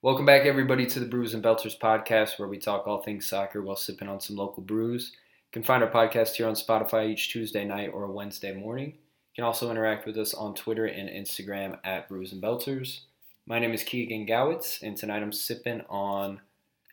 Welcome 0.00 0.26
back, 0.26 0.46
everybody, 0.46 0.86
to 0.86 1.00
the 1.00 1.06
Brews 1.06 1.34
and 1.34 1.42
Belters 1.42 1.76
podcast, 1.76 2.38
where 2.38 2.46
we 2.46 2.58
talk 2.58 2.86
all 2.86 3.02
things 3.02 3.26
soccer 3.26 3.60
while 3.60 3.74
sipping 3.74 4.06
on 4.06 4.20
some 4.20 4.36
local 4.36 4.62
brews. 4.62 5.10
You 5.12 5.50
can 5.50 5.64
find 5.64 5.82
our 5.82 5.90
podcast 5.90 6.36
here 6.36 6.46
on 6.46 6.54
Spotify 6.54 7.10
each 7.10 7.32
Tuesday 7.32 7.64
night 7.64 7.90
or 7.92 8.06
Wednesday 8.06 8.54
morning. 8.54 8.90
You 8.90 9.34
can 9.34 9.44
also 9.44 9.72
interact 9.72 10.06
with 10.06 10.16
us 10.16 10.34
on 10.34 10.54
Twitter 10.54 10.86
and 10.86 11.08
Instagram 11.08 11.80
at 11.82 12.08
Brews 12.08 12.32
and 12.32 12.40
Belters. 12.40 13.00
My 13.44 13.58
name 13.58 13.74
is 13.74 13.82
Keegan 13.82 14.28
Gowitz, 14.28 14.82
and 14.82 14.96
tonight 14.96 15.20
I'm 15.20 15.32
sipping 15.32 15.82
on 15.88 16.42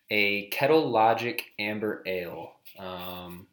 a 0.10 0.48
Kettle 0.48 0.90
Logic 0.90 1.44
Amber 1.60 2.02
Ale. 2.08 2.54
Um, 2.80 3.46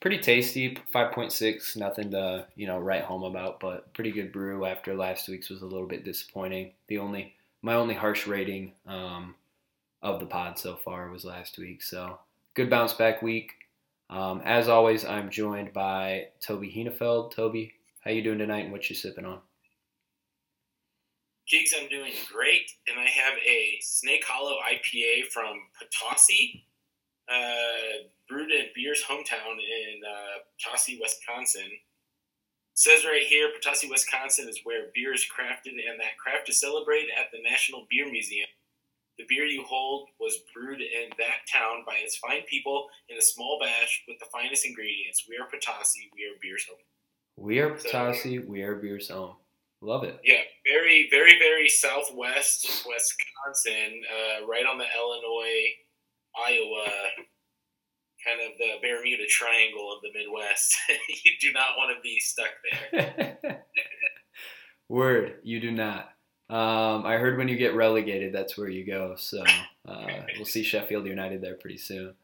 pretty 0.00 0.18
tasty, 0.18 0.76
5.6, 0.92 1.76
nothing 1.76 2.10
to 2.10 2.48
you 2.56 2.66
know 2.66 2.80
write 2.80 3.04
home 3.04 3.22
about, 3.22 3.60
but 3.60 3.94
pretty 3.94 4.10
good 4.10 4.32
brew. 4.32 4.64
After 4.64 4.96
last 4.96 5.28
week's 5.28 5.50
was 5.50 5.62
a 5.62 5.66
little 5.66 5.86
bit 5.86 6.04
disappointing. 6.04 6.72
The 6.88 6.98
only 6.98 7.36
my 7.62 7.74
only 7.74 7.94
harsh 7.94 8.26
rating 8.26 8.72
um, 8.86 9.34
of 10.02 10.20
the 10.20 10.26
pod 10.26 10.58
so 10.58 10.76
far 10.76 11.10
was 11.10 11.24
last 11.24 11.58
week. 11.58 11.82
So 11.82 12.18
good 12.54 12.70
bounce 12.70 12.92
back 12.92 13.22
week. 13.22 13.52
Um, 14.10 14.40
as 14.44 14.68
always, 14.68 15.04
I'm 15.04 15.30
joined 15.30 15.72
by 15.72 16.28
Toby 16.40 16.72
Henefeld. 16.74 17.34
Toby, 17.34 17.74
how 18.00 18.10
you 18.10 18.22
doing 18.22 18.38
tonight, 18.38 18.64
and 18.64 18.72
what 18.72 18.88
you 18.88 18.96
sipping 18.96 19.26
on? 19.26 19.40
Gigs, 21.50 21.74
I'm 21.78 21.88
doing 21.88 22.12
great, 22.32 22.70
and 22.88 22.98
I 22.98 23.04
have 23.04 23.34
a 23.46 23.78
Snake 23.80 24.24
Hollow 24.26 24.56
IPA 24.70 25.26
from 25.32 25.56
Potosi, 25.78 26.64
uh, 27.28 28.04
brewed 28.28 28.50
in 28.50 28.66
Beer's 28.74 29.02
hometown 29.08 29.54
in 29.56 30.00
uh, 30.06 30.42
Potosi, 30.58 30.98
Wisconsin. 31.00 31.70
Says 32.78 33.04
right 33.04 33.26
here, 33.26 33.50
Potosi, 33.50 33.88
Wisconsin 33.90 34.48
is 34.48 34.60
where 34.62 34.86
beer 34.94 35.12
is 35.12 35.26
crafted, 35.26 35.72
and 35.72 35.98
that 35.98 36.16
craft 36.16 36.48
is 36.48 36.60
celebrated 36.60 37.10
at 37.18 37.26
the 37.32 37.42
National 37.42 37.88
Beer 37.90 38.08
Museum. 38.08 38.46
The 39.18 39.24
beer 39.28 39.44
you 39.46 39.64
hold 39.64 40.10
was 40.20 40.38
brewed 40.54 40.80
in 40.80 41.10
that 41.18 41.42
town 41.52 41.82
by 41.84 41.96
its 41.96 42.16
fine 42.18 42.42
people 42.48 42.86
in 43.08 43.18
a 43.18 43.22
small 43.22 43.58
batch 43.60 44.04
with 44.06 44.20
the 44.20 44.26
finest 44.30 44.64
ingredients. 44.64 45.24
We 45.28 45.36
are 45.38 45.50
Potosi. 45.50 46.08
We 46.14 46.22
are 46.22 46.38
beer's 46.40 46.66
home. 46.66 46.78
We 47.36 47.58
are 47.58 47.70
Potosi. 47.70 48.38
So, 48.38 48.46
we 48.46 48.62
are 48.62 48.76
beer's 48.76 49.08
home. 49.08 49.34
Love 49.80 50.04
it. 50.04 50.20
Yeah, 50.22 50.42
very, 50.64 51.08
very, 51.10 51.36
very 51.36 51.68
southwest 51.68 52.86
Wisconsin, 52.86 54.02
uh, 54.06 54.46
right 54.46 54.66
on 54.66 54.78
the 54.78 54.86
Illinois, 54.96 55.66
Iowa, 56.46 56.86
kind 58.24 58.40
of 58.40 58.58
the 58.58 58.86
Bermuda 58.86 59.26
Triangle 59.28 59.92
of 59.92 60.02
the 60.02 60.18
Midwest. 60.18 60.76
you 61.24 61.32
do 61.40 61.52
not 61.52 61.76
want 61.76 61.96
to 61.96 62.02
be 62.02 62.18
stuck 62.20 62.50
there. 62.92 63.64
Word, 64.88 65.36
you 65.42 65.60
do 65.60 65.70
not. 65.70 66.10
Um, 66.50 67.04
I 67.04 67.16
heard 67.16 67.36
when 67.36 67.48
you 67.48 67.56
get 67.56 67.74
relegated, 67.74 68.32
that's 68.32 68.56
where 68.56 68.68
you 68.68 68.86
go. 68.86 69.14
So 69.16 69.44
uh, 69.86 70.06
we'll 70.36 70.46
see 70.46 70.62
Sheffield 70.62 71.06
United 71.06 71.42
there 71.42 71.56
pretty 71.56 71.76
soon. 71.76 72.14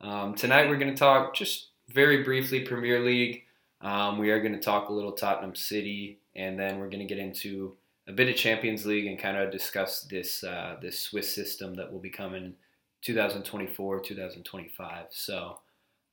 Um, 0.00 0.34
tonight 0.34 0.68
we're 0.68 0.78
going 0.78 0.92
to 0.92 0.98
talk 0.98 1.34
just 1.34 1.68
very 1.88 2.24
briefly 2.24 2.60
Premier 2.60 3.00
League. 3.00 3.44
Um, 3.80 4.18
we 4.18 4.30
are 4.30 4.40
going 4.40 4.54
to 4.54 4.60
talk 4.60 4.88
a 4.88 4.92
little 4.92 5.12
Tottenham 5.12 5.54
City, 5.54 6.18
and 6.34 6.58
then 6.58 6.78
we're 6.78 6.88
going 6.88 7.06
to 7.06 7.14
get 7.14 7.18
into 7.18 7.76
a 8.08 8.12
bit 8.12 8.28
of 8.28 8.34
Champions 8.34 8.84
League 8.84 9.06
and 9.06 9.18
kind 9.18 9.36
of 9.36 9.52
discuss 9.52 10.02
this 10.02 10.42
uh, 10.42 10.76
this 10.82 10.98
Swiss 10.98 11.32
system 11.32 11.74
that 11.74 11.92
will 11.92 12.00
be 12.00 12.10
coming 12.10 12.54
2024 13.02 14.00
2025. 14.00 15.06
So 15.10 15.58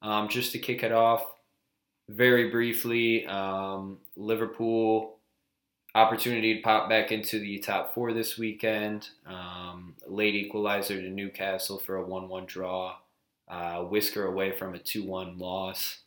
um, 0.02 0.28
just 0.30 0.52
to 0.54 0.60
kick 0.60 0.84
it 0.84 0.92
off, 0.92 1.26
very 2.10 2.50
briefly, 2.50 3.26
um, 3.28 4.00
Liverpool 4.16 5.18
opportunity 5.96 6.56
to 6.56 6.62
pop 6.62 6.90
back 6.90 7.12
into 7.12 7.40
the 7.40 7.60
top 7.60 7.94
four 7.94 8.14
this 8.14 8.38
weekend. 8.38 9.10
Um, 9.26 9.96
late 10.08 10.36
equalizer 10.36 11.02
to 11.02 11.10
Newcastle 11.10 11.80
for 11.80 11.96
a 11.98 12.06
1 12.06 12.28
1 12.28 12.46
draw. 12.46 12.96
Uh, 13.48 13.82
whisker 13.82 14.26
away 14.26 14.52
from 14.52 14.76
a 14.76 14.80
2 14.80 15.04
1 15.04 15.38
loss. 15.38 16.00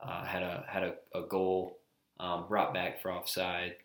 Uh, 0.00 0.24
had 0.24 0.42
a 0.42 0.64
had 0.68 0.82
a, 0.84 0.94
a 1.14 1.22
goal 1.22 1.78
um, 2.20 2.46
brought 2.48 2.72
back 2.72 3.02
for 3.02 3.12
offside. 3.12 3.76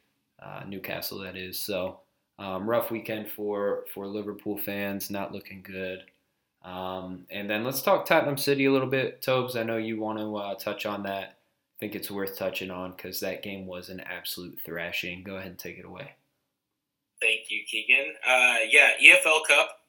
Uh, 0.42 0.62
Newcastle, 0.68 1.20
that 1.20 1.36
is. 1.36 1.58
So 1.58 2.00
um, 2.40 2.70
rough 2.70 2.92
weekend 2.92 3.30
for 3.30 3.86
for 3.94 4.08
Liverpool 4.08 4.58
fans. 4.58 5.10
Not 5.10 5.32
looking 5.32 5.62
good. 5.64 6.04
Um, 6.64 7.26
and 7.30 7.50
then 7.50 7.64
let's 7.64 7.82
talk 7.82 8.06
Tottenham 8.06 8.38
City 8.38 8.66
a 8.66 8.72
little 8.72 8.88
bit, 8.88 9.22
Tobes. 9.22 9.56
I 9.56 9.64
know 9.64 9.78
you 9.78 10.00
want 10.00 10.20
to 10.20 10.36
uh, 10.36 10.56
touch 10.56 10.86
on 10.86 11.04
that 11.04 11.38
I 11.78 11.80
think 11.80 11.96
it's 11.96 12.12
worth 12.12 12.38
touching 12.38 12.72
on 12.72 12.94
because 12.96 13.20
that 13.20 13.44
game 13.44 13.66
was 13.66 13.90
an 13.90 14.00
absolute 14.00 14.60
thrashing. 14.64 15.24
Go 15.24 15.36
ahead 15.36 15.50
and 15.50 15.60
take 15.60 15.78
it 15.78 15.86
away. 15.86 16.12
Thank 17.20 17.50
you, 17.50 17.64
Keegan. 17.70 18.14
Uh, 18.26 18.58
yeah, 18.70 18.90
EFL 19.04 19.46
Cup, 19.48 19.80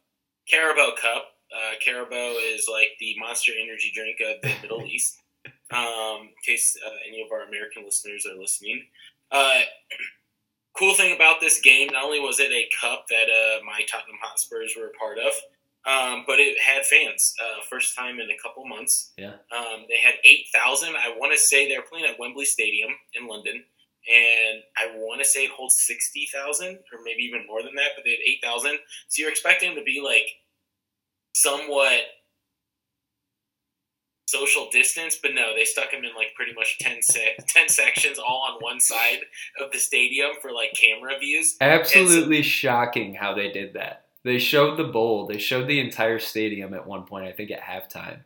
Carabao 0.49 0.93
Cup. 1.01 1.27
Uh, 1.55 1.75
Carabao 1.85 2.35
is 2.53 2.69
like 2.71 2.91
the 2.99 3.15
monster 3.19 3.53
energy 3.61 3.93
drink 3.95 4.17
of 4.21 4.41
the 4.43 4.55
Middle 4.63 4.83
East. 4.87 5.21
Um, 5.71 6.23
in 6.23 6.31
case 6.45 6.77
uh, 6.85 6.91
any 7.07 7.23
of 7.23 7.31
our 7.33 7.47
American 7.47 7.85
listeners 7.85 8.27
are 8.27 8.39
listening. 8.39 8.85
Uh, 9.31 9.61
cool 10.77 10.95
thing 10.95 11.15
about 11.15 11.41
this 11.41 11.61
game, 11.61 11.89
not 11.93 12.05
only 12.05 12.21
was 12.21 12.41
it 12.41 12.51
a 12.51 12.69
cup 12.81 13.07
that 13.09 13.29
uh, 13.29 13.65
my 13.65 13.81
Tottenham 13.91 14.19
Hotspurs 14.23 14.75
were 14.79 14.87
a 14.87 14.99
part 14.99 15.19
of, 15.19 15.33
um, 15.87 16.25
but 16.27 16.41
it 16.41 16.57
had 16.61 16.85
fans. 16.87 17.35
Uh, 17.41 17.63
first 17.69 17.95
time 17.97 18.19
in 18.21 18.31
a 18.31 18.39
couple 18.43 18.67
months. 18.67 19.13
Yeah. 19.19 19.35
Um, 19.57 19.85
they 19.89 19.99
had 20.03 20.15
8,000. 20.25 20.97
I 20.97 21.15
want 21.19 21.33
to 21.33 21.39
say 21.39 21.69
they're 21.69 21.83
playing 21.83 22.07
at 22.07 22.19
Wembley 22.19 22.47
Stadium 22.47 22.91
in 23.15 23.27
London. 23.27 23.65
And 24.07 24.63
I 24.77 24.97
want 24.97 25.21
to 25.21 25.25
say 25.25 25.45
it 25.45 25.51
holds 25.51 25.77
60,000 25.87 26.69
or 26.69 26.99
maybe 27.05 27.23
even 27.23 27.47
more 27.47 27.63
than 27.63 27.75
that, 27.77 27.93
but 27.97 28.05
they 28.05 28.11
had 28.11 28.21
8,000. 28.51 28.79
So 29.09 29.21
you're 29.21 29.31
expecting 29.31 29.71
them 29.71 29.79
to 29.79 29.85
be 29.85 30.03
like 30.05 30.27
somewhat 31.35 32.03
social 34.27 34.69
distance, 34.71 35.19
but 35.21 35.35
no, 35.35 35.55
they 35.55 35.65
stuck 35.65 35.91
them 35.91 36.05
in 36.05 36.15
like 36.15 36.35
pretty 36.35 36.53
much 36.55 36.79
10, 36.81 37.03
se- 37.03 37.37
10 37.47 37.69
sections 37.69 38.19
all 38.19 38.47
on 38.51 38.61
one 38.61 38.81
side 38.81 39.21
of 39.63 39.71
the 39.73 39.79
stadium 39.79 40.31
for 40.43 40.53
like 40.53 40.73
camera 40.75 41.19
views. 41.19 41.57
Absolutely 41.61 42.43
so- 42.43 42.49
shocking 42.49 43.15
how 43.15 43.35
they 43.35 43.51
did 43.51 43.75
that. 43.75 44.04
They 44.25 44.39
showed 44.39 44.79
the 44.79 44.85
bowl. 44.85 45.27
They 45.27 45.39
showed 45.39 45.69
the 45.69 45.81
entire 45.81 46.19
stadium 46.19 46.73
at 46.73 46.87
one 46.87 47.05
point, 47.05 47.27
I 47.27 47.33
think 47.33 47.51
at 47.51 47.61
halftime. 47.61 48.21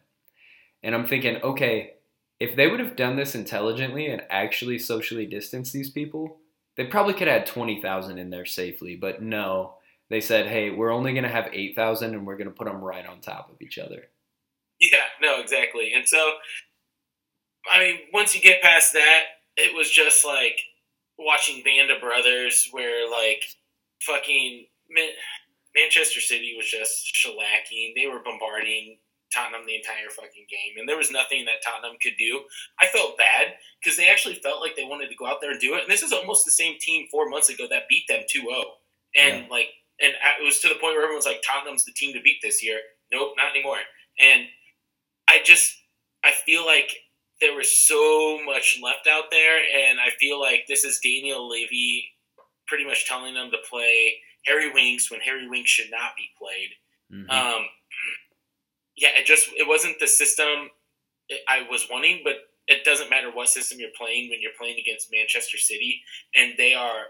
And 0.83 0.95
I'm 0.95 1.09
thinking, 1.09 1.43
okay, 1.43 1.95
if 2.39 2.55
they 2.55 2.69
would 2.69 2.79
have 2.79 2.95
done 2.95 3.17
this 3.17 3.35
intelligently 3.35 4.07
and 4.07 4.23
actually 4.31 4.79
socially 4.79 5.27
distanced 5.27 5.73
these 5.73 5.91
people, 5.91 6.39
they 6.77 6.85
probably 6.85 7.15
could 7.15 7.27
have 7.27 7.41
had 7.41 7.47
20,000 7.47 8.17
in 8.17 8.31
there 8.31 8.47
safely. 8.47 8.95
But 8.95 9.21
no, 9.21 9.75
they 10.09 10.21
said, 10.21 10.47
hey, 10.47 10.71
we're 10.71 10.93
only 10.93 11.13
going 11.13 11.25
to 11.25 11.31
have 11.31 11.51
8,000 11.53 12.15
and 12.15 12.25
we're 12.25 12.37
going 12.37 12.49
to 12.49 12.55
put 12.55 12.69
them 12.69 12.81
right 12.81 13.05
on 13.05 13.21
top 13.21 13.51
of 13.51 13.61
each 13.61 13.77
other. 13.77 14.09
Yeah, 14.81 14.99
no, 15.21 15.41
exactly. 15.41 15.93
And 15.93 16.07
so, 16.07 16.35
I 17.69 17.81
mean, 17.81 17.99
once 18.15 18.37
you 18.37 18.41
get 18.41 18.63
past 18.63 18.93
that, 18.93 19.23
it 19.57 19.77
was 19.77 19.91
just 19.91 20.25
like 20.25 20.61
watching 21.19 21.65
Band 21.65 21.91
of 21.91 22.01
Brothers 22.01 22.69
where, 22.71 23.11
like, 23.11 23.43
fucking. 24.01 24.67
Manchester 25.78 26.21
City 26.21 26.55
was 26.56 26.66
just 26.66 27.15
shellacking. 27.15 27.93
They 27.94 28.06
were 28.06 28.22
bombarding 28.25 28.99
Tottenham 29.34 29.66
the 29.66 29.77
entire 29.77 30.09
fucking 30.11 30.47
game, 30.49 30.78
and 30.78 30.89
there 30.89 30.97
was 30.97 31.11
nothing 31.11 31.44
that 31.44 31.62
Tottenham 31.65 31.99
could 32.03 32.16
do. 32.19 32.43
I 32.81 32.87
felt 32.87 33.19
bad 33.19 33.55
because 33.83 33.97
they 33.97 34.09
actually 34.09 34.37
felt 34.37 34.61
like 34.61 34.75
they 34.77 34.84
wanted 34.84 35.09
to 35.11 35.17
go 35.17 35.27
out 35.27 35.41
there 35.41 35.50
and 35.50 35.61
do 35.61 35.75
it. 35.75 35.83
And 35.83 35.91
this 35.91 36.03
is 36.03 36.12
almost 36.12 36.44
the 36.44 36.50
same 36.50 36.77
team 36.81 37.06
four 37.11 37.28
months 37.28 37.49
ago 37.49 37.67
that 37.71 37.88
beat 37.88 38.05
them 38.09 38.22
2-0. 38.22 38.44
and 39.17 39.44
yeah. 39.44 39.50
like, 39.50 39.69
and 40.00 40.12
it 40.15 40.44
was 40.44 40.61
to 40.61 40.69
the 40.69 40.75
point 40.81 40.94
where 40.94 41.03
everyone's 41.03 41.27
like, 41.27 41.43
Tottenham's 41.47 41.84
the 41.84 41.93
team 41.93 42.15
to 42.15 42.22
beat 42.22 42.38
this 42.43 42.65
year. 42.65 42.78
Nope, 43.12 43.34
not 43.37 43.55
anymore. 43.55 43.78
And 44.21 44.47
I 45.28 45.41
just, 45.44 45.75
I 46.25 46.33
feel 46.33 46.65
like 46.65 46.91
there 47.41 47.55
was 47.55 47.71
so 47.71 48.38
much 48.44 48.81
left 48.83 49.06
out 49.06 49.31
there, 49.31 49.59
and 49.59 50.00
I 50.00 50.11
feel 50.19 50.41
like 50.41 50.65
this 50.69 50.84
is 50.84 51.00
Daniel 51.03 51.49
Levy 51.49 52.05
pretty 52.67 52.84
much 52.84 53.06
telling 53.06 53.34
them 53.34 53.50
to 53.50 53.59
play 53.69 54.15
Harry 54.49 54.73
Winks 54.73 55.11
when 55.11 55.21
Harry 55.21 55.49
Winks 55.49 55.71
should 55.71 55.91
not 55.91 56.17
be 56.17 56.31
played. 56.39 56.71
Mm-hmm. 57.12 57.31
Um, 57.31 57.67
yeah, 58.97 59.11
it 59.17 59.27
just 59.27 59.49
it 59.56 59.69
wasn't 59.69 60.00
the 60.00 60.09
system 60.09 60.71
I 61.47 61.67
was 61.71 61.87
wanting, 61.91 62.23
but 62.25 62.35
it 62.67 62.85
doesn't 62.85 63.11
matter 63.11 63.31
what 63.31 63.49
system 63.49 63.79
you're 63.79 63.91
playing 63.97 64.31
when 64.31 64.41
you're 64.43 64.53
playing 64.59 64.79
against 64.79 65.12
Manchester 65.12 65.59
City, 65.59 66.03
and 66.35 66.55
they 66.59 66.75
are 66.75 67.06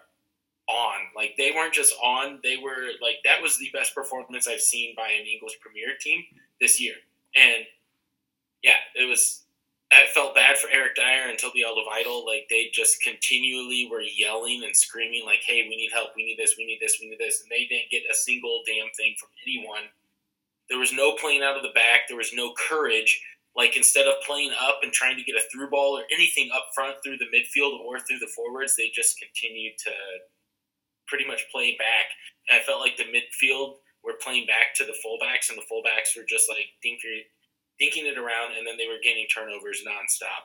on. 0.68 1.00
Like 1.16 1.34
they 1.36 1.52
weren't 1.54 1.74
just 1.74 1.94
on; 2.02 2.40
they 2.42 2.56
were 2.56 2.90
like 3.00 3.16
that 3.24 3.42
was 3.42 3.58
the 3.58 3.70
best 3.72 3.94
performance 3.94 4.46
I've 4.46 4.60
seen 4.60 4.94
by 4.96 5.08
an 5.08 5.26
English 5.26 5.58
Premier 5.60 5.96
team 6.00 6.24
this 6.60 6.80
year. 6.80 6.94
And 7.34 7.64
yeah, 8.62 8.76
it 8.94 9.08
was 9.08 9.44
I 9.90 10.06
felt 10.12 10.34
bad 10.34 10.58
for 10.58 10.68
Eric 10.70 10.96
Dier 10.96 11.28
and 11.28 11.38
Toby 11.38 11.64
Alderweireld. 11.64 12.26
Like 12.26 12.46
they 12.50 12.70
just 12.72 13.02
continually 13.02 13.88
were 13.90 14.02
yelling 14.02 14.62
and 14.64 14.76
screaming, 14.76 15.24
like, 15.24 15.40
"Hey, 15.46 15.66
we 15.68 15.76
need 15.76 15.90
help! 15.92 16.10
We 16.14 16.24
need 16.24 16.38
this! 16.38 16.56
We 16.58 16.66
need 16.66 16.78
this! 16.80 16.98
We 17.00 17.08
need 17.08 17.18
this!" 17.18 17.40
And 17.40 17.50
they 17.50 17.64
didn't 17.64 17.90
get 17.90 18.02
a 18.10 18.14
single 18.14 18.62
damn 18.66 18.90
thing 18.96 19.14
from 19.18 19.30
anyone. 19.46 19.88
There 20.68 20.78
was 20.78 20.92
no 20.92 21.12
playing 21.16 21.42
out 21.42 21.56
of 21.56 21.62
the 21.62 21.72
back. 21.74 22.06
There 22.06 22.18
was 22.18 22.34
no 22.34 22.52
courage. 22.68 23.22
Like 23.56 23.76
instead 23.76 24.06
of 24.06 24.14
playing 24.26 24.52
up 24.60 24.80
and 24.82 24.92
trying 24.92 25.16
to 25.16 25.24
get 25.24 25.34
a 25.34 25.42
through 25.50 25.70
ball 25.70 25.98
or 25.98 26.04
anything 26.12 26.50
up 26.54 26.68
front 26.74 26.96
through 27.02 27.16
the 27.16 27.32
midfield 27.32 27.80
or 27.80 27.98
through 27.98 28.20
the 28.20 28.30
forwards, 28.36 28.76
they 28.76 28.90
just 28.94 29.18
continued 29.18 29.74
to 29.84 29.92
pretty 31.08 31.26
much 31.26 31.48
play 31.50 31.74
back. 31.78 32.12
And 32.48 32.60
I 32.60 32.62
felt 32.62 32.80
like 32.80 32.96
the 32.96 33.08
midfield 33.08 33.76
were 34.04 34.20
playing 34.22 34.46
back 34.46 34.74
to 34.76 34.84
the 34.84 34.94
fullbacks, 35.04 35.48
and 35.48 35.58
the 35.58 35.66
fullbacks 35.66 36.14
were 36.16 36.28
just 36.28 36.48
like 36.48 36.76
dinking, 36.84 37.26
dinking 37.80 38.04
it 38.04 38.18
around, 38.18 38.56
and 38.56 38.66
then 38.66 38.76
they 38.76 38.86
were 38.86 39.00
gaining 39.02 39.26
turnovers 39.26 39.82
nonstop. 39.86 40.44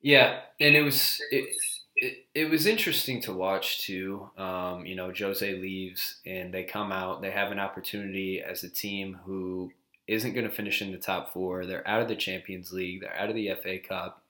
Yeah, 0.00 0.40
and 0.60 0.74
it 0.74 0.82
was 0.82 1.20
it, 1.30 1.48
it, 1.96 2.26
it 2.34 2.50
was 2.50 2.66
interesting 2.66 3.20
to 3.22 3.32
watch 3.32 3.80
too. 3.80 4.30
Um, 4.36 4.84
you 4.84 4.94
know, 4.94 5.12
Jose 5.16 5.54
leaves, 5.54 6.20
and 6.26 6.52
they 6.52 6.64
come 6.64 6.92
out. 6.92 7.22
They 7.22 7.30
have 7.30 7.50
an 7.50 7.58
opportunity 7.58 8.42
as 8.42 8.62
a 8.62 8.70
team 8.70 9.18
who 9.24 9.72
isn't 10.06 10.34
going 10.34 10.48
to 10.48 10.54
finish 10.54 10.82
in 10.82 10.92
the 10.92 10.98
top 10.98 11.32
four. 11.32 11.66
They're 11.66 11.86
out 11.88 12.02
of 12.02 12.08
the 12.08 12.16
Champions 12.16 12.72
League. 12.72 13.00
They're 13.00 13.18
out 13.18 13.30
of 13.30 13.34
the 13.34 13.50
FA 13.62 13.78
Cup, 13.78 14.22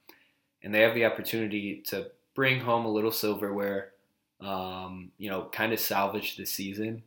and 0.63 0.75
they 0.75 0.81
have 0.81 0.95
the 0.95 1.05
opportunity 1.05 1.83
to 1.89 2.11
bring 2.35 2.61
home 2.61 2.85
a 2.85 2.93
little 2.93 3.13
silverware. 3.13 3.93
Um, 4.41 5.13
you 5.19 5.31
know, 5.31 5.49
kind 5.51 5.73
of 5.73 5.81
salvage 5.81 6.37
the 6.37 6.45
season. 6.45 7.03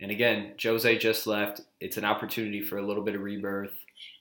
And 0.00 0.10
again, 0.10 0.54
Jose 0.60 0.98
just 0.98 1.26
left. 1.26 1.60
It's 1.80 1.96
an 1.96 2.04
opportunity 2.04 2.60
for 2.60 2.78
a 2.78 2.86
little 2.86 3.04
bit 3.04 3.14
of 3.14 3.20
rebirth, 3.20 3.74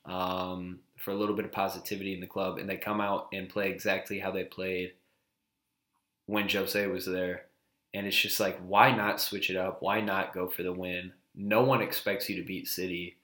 um, 0.05 0.79
for 0.97 1.11
a 1.11 1.15
little 1.15 1.35
bit 1.35 1.45
of 1.45 1.51
positivity 1.51 2.13
in 2.13 2.21
the 2.21 2.27
club, 2.27 2.57
and 2.57 2.69
they 2.69 2.77
come 2.77 3.01
out 3.01 3.27
and 3.33 3.49
play 3.49 3.69
exactly 3.69 4.19
how 4.19 4.31
they 4.31 4.43
played 4.43 4.93
when 6.25 6.49
Jose 6.49 6.87
was 6.87 7.05
there. 7.05 7.45
And 7.93 8.07
it's 8.07 8.17
just 8.17 8.39
like, 8.39 8.57
why 8.59 8.95
not 8.95 9.19
switch 9.19 9.49
it 9.49 9.57
up? 9.57 9.81
Why 9.81 9.99
not 9.99 10.33
go 10.33 10.47
for 10.47 10.63
the 10.63 10.71
win? 10.71 11.11
No 11.35 11.61
one 11.63 11.81
expects 11.81 12.29
you 12.29 12.37
to 12.37 12.47
beat 12.47 12.67
City. 12.67 13.17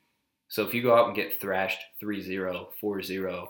So 0.49 0.63
if 0.65 0.73
you 0.73 0.81
go 0.81 0.95
out 0.95 1.07
and 1.07 1.15
get 1.15 1.39
thrashed 1.39 1.79
3-0, 2.01 2.67
4-0, 2.81 3.47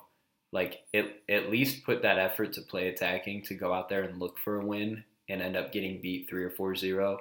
like 0.52 0.80
it, 0.94 1.24
at 1.30 1.50
least 1.50 1.86
put 1.86 2.02
that 2.04 2.20
effort 2.20 2.54
to 2.54 2.62
play 2.62 2.88
attacking 2.88 3.44
to 3.44 3.56
go 3.56 3.74
out 3.74 3.90
there 3.90 4.04
and 4.04 4.20
look 4.20 4.38
for 4.40 4.62
a 4.62 4.66
win 4.66 5.04
and 5.30 5.42
end 5.42 5.58
up 5.58 5.72
getting 5.72 6.02
beat 6.02 6.30
3 6.30 6.44
or 6.44 6.52
4-0 6.52 7.18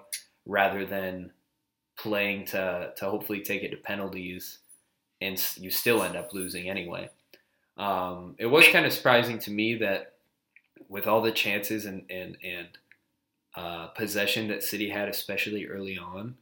rather 0.47 0.87
than 0.87 1.33
playing 1.99 2.45
to 2.45 2.93
to 2.97 3.05
hopefully 3.07 3.41
take 3.41 3.63
it 3.63 3.71
to 3.71 3.77
penalties 3.79 4.59
and 5.21 5.43
you 5.57 5.71
still 5.71 6.03
end 6.03 6.17
up 6.17 6.33
losing 6.33 6.69
anyway. 6.69 7.11
Um, 7.77 8.35
it 8.39 8.47
was 8.47 8.67
kind 8.69 8.87
of 8.87 8.93
surprising 8.93 9.39
to 9.41 9.51
me 9.51 9.75
that 9.77 10.15
with 10.89 11.07
all 11.07 11.21
the 11.21 11.33
chances 11.33 11.85
and 11.85 12.05
and 12.11 12.37
and 12.43 12.69
uh, 13.57 13.87
possession 13.89 14.49
that 14.49 14.63
City 14.63 14.91
had, 14.91 15.09
especially 15.09 15.67
early 15.67 15.99
on, 15.99 16.37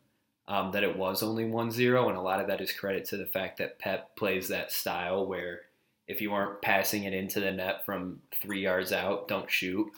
um, 0.48 0.72
that 0.72 0.82
it 0.82 0.98
was 0.98 1.22
only 1.22 1.44
1-0, 1.44 2.08
and 2.08 2.16
a 2.16 2.20
lot 2.20 2.40
of 2.40 2.48
that 2.48 2.60
is 2.60 2.72
credit 2.72 3.04
to 3.06 3.16
the 3.16 3.24
fact 3.24 3.58
that 3.58 3.78
Pep 3.78 4.16
plays 4.16 4.48
that 4.48 4.72
style 4.72 5.24
where 5.24 5.60
if 6.08 6.20
you 6.20 6.32
aren't 6.32 6.60
passing 6.60 7.04
it 7.04 7.14
into 7.14 7.38
the 7.38 7.52
net 7.52 7.84
from 7.86 8.20
three 8.42 8.62
yards 8.62 8.92
out, 8.92 9.28
don't 9.28 9.50
shoot. 9.50 9.90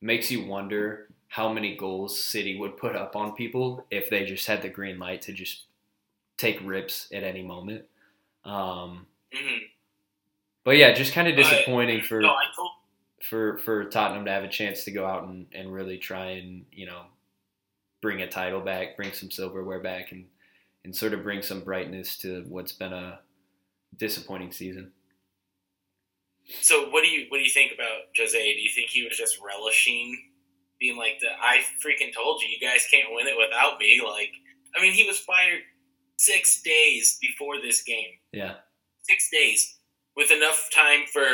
makes 0.00 0.30
you 0.30 0.46
wonder 0.46 1.08
how 1.28 1.52
many 1.52 1.76
goals 1.76 2.22
City 2.22 2.58
would 2.58 2.76
put 2.76 2.94
up 2.94 3.16
on 3.16 3.32
people 3.32 3.84
if 3.90 4.08
they 4.08 4.24
just 4.24 4.46
had 4.46 4.62
the 4.62 4.68
green 4.68 4.98
light 4.98 5.22
to 5.22 5.32
just 5.32 5.64
take 6.38 6.60
rips 6.64 7.08
at 7.12 7.22
any 7.22 7.42
moment. 7.42 7.84
Um, 8.44 9.06
Mm-hmm. 9.34 9.64
but 10.64 10.76
yeah, 10.76 10.92
just 10.92 11.14
kind 11.14 11.26
of 11.26 11.36
disappointing 11.36 12.02
for 12.02 12.20
No, 12.20 12.28
I 12.30 12.44
told 12.54 12.70
for 13.22 13.56
for 13.58 13.84
Tottenham 13.84 14.26
to 14.26 14.30
have 14.30 14.44
a 14.44 14.48
chance 14.48 14.84
to 14.84 14.90
go 14.90 15.06
out 15.06 15.24
and, 15.24 15.46
and 15.54 15.72
really 15.72 15.96
try 15.96 16.32
and 16.32 16.66
you 16.70 16.84
know 16.86 17.02
bring 18.02 18.20
a 18.20 18.28
title 18.28 18.60
back, 18.60 18.96
bring 18.96 19.12
some 19.12 19.30
silverware 19.30 19.80
back, 19.80 20.12
and 20.12 20.26
and 20.84 20.94
sort 20.94 21.14
of 21.14 21.22
bring 21.22 21.40
some 21.40 21.60
brightness 21.60 22.18
to 22.18 22.44
what's 22.48 22.72
been 22.72 22.92
a 22.92 23.20
disappointing 23.96 24.52
season. 24.52 24.92
So 26.60 26.90
what 26.90 27.04
do 27.04 27.08
you 27.08 27.26
what 27.30 27.38
do 27.38 27.44
you 27.44 27.50
think 27.50 27.72
about 27.72 28.12
Jose? 28.18 28.36
Do 28.36 28.60
you 28.60 28.70
think 28.74 28.90
he 28.90 29.04
was 29.04 29.16
just 29.16 29.38
relishing 29.42 30.18
being 30.78 30.98
like 30.98 31.20
the 31.20 31.28
I 31.40 31.60
freaking 31.82 32.12
told 32.12 32.42
you 32.42 32.48
you 32.48 32.60
guys 32.60 32.86
can't 32.92 33.08
win 33.12 33.28
it 33.28 33.36
without 33.38 33.78
me? 33.78 34.00
Like 34.04 34.32
I 34.76 34.82
mean 34.82 34.92
he 34.92 35.04
was 35.06 35.18
fired 35.18 35.62
six 36.16 36.62
days 36.62 37.18
before 37.20 37.60
this 37.60 37.82
game. 37.82 38.18
Yeah, 38.32 38.54
Six 39.02 39.28
days. 39.32 39.76
With 40.16 40.30
enough 40.30 40.68
time 40.74 41.00
for 41.12 41.26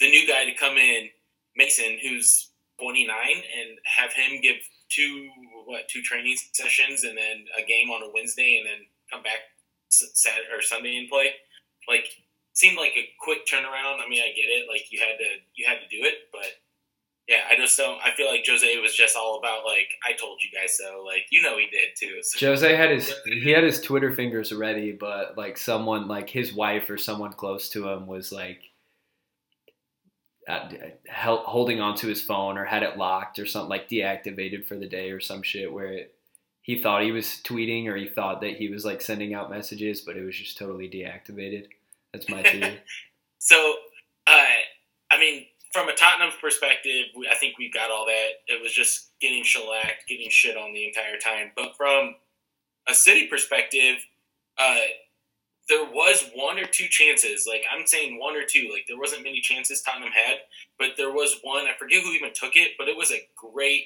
the 0.00 0.08
new 0.08 0.26
guy 0.26 0.44
to 0.44 0.54
come 0.54 0.76
in, 0.76 1.08
Mason, 1.56 1.98
who's 2.02 2.50
twenty 2.80 3.06
nine, 3.06 3.36
and 3.36 3.78
have 3.84 4.12
him 4.12 4.40
give 4.40 4.56
two 4.88 5.28
what, 5.66 5.88
two 5.88 6.02
training 6.02 6.36
sessions 6.52 7.04
and 7.04 7.16
then 7.16 7.44
a 7.56 7.62
game 7.66 7.90
on 7.90 8.02
a 8.02 8.10
Wednesday 8.12 8.58
and 8.58 8.66
then 8.66 8.86
come 9.10 9.22
back 9.22 9.38
Saturday 9.88 10.46
or 10.52 10.62
Sunday 10.62 10.96
and 10.96 11.08
play. 11.08 11.34
Like 11.88 12.06
seemed 12.52 12.76
like 12.76 12.92
a 12.96 13.08
quick 13.20 13.46
turnaround. 13.46 13.98
I 14.04 14.08
mean, 14.08 14.22
I 14.22 14.34
get 14.34 14.50
it. 14.50 14.66
Like 14.68 14.90
you 14.90 15.00
had 15.00 15.18
to 15.18 15.30
you 15.54 15.66
had 15.66 15.78
to 15.80 15.88
do 15.88 16.02
it, 16.04 16.30
but 16.32 16.46
yeah, 17.30 17.42
I 17.48 17.54
just 17.54 17.78
don't. 17.78 17.96
I 18.04 18.10
feel 18.10 18.26
like 18.26 18.44
Jose 18.44 18.76
was 18.78 18.92
just 18.92 19.16
all 19.16 19.38
about 19.38 19.64
like 19.64 19.86
I 20.04 20.14
told 20.14 20.40
you 20.42 20.50
guys 20.50 20.76
so. 20.76 21.04
Like 21.06 21.26
you 21.30 21.40
know 21.40 21.56
he 21.58 21.66
did 21.66 21.90
too. 21.96 22.18
So, 22.22 22.44
Jose 22.48 22.74
had 22.74 22.90
his 22.90 23.14
he 23.24 23.50
had 23.50 23.62
his 23.62 23.80
Twitter 23.80 24.10
fingers 24.10 24.52
ready, 24.52 24.90
but 24.90 25.38
like 25.38 25.56
someone 25.56 26.08
like 26.08 26.28
his 26.28 26.52
wife 26.52 26.90
or 26.90 26.98
someone 26.98 27.32
close 27.32 27.68
to 27.68 27.88
him 27.88 28.08
was 28.08 28.32
like 28.32 28.62
uh, 30.48 30.68
holding 31.12 31.80
onto 31.80 32.08
his 32.08 32.20
phone 32.20 32.58
or 32.58 32.64
had 32.64 32.82
it 32.82 32.98
locked 32.98 33.38
or 33.38 33.46
something 33.46 33.70
like 33.70 33.88
deactivated 33.88 34.66
for 34.66 34.76
the 34.76 34.88
day 34.88 35.12
or 35.12 35.20
some 35.20 35.44
shit 35.44 35.72
where 35.72 35.92
it, 35.92 36.14
he 36.62 36.82
thought 36.82 37.04
he 37.04 37.12
was 37.12 37.40
tweeting 37.44 37.86
or 37.86 37.94
he 37.94 38.08
thought 38.08 38.40
that 38.40 38.56
he 38.56 38.68
was 38.68 38.84
like 38.84 39.00
sending 39.00 39.34
out 39.34 39.50
messages, 39.50 40.00
but 40.00 40.16
it 40.16 40.24
was 40.24 40.36
just 40.36 40.58
totally 40.58 40.88
deactivated. 40.88 41.66
That's 42.12 42.28
my 42.28 42.42
theory. 42.42 42.80
so 43.38 43.76
uh, 44.26 44.42
I 45.12 45.18
mean, 45.20 45.46
from 45.72 45.88
a 45.88 45.94
Tottenham 45.94 46.32
perspective, 46.40 47.06
we, 47.16 47.28
I 47.28 47.36
think 47.36 47.58
we 47.58 47.70
got 47.70 47.90
all 47.90 48.06
that. 48.06 48.42
It 48.48 48.60
was 48.60 48.72
just 48.72 49.10
getting 49.20 49.44
shellacked, 49.44 50.08
getting 50.08 50.30
shit 50.30 50.56
on 50.56 50.72
the 50.72 50.86
entire 50.86 51.18
time. 51.18 51.52
But 51.54 51.76
from 51.76 52.16
a 52.88 52.94
City 52.94 53.26
perspective, 53.28 53.96
uh, 54.58 54.76
there 55.68 55.84
was 55.84 56.28
one 56.34 56.58
or 56.58 56.66
two 56.66 56.88
chances. 56.88 57.46
Like 57.48 57.62
I'm 57.72 57.86
saying, 57.86 58.18
one 58.18 58.36
or 58.36 58.44
two. 58.44 58.68
Like 58.72 58.86
there 58.88 58.98
wasn't 58.98 59.22
many 59.22 59.40
chances 59.40 59.80
Tottenham 59.82 60.10
had, 60.10 60.38
but 60.78 60.90
there 60.96 61.12
was 61.12 61.38
one. 61.42 61.66
I 61.66 61.78
forget 61.78 62.02
who 62.02 62.10
even 62.10 62.32
took 62.34 62.56
it, 62.56 62.72
but 62.76 62.88
it 62.88 62.96
was 62.96 63.12
a 63.12 63.28
great 63.36 63.84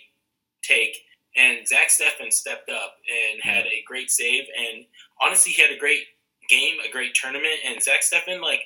take. 0.62 0.96
And 1.36 1.66
Zach 1.66 1.88
Steffen 1.88 2.32
stepped 2.32 2.70
up 2.70 2.96
and 3.10 3.42
had 3.42 3.66
a 3.66 3.84
great 3.86 4.10
save. 4.10 4.44
And 4.56 4.86
honestly, 5.20 5.52
he 5.52 5.60
had 5.60 5.72
a 5.72 5.78
great 5.78 6.04
game, 6.48 6.76
a 6.86 6.90
great 6.90 7.14
tournament. 7.14 7.56
And 7.66 7.82
Zach 7.82 8.00
Steffen, 8.00 8.40
like 8.40 8.60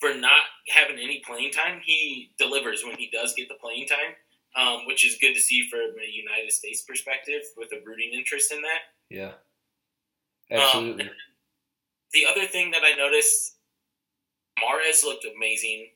for 0.00 0.14
not 0.14 0.42
having 0.68 0.98
any 0.98 1.22
playing 1.26 1.52
time, 1.52 1.80
he 1.84 2.32
delivers 2.38 2.82
when 2.84 2.96
he 2.96 3.10
does 3.12 3.34
get 3.36 3.48
the 3.48 3.54
playing 3.60 3.86
time, 3.86 4.14
um, 4.56 4.86
which 4.86 5.06
is 5.06 5.18
good 5.20 5.34
to 5.34 5.40
see 5.40 5.68
from 5.70 5.80
a 5.80 6.10
United 6.10 6.50
States 6.50 6.82
perspective 6.82 7.42
with 7.56 7.68
a 7.72 7.84
rooting 7.86 8.12
interest 8.14 8.50
in 8.50 8.62
that. 8.62 8.80
Yeah, 9.10 9.32
Um, 10.50 10.60
absolutely. 10.60 11.10
the 12.12 12.26
other 12.26 12.46
thing 12.46 12.70
that 12.70 12.82
I 12.82 12.96
noticed, 12.96 13.56
Mahrez 14.58 15.04
looked 15.04 15.26
amazing, 15.36 15.88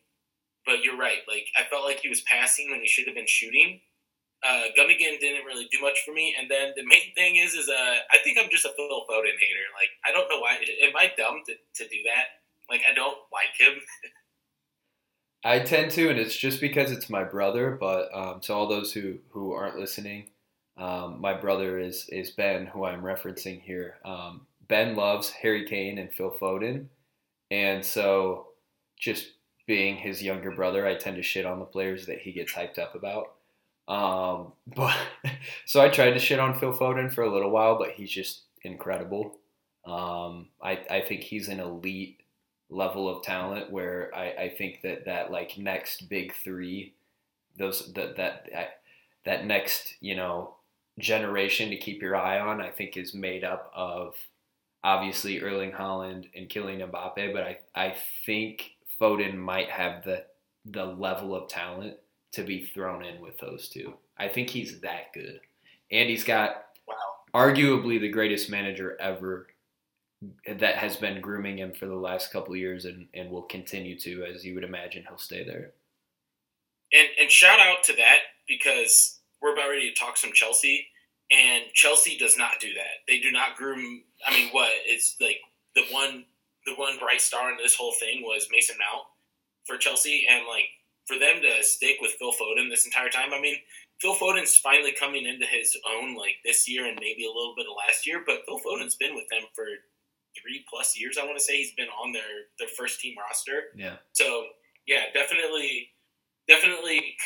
but 0.67 0.85
you're 0.85 0.97
right. 0.99 1.23
Like 1.27 1.47
I 1.57 1.65
felt 1.65 1.85
like 1.85 2.01
he 2.01 2.09
was 2.09 2.21
passing 2.23 2.71
when 2.71 2.81
he 2.81 2.87
should 2.87 3.07
have 3.07 3.17
been 3.17 3.27
shooting. 3.27 3.81
Uh, 4.43 4.65
Gündoğan 4.77 5.21
didn't 5.21 5.47
really 5.47 5.67
do 5.73 5.81
much 5.81 6.03
for 6.05 6.13
me, 6.13 6.37
and 6.39 6.51
then 6.51 6.75
the 6.77 6.85
main 6.85 7.15
thing 7.15 7.37
is, 7.37 7.55
is 7.55 7.69
uh, 7.71 7.97
I 8.13 8.19
think 8.23 8.37
I'm 8.39 8.51
just 8.51 8.67
a 8.67 8.73
Phil 8.77 9.05
Foden 9.09 9.41
hater. 9.41 9.67
Like 9.73 9.89
I 10.05 10.13
don't 10.13 10.29
know 10.29 10.41
why. 10.41 10.59
Am 10.83 10.93
I 10.97 11.11
dumb 11.17 11.41
to, 11.47 11.55
to 11.55 11.89
do 11.89 11.97
that? 12.05 12.44
Like 12.69 12.83
I 12.91 12.95
don't 12.95 13.19
like 13.33 13.55
him. 13.59 13.81
I 15.45 15.59
tend 15.59 15.91
to, 15.93 16.09
and 16.09 16.19
it's 16.19 16.37
just 16.37 16.61
because 16.61 16.91
it's 16.91 17.11
my 17.11 17.23
brother. 17.23 17.77
But 17.79 18.09
um, 18.15 18.41
to 18.41 18.55
all 18.55 18.67
those 18.67 18.93
who 18.93 19.19
who 19.31 19.53
aren't 19.53 19.79
listening, 19.79 20.31
um, 20.79 21.21
my 21.21 21.35
brother 21.35 21.79
is 21.79 22.09
is 22.09 22.31
Ben, 22.31 22.67
who 22.67 22.85
I'm 22.85 23.03
referencing 23.03 23.61
here. 23.61 23.97
Um, 24.05 24.47
ben 24.67 24.97
loves 24.97 25.31
Harry 25.31 25.67
Kane 25.67 25.99
and 25.99 26.13
Phil 26.13 26.35
Foden, 26.41 26.87
and 27.51 27.85
so 27.85 28.49
just 28.99 29.27
being 29.67 29.97
his 29.97 30.23
younger 30.23 30.51
brother, 30.51 30.87
I 30.87 30.95
tend 30.95 31.17
to 31.17 31.23
shit 31.23 31.47
on 31.47 31.59
the 31.59 31.65
players 31.65 32.07
that 32.07 32.21
he 32.21 32.33
gets 32.33 32.53
hyped 32.53 32.79
up 32.79 32.95
about. 32.95 33.35
Um, 33.87 34.53
but 34.75 34.97
so 35.67 35.81
I 35.81 35.89
tried 35.89 36.13
to 36.13 36.19
shit 36.19 36.41
on 36.41 36.59
Phil 36.59 36.73
Foden 36.73 37.13
for 37.13 37.23
a 37.23 37.33
little 37.33 37.51
while, 37.51 37.79
but 37.79 37.93
he's 37.93 38.11
just 38.11 38.43
incredible. 38.63 39.39
Um, 39.85 40.49
I 40.63 40.81
I 40.91 41.01
think 41.03 41.21
he's 41.21 41.49
an 41.49 41.61
elite 41.61 42.23
level 42.75 43.09
of 43.09 43.23
talent 43.25 43.71
where 43.71 44.11
I, 44.15 44.31
I 44.45 44.49
think 44.51 44.83
that 44.83 45.05
that 45.07 45.31
like 45.31 45.59
next 45.59 46.09
big 46.09 46.35
three, 46.35 46.95
those 47.59 47.93
that 47.95 48.17
that 48.17 48.49
that, 48.53 48.69
that 49.25 49.47
next 49.47 49.95
you 50.01 50.17
know 50.17 50.57
generation 50.99 51.71
to 51.71 51.77
keep 51.77 52.03
your 52.03 52.17
eye 52.17 52.41
on, 52.41 52.61
I 52.61 52.71
think 52.71 52.97
is 52.97 53.15
made 53.15 53.45
up 53.45 53.71
of 53.75 54.17
obviously 54.83 55.41
Erling 55.41 55.73
Haaland 55.73 56.31
and 56.35 56.49
Kylian 56.49 56.91
Mbappe, 56.91 57.33
but 57.33 57.43
I 57.43 57.59
I 57.75 57.97
think 58.27 58.73
Foden 59.01 59.37
might 59.37 59.71
have 59.71 60.05
the 60.05 60.27
the 60.65 60.85
level 60.85 61.35
of 61.35 61.49
talent 61.49 61.97
to 62.33 62.43
be 62.43 62.65
thrown 62.67 63.05
in 63.05 63.21
with 63.21 63.39
those 63.39 63.69
two. 63.69 63.95
I 64.19 64.29
think 64.29 64.51
he's 64.51 64.81
that 64.81 65.13
good, 65.13 65.41
and 65.91 66.09
he's 66.09 66.25
got 66.25 66.65
Wow. 66.87 67.25
arguably 67.35 68.01
the 68.01 68.09
greatest 68.11 68.51
manager 68.51 68.97
ever 69.01 69.49
that 70.47 70.77
has 70.77 70.97
been 70.97 71.21
grooming 71.21 71.59
him 71.59 71.73
for 71.73 71.87
the 71.87 71.95
last 71.95 72.33
couple 72.33 72.57
years 72.57 72.85
and, 72.85 73.07
and 73.15 73.31
will 73.31 73.43
continue 73.43 73.99
to, 74.01 74.25
as 74.25 74.45
you 74.45 74.55
would 74.55 74.65
imagine, 74.65 75.05
he'll 75.09 75.19
stay 75.19 75.45
there. 75.45 75.73
And 76.93 77.09
and 77.21 77.31
shout 77.31 77.59
out 77.59 77.83
to 77.85 77.97
that 77.97 78.19
because 78.47 79.21
we're 79.43 79.53
about 79.53 79.69
ready 79.69 79.91
to 79.91 79.99
talk 79.99 80.17
some 80.17 80.33
Chelsea. 80.33 80.87
And 81.31 81.65
Chelsea 81.73 82.17
does 82.19 82.37
not 82.37 82.61
do 82.61 82.73
that. 82.75 83.03
They 83.09 83.19
do 83.19 83.33
not 83.33 83.57
groom. 83.57 84.03
I 84.27 84.37
mean, 84.37 84.51
what? 84.53 84.71
It's 84.87 85.17
like 85.21 85.39
the 85.75 85.85
one 85.91 86.25
the 86.67 86.75
one 86.75 86.99
bright 86.99 87.21
star 87.21 87.51
in 87.51 87.57
this 87.57 87.75
whole 87.75 87.95
thing 87.99 88.23
was 88.23 88.49
Mason 88.51 88.77
Mount 88.79 89.05
for 89.67 89.77
Chelsea, 89.77 90.27
and 90.31 90.47
like 90.47 90.69
for 91.07 91.19
them 91.19 91.43
to 91.43 91.63
stick 91.63 91.97
with 92.01 92.13
Phil 92.19 92.33
Foden 92.33 92.71
this 92.71 92.87
entire 92.87 93.11
time. 93.11 93.35
I 93.35 93.41
mean, 93.41 93.57
Phil 94.01 94.15
Foden's 94.15 94.57
finally 94.57 94.93
coming 94.93 95.27
into 95.27 95.47
his 95.47 95.77
own 95.91 96.17
like 96.17 96.37
this 96.45 96.69
year 96.69 96.87
and 96.87 96.99
maybe 97.01 97.25
a 97.25 97.33
little 97.33 97.55
bit 97.57 97.67
of 97.67 97.77
last 97.87 98.07
year, 98.07 98.23
but 98.25 98.45
Phil 98.47 98.61
Foden's 98.61 98.97
been 98.97 99.15
with 99.15 99.29
them 99.29 99.43
for 99.55 99.67
three 100.45 100.65
plus 100.69 100.93
years. 101.01 101.17
I 101.17 101.25
want 101.25 101.39
to 101.39 101.43
say 101.45 101.57
he's 101.57 101.73
been 101.73 101.89
on 101.89 102.13
their 102.13 102.53
their 102.59 102.69
first 102.77 103.01
team 103.01 103.17
roster. 103.17 103.73
Yeah. 103.75 103.97
So 104.13 104.45
yeah, 104.87 105.09
definitely, 105.15 105.89
definitely 106.47 107.17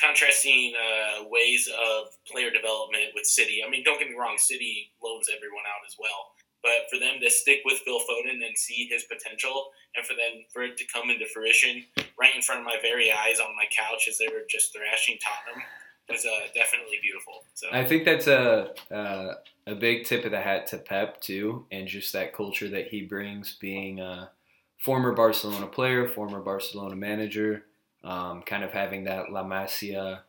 contrasting 0.00 0.72
uh, 0.72 1.28
ways 1.28 1.68
of 1.68 2.08
player 2.24 2.50
development 2.50 3.12
with 3.14 3.26
City. 3.26 3.60
I 3.64 3.68
mean, 3.68 3.84
don't 3.84 4.00
get 4.00 4.08
me 4.08 4.16
wrong, 4.16 4.36
City 4.38 4.90
loans 5.04 5.28
everyone 5.28 5.68
out 5.68 5.84
as 5.86 5.96
well. 6.00 6.32
But 6.62 6.88
for 6.90 6.98
them 6.98 7.20
to 7.20 7.28
stick 7.28 7.60
with 7.64 7.82
Phil 7.84 7.98
Foden 7.98 8.40
and 8.40 8.56
see 8.56 8.88
his 8.88 9.04
potential, 9.04 9.70
and 9.94 10.06
for 10.06 10.14
them 10.14 10.46
for 10.52 10.62
it 10.62 10.76
to 10.78 10.84
come 10.86 11.10
into 11.10 11.26
fruition 11.26 11.84
right 12.18 12.34
in 12.34 12.40
front 12.40 12.60
of 12.60 12.64
my 12.64 12.78
very 12.80 13.12
eyes 13.12 13.40
on 13.40 13.54
my 13.56 13.66
couch 13.76 14.08
as 14.08 14.16
they 14.16 14.28
were 14.28 14.46
just 14.48 14.72
thrashing 14.72 15.18
Tottenham 15.20 15.62
was 16.08 16.24
uh, 16.24 16.46
definitely 16.54 16.98
beautiful. 17.02 17.44
So 17.54 17.68
I 17.72 17.84
think 17.84 18.04
that's 18.04 18.26
a 18.26 18.70
uh, 18.90 19.34
a 19.66 19.74
big 19.74 20.04
tip 20.04 20.24
of 20.24 20.30
the 20.30 20.40
hat 20.40 20.66
to 20.68 20.78
Pep 20.78 21.20
too, 21.20 21.66
and 21.70 21.86
just 21.86 22.12
that 22.12 22.34
culture 22.34 22.68
that 22.68 22.88
he 22.88 23.02
brings, 23.02 23.56
being 23.60 24.00
a 24.00 24.30
former 24.78 25.12
Barcelona 25.12 25.66
player, 25.66 26.08
former 26.08 26.40
Barcelona 26.40 26.96
manager, 26.96 27.64
um, 28.02 28.42
kind 28.42 28.64
of 28.64 28.72
having 28.72 29.04
that 29.04 29.30
La 29.30 29.44
Masia 29.44 30.20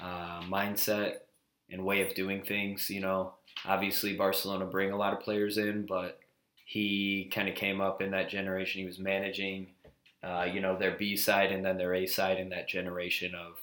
uh, 0.00 0.40
mindset 0.42 1.16
and 1.70 1.84
way 1.84 2.00
of 2.06 2.14
doing 2.14 2.42
things. 2.42 2.88
You 2.88 3.00
know, 3.00 3.34
obviously 3.66 4.16
Barcelona 4.16 4.64
bring 4.64 4.92
a 4.92 4.96
lot 4.96 5.12
of 5.12 5.20
players 5.20 5.58
in, 5.58 5.84
but 5.84 6.18
he 6.64 7.30
kind 7.32 7.48
of 7.48 7.54
came 7.54 7.80
up 7.80 8.00
in 8.00 8.10
that 8.12 8.30
generation. 8.30 8.80
He 8.80 8.86
was 8.86 8.98
managing, 8.98 9.68
uh, 10.22 10.46
you 10.50 10.60
know, 10.60 10.78
their 10.78 10.96
B 10.96 11.16
side 11.16 11.52
and 11.52 11.64
then 11.64 11.76
their 11.76 11.94
A 11.94 12.06
side 12.06 12.38
in 12.38 12.48
that 12.50 12.68
generation 12.68 13.34
of, 13.34 13.58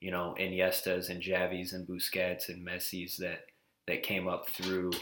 you 0.00 0.10
know, 0.10 0.34
Iniestas 0.38 1.10
and 1.10 1.22
Xavis 1.22 1.74
and 1.74 1.86
Busquets 1.86 2.48
and 2.48 2.66
Messi's 2.66 3.18
that 3.18 3.44
that 3.90 4.02
came 4.04 4.28
up 4.28 4.48
through 4.48 4.92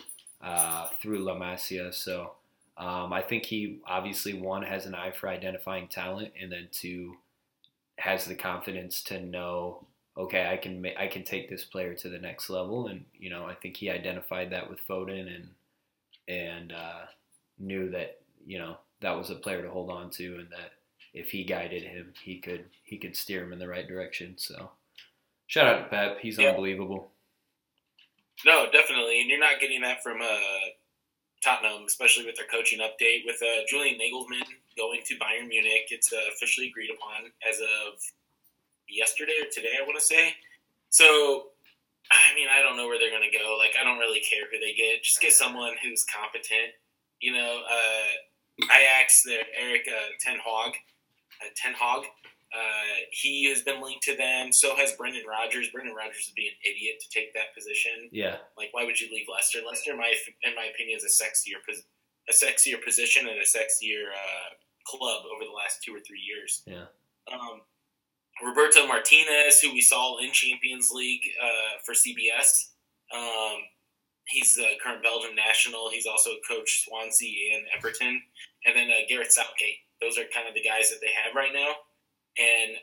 uh, 0.42 0.88
through 1.02 1.20
La 1.20 1.34
Masia. 1.34 1.92
So 1.94 2.32
um, 2.76 3.12
I 3.12 3.22
think 3.22 3.44
he 3.46 3.80
obviously 3.86 4.34
one 4.34 4.62
has 4.62 4.86
an 4.86 4.94
eye 4.94 5.12
for 5.12 5.28
identifying 5.28 5.88
talent, 5.88 6.32
and 6.40 6.50
then 6.52 6.68
two 6.72 7.16
has 7.98 8.24
the 8.26 8.34
confidence 8.34 9.02
to 9.04 9.20
know 9.20 9.86
okay, 10.16 10.50
I 10.52 10.56
can 10.56 10.82
ma- 10.82 10.98
I 10.98 11.06
can 11.06 11.22
take 11.24 11.48
this 11.48 11.64
player 11.64 11.94
to 11.94 12.08
the 12.08 12.18
next 12.18 12.50
level, 12.50 12.88
and 12.88 13.04
you 13.18 13.30
know 13.30 13.46
I 13.46 13.54
think 13.54 13.76
he 13.76 13.90
identified 13.90 14.50
that 14.50 14.68
with 14.68 14.86
Foden 14.88 15.28
and 15.34 15.48
and 16.28 16.72
uh, 16.72 17.02
knew 17.58 17.90
that 17.90 18.20
you 18.46 18.58
know 18.58 18.78
that 19.00 19.16
was 19.16 19.30
a 19.30 19.36
player 19.36 19.62
to 19.62 19.70
hold 19.70 19.90
on 19.90 20.10
to, 20.10 20.36
and 20.38 20.50
that 20.50 20.72
if 21.14 21.30
he 21.30 21.44
guided 21.44 21.82
him, 21.84 22.12
he 22.22 22.38
could 22.40 22.66
he 22.84 22.98
could 22.98 23.16
steer 23.16 23.44
him 23.44 23.52
in 23.52 23.58
the 23.58 23.68
right 23.68 23.86
direction. 23.88 24.34
So 24.38 24.70
shout 25.46 25.66
out 25.66 25.82
to 25.84 25.88
Pep, 25.88 26.18
he's 26.20 26.38
Yeah. 26.38 26.50
unbelievable. 26.50 27.12
No, 28.44 28.66
definitely, 28.70 29.20
and 29.20 29.30
you're 29.30 29.40
not 29.40 29.60
getting 29.60 29.80
that 29.82 30.02
from 30.02 30.20
uh, 30.22 30.68
Tottenham, 31.42 31.84
especially 31.86 32.26
with 32.26 32.36
their 32.36 32.46
coaching 32.46 32.80
update 32.80 33.22
with 33.26 33.40
uh, 33.42 33.62
Julian 33.68 33.98
Nagelsmann 33.98 34.46
going 34.76 35.00
to 35.06 35.14
Bayern 35.14 35.48
Munich. 35.48 35.88
It's 35.90 36.12
uh, 36.12 36.16
officially 36.34 36.68
agreed 36.68 36.90
upon 36.90 37.30
as 37.48 37.60
of 37.60 37.98
yesterday 38.88 39.34
or 39.42 39.50
today, 39.52 39.74
I 39.78 39.84
want 39.84 39.98
to 39.98 40.04
say. 40.04 40.34
So, 40.90 41.50
I 42.10 42.34
mean, 42.34 42.48
I 42.48 42.62
don't 42.62 42.76
know 42.76 42.86
where 42.86 42.98
they're 42.98 43.10
going 43.10 43.28
to 43.30 43.36
go. 43.36 43.56
Like, 43.58 43.74
I 43.78 43.84
don't 43.84 43.98
really 43.98 44.20
care 44.20 44.44
who 44.50 44.58
they 44.58 44.72
get. 44.72 45.02
Just 45.02 45.20
get 45.20 45.32
someone 45.32 45.74
who's 45.82 46.04
competent. 46.04 46.74
You 47.20 47.32
know, 47.34 47.60
uh, 47.70 48.64
Ajax, 48.74 49.22
the 49.24 49.38
Eric 49.58 49.86
uh, 49.88 50.14
Ten 50.20 50.38
Hog, 50.42 50.72
uh, 51.42 51.50
Ten 51.56 51.74
Hag. 51.74 52.06
Uh, 52.52 53.04
he 53.12 53.44
has 53.44 53.62
been 53.62 53.82
linked 53.82 54.02
to 54.04 54.16
them. 54.16 54.52
So 54.52 54.74
has 54.76 54.92
Brendan 54.92 55.24
Rodgers. 55.28 55.68
Brendan 55.68 55.94
Rodgers 55.94 56.28
would 56.28 56.34
be 56.34 56.48
an 56.48 56.56
idiot 56.64 56.96
to 57.00 57.08
take 57.10 57.34
that 57.34 57.54
position. 57.54 58.08
Yeah, 58.10 58.36
Like, 58.56 58.68
why 58.72 58.84
would 58.84 58.98
you 59.00 59.08
leave 59.12 59.26
Leicester? 59.30 59.58
Leicester, 59.66 59.92
in 59.92 59.98
my 59.98 60.14
in 60.42 60.54
my 60.54 60.66
opinion, 60.72 60.96
is 60.96 61.04
a 61.04 61.12
sexier 61.12 61.60
a 62.28 62.32
sexier 62.32 62.82
position 62.82 63.26
and 63.28 63.38
a 63.38 63.44
sexier 63.44 64.12
uh, 64.12 64.48
club 64.86 65.24
over 65.34 65.44
the 65.44 65.52
last 65.56 65.82
two 65.82 65.94
or 65.94 66.00
three 66.00 66.20
years. 66.20 66.62
Yeah. 66.66 66.86
Um, 67.32 67.60
Roberto 68.42 68.86
Martinez, 68.86 69.60
who 69.60 69.72
we 69.72 69.80
saw 69.80 70.18
in 70.18 70.32
Champions 70.32 70.90
League 70.92 71.22
uh, 71.42 71.78
for 71.84 71.92
CBS. 71.92 72.70
Um, 73.14 73.58
he's 74.28 74.54
the 74.54 74.68
current 74.82 75.02
Belgium 75.02 75.34
national. 75.34 75.90
He's 75.90 76.06
also 76.06 76.30
coached 76.48 76.84
Swansea 76.84 77.56
and 77.56 77.66
Everton. 77.76 78.22
And 78.66 78.76
then 78.76 78.90
uh, 78.90 79.06
Gareth 79.08 79.32
Southgate. 79.32 79.84
Those 80.00 80.18
are 80.18 80.24
kind 80.32 80.46
of 80.46 80.54
the 80.54 80.62
guys 80.62 80.90
that 80.90 81.00
they 81.00 81.10
have 81.24 81.34
right 81.34 81.52
now. 81.52 81.72
And 82.38 82.78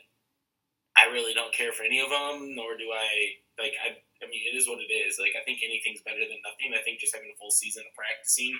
I 0.96 1.12
really 1.12 1.34
don't 1.34 1.52
care 1.52 1.72
for 1.72 1.84
any 1.84 2.00
of 2.00 2.08
them, 2.08 2.54
nor 2.54 2.76
do 2.76 2.92
I 2.92 3.40
like. 3.60 3.76
I, 3.80 3.96
I 4.20 4.24
mean, 4.28 4.44
it 4.48 4.56
is 4.56 4.68
what 4.68 4.80
it 4.80 4.92
is. 4.92 5.20
Like, 5.20 5.36
I 5.36 5.44
think 5.44 5.60
anything's 5.60 6.00
better 6.04 6.24
than 6.24 6.40
nothing. 6.40 6.72
I 6.72 6.80
think 6.84 7.00
just 7.00 7.12
having 7.12 7.28
a 7.28 7.36
full 7.36 7.52
season 7.52 7.84
of 7.84 7.92
practicing 7.92 8.56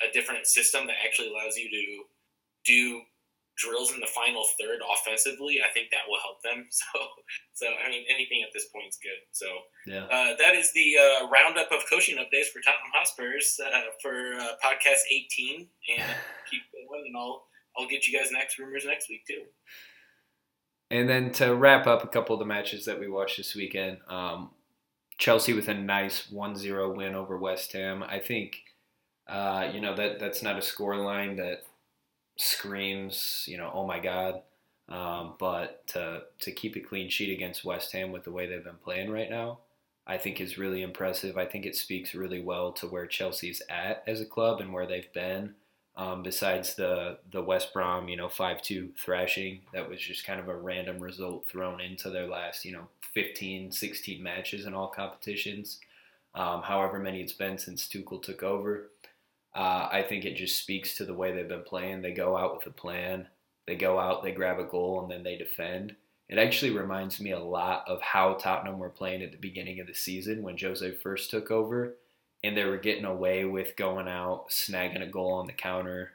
a 0.00 0.08
different 0.12 0.46
system 0.46 0.86
that 0.88 0.96
actually 1.04 1.28
allows 1.28 1.56
you 1.56 1.68
to 1.68 1.84
do 2.64 3.02
drills 3.56 3.92
in 3.92 4.00
the 4.00 4.10
final 4.10 4.44
third 4.58 4.80
offensively, 4.82 5.62
I 5.62 5.70
think 5.70 5.90
that 5.90 6.08
will 6.08 6.20
help 6.20 6.42
them. 6.42 6.66
So, 6.74 6.98
so 7.54 7.66
I 7.70 7.88
mean, 7.88 8.04
anything 8.10 8.42
at 8.42 8.50
this 8.52 8.66
point 8.74 8.88
is 8.88 8.98
good. 8.98 9.20
So 9.30 9.46
yeah. 9.86 10.04
uh, 10.10 10.34
that 10.36 10.56
is 10.56 10.72
the 10.72 10.96
uh, 10.98 11.28
roundup 11.28 11.70
of 11.70 11.86
coaching 11.88 12.16
updates 12.16 12.50
for 12.50 12.58
Tottenham 12.60 12.90
Hotspurs 12.92 13.60
uh, 13.62 13.94
for 14.02 14.34
uh, 14.34 14.58
podcast 14.58 15.06
18, 15.10 15.68
and 15.98 16.16
keep 16.50 16.62
going. 16.72 17.04
And 17.06 17.16
I'll 17.16 17.46
I'll 17.78 17.88
get 17.88 18.06
you 18.08 18.18
guys 18.18 18.30
next 18.32 18.58
rumors 18.58 18.84
next 18.84 19.08
week 19.08 19.22
too. 19.26 19.42
And 20.90 21.08
then 21.08 21.32
to 21.32 21.54
wrap 21.54 21.86
up 21.86 22.04
a 22.04 22.08
couple 22.08 22.34
of 22.34 22.38
the 22.38 22.46
matches 22.46 22.84
that 22.84 23.00
we 23.00 23.08
watched 23.08 23.36
this 23.36 23.54
weekend, 23.54 23.98
um, 24.08 24.50
Chelsea 25.18 25.52
with 25.52 25.68
a 25.68 25.74
nice 25.74 26.28
1-0 26.28 26.96
win 26.96 27.14
over 27.14 27.38
West 27.38 27.72
Ham. 27.72 28.02
I 28.02 28.18
think, 28.18 28.62
uh, 29.26 29.68
you 29.72 29.80
know, 29.80 29.94
that 29.94 30.18
that's 30.18 30.42
not 30.42 30.58
a 30.58 30.62
score 30.62 30.96
line 30.96 31.36
that 31.36 31.62
screams, 32.36 33.44
you 33.46 33.56
know, 33.56 33.70
oh 33.72 33.86
my 33.86 34.00
God. 34.00 34.42
Um, 34.88 35.34
but 35.38 35.86
to, 35.88 36.24
to 36.40 36.52
keep 36.52 36.76
a 36.76 36.80
clean 36.80 37.08
sheet 37.08 37.32
against 37.32 37.64
West 37.64 37.92
Ham 37.92 38.12
with 38.12 38.24
the 38.24 38.32
way 38.32 38.46
they've 38.46 38.62
been 38.62 38.74
playing 38.74 39.10
right 39.10 39.30
now, 39.30 39.60
I 40.06 40.18
think 40.18 40.40
is 40.40 40.58
really 40.58 40.82
impressive. 40.82 41.38
I 41.38 41.46
think 41.46 41.64
it 41.64 41.76
speaks 41.76 42.14
really 42.14 42.42
well 42.42 42.72
to 42.72 42.86
where 42.86 43.06
Chelsea's 43.06 43.62
at 43.70 44.04
as 44.06 44.20
a 44.20 44.26
club 44.26 44.60
and 44.60 44.72
where 44.72 44.86
they've 44.86 45.12
been. 45.14 45.54
Um, 45.96 46.22
besides 46.24 46.74
the 46.74 47.18
the 47.30 47.42
West 47.42 47.72
Brom, 47.72 48.08
you 48.08 48.16
know, 48.16 48.28
five 48.28 48.62
two 48.62 48.90
thrashing, 48.98 49.60
that 49.72 49.88
was 49.88 50.00
just 50.00 50.26
kind 50.26 50.40
of 50.40 50.48
a 50.48 50.56
random 50.56 50.98
result 50.98 51.46
thrown 51.48 51.80
into 51.80 52.10
their 52.10 52.26
last, 52.26 52.64
you 52.64 52.72
know, 52.72 52.88
15, 53.14 53.70
16 53.70 54.22
matches 54.22 54.66
in 54.66 54.74
all 54.74 54.88
competitions. 54.88 55.78
Um, 56.34 56.62
however 56.62 56.98
many 56.98 57.20
it's 57.20 57.32
been 57.32 57.58
since 57.58 57.86
Tuchel 57.86 58.20
took 58.20 58.42
over, 58.42 58.90
uh, 59.54 59.88
I 59.92 60.02
think 60.02 60.24
it 60.24 60.34
just 60.34 60.58
speaks 60.58 60.96
to 60.96 61.04
the 61.04 61.14
way 61.14 61.32
they've 61.32 61.48
been 61.48 61.62
playing. 61.62 62.02
They 62.02 62.12
go 62.12 62.36
out 62.36 62.56
with 62.56 62.66
a 62.66 62.70
plan. 62.70 63.28
They 63.66 63.76
go 63.76 63.98
out, 63.98 64.22
they 64.22 64.32
grab 64.32 64.58
a 64.58 64.64
goal, 64.64 65.00
and 65.00 65.10
then 65.10 65.22
they 65.22 65.36
defend. 65.36 65.94
It 66.28 66.38
actually 66.38 66.72
reminds 66.72 67.20
me 67.20 67.30
a 67.30 67.38
lot 67.38 67.84
of 67.86 68.00
how 68.02 68.34
Tottenham 68.34 68.78
were 68.78 68.90
playing 68.90 69.22
at 69.22 69.30
the 69.30 69.38
beginning 69.38 69.80
of 69.80 69.86
the 69.86 69.94
season 69.94 70.42
when 70.42 70.58
Jose 70.58 70.90
first 70.96 71.30
took 71.30 71.50
over 71.50 71.94
and 72.44 72.54
they 72.54 72.64
were 72.66 72.76
getting 72.76 73.06
away 73.06 73.46
with 73.46 73.74
going 73.74 74.06
out, 74.06 74.50
snagging 74.50 75.02
a 75.02 75.06
goal 75.06 75.32
on 75.32 75.46
the 75.46 75.52
counter, 75.52 76.12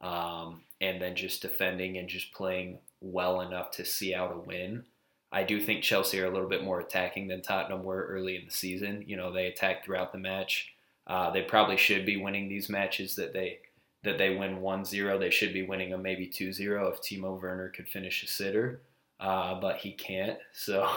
um, 0.00 0.62
and 0.80 1.02
then 1.02 1.16
just 1.16 1.42
defending 1.42 1.98
and 1.98 2.08
just 2.08 2.32
playing 2.32 2.78
well 3.00 3.40
enough 3.40 3.72
to 3.72 3.84
see 3.84 4.14
out 4.14 4.32
a 4.32 4.38
win. 4.38 4.84
I 5.32 5.42
do 5.42 5.60
think 5.60 5.82
Chelsea 5.82 6.20
are 6.20 6.26
a 6.26 6.30
little 6.30 6.48
bit 6.48 6.62
more 6.62 6.78
attacking 6.78 7.26
than 7.26 7.42
Tottenham 7.42 7.82
were 7.82 8.06
early 8.06 8.36
in 8.36 8.44
the 8.44 8.52
season. 8.52 9.02
You 9.08 9.16
know, 9.16 9.32
they 9.32 9.46
attacked 9.46 9.84
throughout 9.84 10.12
the 10.12 10.18
match. 10.18 10.72
Uh, 11.08 11.30
they 11.32 11.42
probably 11.42 11.76
should 11.76 12.06
be 12.06 12.16
winning 12.16 12.48
these 12.48 12.68
matches 12.68 13.16
that 13.16 13.32
they 13.32 13.58
that 14.04 14.18
they 14.18 14.36
win 14.36 14.60
1-0. 14.60 15.18
They 15.18 15.30
should 15.30 15.52
be 15.52 15.62
winning 15.62 15.90
them 15.90 16.02
maybe 16.02 16.28
2-0 16.28 16.92
if 16.92 17.00
Timo 17.00 17.40
Werner 17.40 17.68
could 17.70 17.88
finish 17.88 18.22
a 18.22 18.26
sitter, 18.28 18.82
uh, 19.20 19.60
but 19.60 19.78
he 19.78 19.92
can't. 19.92 20.38
So 20.52 20.88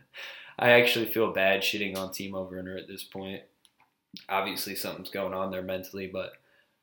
I 0.58 0.70
actually 0.72 1.06
feel 1.06 1.32
bad 1.32 1.60
shitting 1.60 1.96
on 1.96 2.10
Timo 2.10 2.50
Werner 2.50 2.76
at 2.76 2.88
this 2.88 3.04
point 3.04 3.42
obviously 4.28 4.74
something's 4.74 5.10
going 5.10 5.34
on 5.34 5.50
there 5.50 5.62
mentally, 5.62 6.06
but 6.06 6.32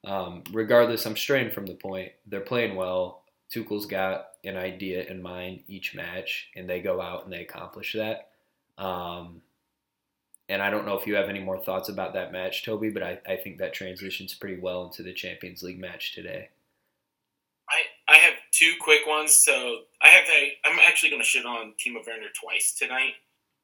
um, 0.06 0.44
regardless, 0.52 1.06
I'm 1.06 1.18
straying 1.18 1.52
from 1.52 1.66
the 1.66 1.74
point. 1.74 2.12
They're 2.26 2.40
playing 2.40 2.76
well. 2.76 3.24
Tuchel's 3.50 3.86
got 3.86 4.28
an 4.44 4.56
idea 4.56 5.04
in 5.04 5.22
mind 5.22 5.64
each 5.68 5.96
match, 5.96 6.50
and 6.56 6.70
they 6.70 6.82
go 6.82 7.02
out 7.02 7.24
and 7.24 7.34
they 7.34 7.42
accomplish 7.42 7.94
that. 7.94 8.30
Um, 8.78 9.42
and 10.48 10.62
I 10.62 10.70
don't 10.70 10.86
know 10.86 10.98
if 10.98 11.06
you 11.06 11.16
have 11.16 11.30
any 11.30 11.40
more 11.40 11.60
thoughts 11.60 11.90
about 11.90 12.14
that 12.14 12.32
match, 12.32 12.66
Toby, 12.66 12.90
but 12.90 13.04
I, 13.04 13.20
I 13.28 13.36
think 13.36 13.58
that 13.58 13.74
transitions 13.74 14.34
pretty 14.34 14.60
well 14.60 14.86
into 14.86 15.04
the 15.04 15.14
Champions 15.14 15.62
League 15.62 15.80
match 15.80 16.16
today. 16.16 16.50
I 17.70 18.14
I 18.14 18.18
have 18.18 18.34
two 18.52 18.74
quick 18.82 19.06
ones. 19.08 19.34
So 19.34 19.82
I 20.02 20.08
have 20.08 20.26
to. 20.26 20.50
I'm 20.66 20.80
actually 20.80 21.10
going 21.10 21.22
to 21.22 21.28
shit 21.28 21.46
on 21.46 21.74
Timo 21.80 22.06
Werner 22.06 22.30
twice 22.40 22.74
tonight, 22.74 23.14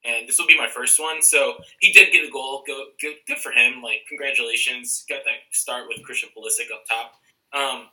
and 0.07 0.27
this 0.27 0.39
will 0.39 0.47
be 0.47 0.57
my 0.57 0.67
first 0.67 0.99
one. 0.99 1.21
So 1.21 1.55
he 1.79 1.91
did 1.91 2.11
get 2.11 2.27
a 2.27 2.31
goal. 2.31 2.63
Go, 2.67 2.85
good, 3.01 3.15
good 3.27 3.37
for 3.37 3.51
him. 3.51 3.81
Like 3.81 4.01
congratulations, 4.07 5.05
got 5.09 5.21
that 5.25 5.51
start 5.51 5.85
with 5.87 6.03
Christian 6.03 6.29
Pulisic 6.35 6.73
up 6.73 6.85
top. 6.87 7.13
Um, 7.53 7.87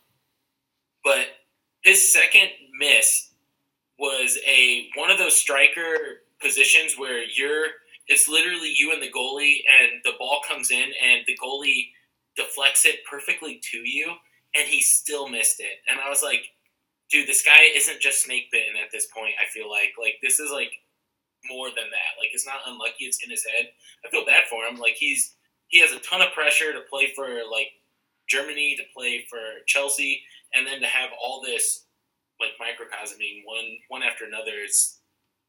but 1.04 1.26
his 1.82 2.12
second 2.12 2.48
miss 2.78 3.30
was 3.98 4.38
a 4.46 4.88
one 4.96 5.10
of 5.10 5.18
those 5.18 5.36
striker 5.36 6.22
positions 6.40 6.94
where 6.98 7.22
you're 7.24 7.66
it's 8.08 8.28
literally 8.28 8.72
you 8.76 8.92
and 8.92 9.02
the 9.02 9.10
goalie 9.10 9.60
and 9.80 10.00
the 10.04 10.12
ball 10.18 10.40
comes 10.46 10.70
in 10.70 10.92
and 11.04 11.20
the 11.26 11.38
goalie 11.42 11.90
deflects 12.36 12.84
it 12.84 13.00
perfectly 13.08 13.60
to 13.62 13.78
you 13.78 14.12
and 14.56 14.66
he 14.66 14.80
still 14.80 15.28
missed 15.28 15.60
it 15.60 15.78
and 15.88 16.00
i 16.00 16.08
was 16.08 16.22
like 16.22 16.42
dude 17.10 17.28
this 17.28 17.42
guy 17.42 17.60
isn't 17.76 18.00
just 18.00 18.24
snake 18.24 18.46
bitten 18.50 18.74
at 18.82 18.90
this 18.90 19.06
point 19.14 19.34
i 19.40 19.48
feel 19.52 19.70
like 19.70 19.92
like 20.00 20.14
this 20.22 20.40
is 20.40 20.50
like 20.50 20.72
more 21.48 21.68
than 21.68 21.90
that 21.90 22.12
like 22.18 22.30
it's 22.32 22.46
not 22.46 22.62
unlucky 22.66 23.04
it's 23.04 23.22
in 23.24 23.30
his 23.30 23.44
head 23.44 23.66
i 24.04 24.10
feel 24.10 24.24
bad 24.24 24.44
for 24.48 24.64
him 24.64 24.78
like 24.78 24.94
he's 24.94 25.34
he 25.68 25.80
has 25.80 25.92
a 25.92 25.98
ton 26.00 26.22
of 26.22 26.32
pressure 26.32 26.72
to 26.72 26.80
play 26.90 27.12
for 27.14 27.26
like 27.50 27.68
germany 28.28 28.76
to 28.76 28.84
play 28.94 29.24
for 29.28 29.40
chelsea 29.66 30.22
and 30.54 30.66
then 30.66 30.80
to 30.80 30.86
have 30.86 31.10
all 31.20 31.42
this 31.42 31.86
like 32.40 32.50
microcosming 32.60 33.42
one 33.44 33.76
one 33.88 34.02
after 34.02 34.24
another 34.24 34.62
it's 34.62 35.02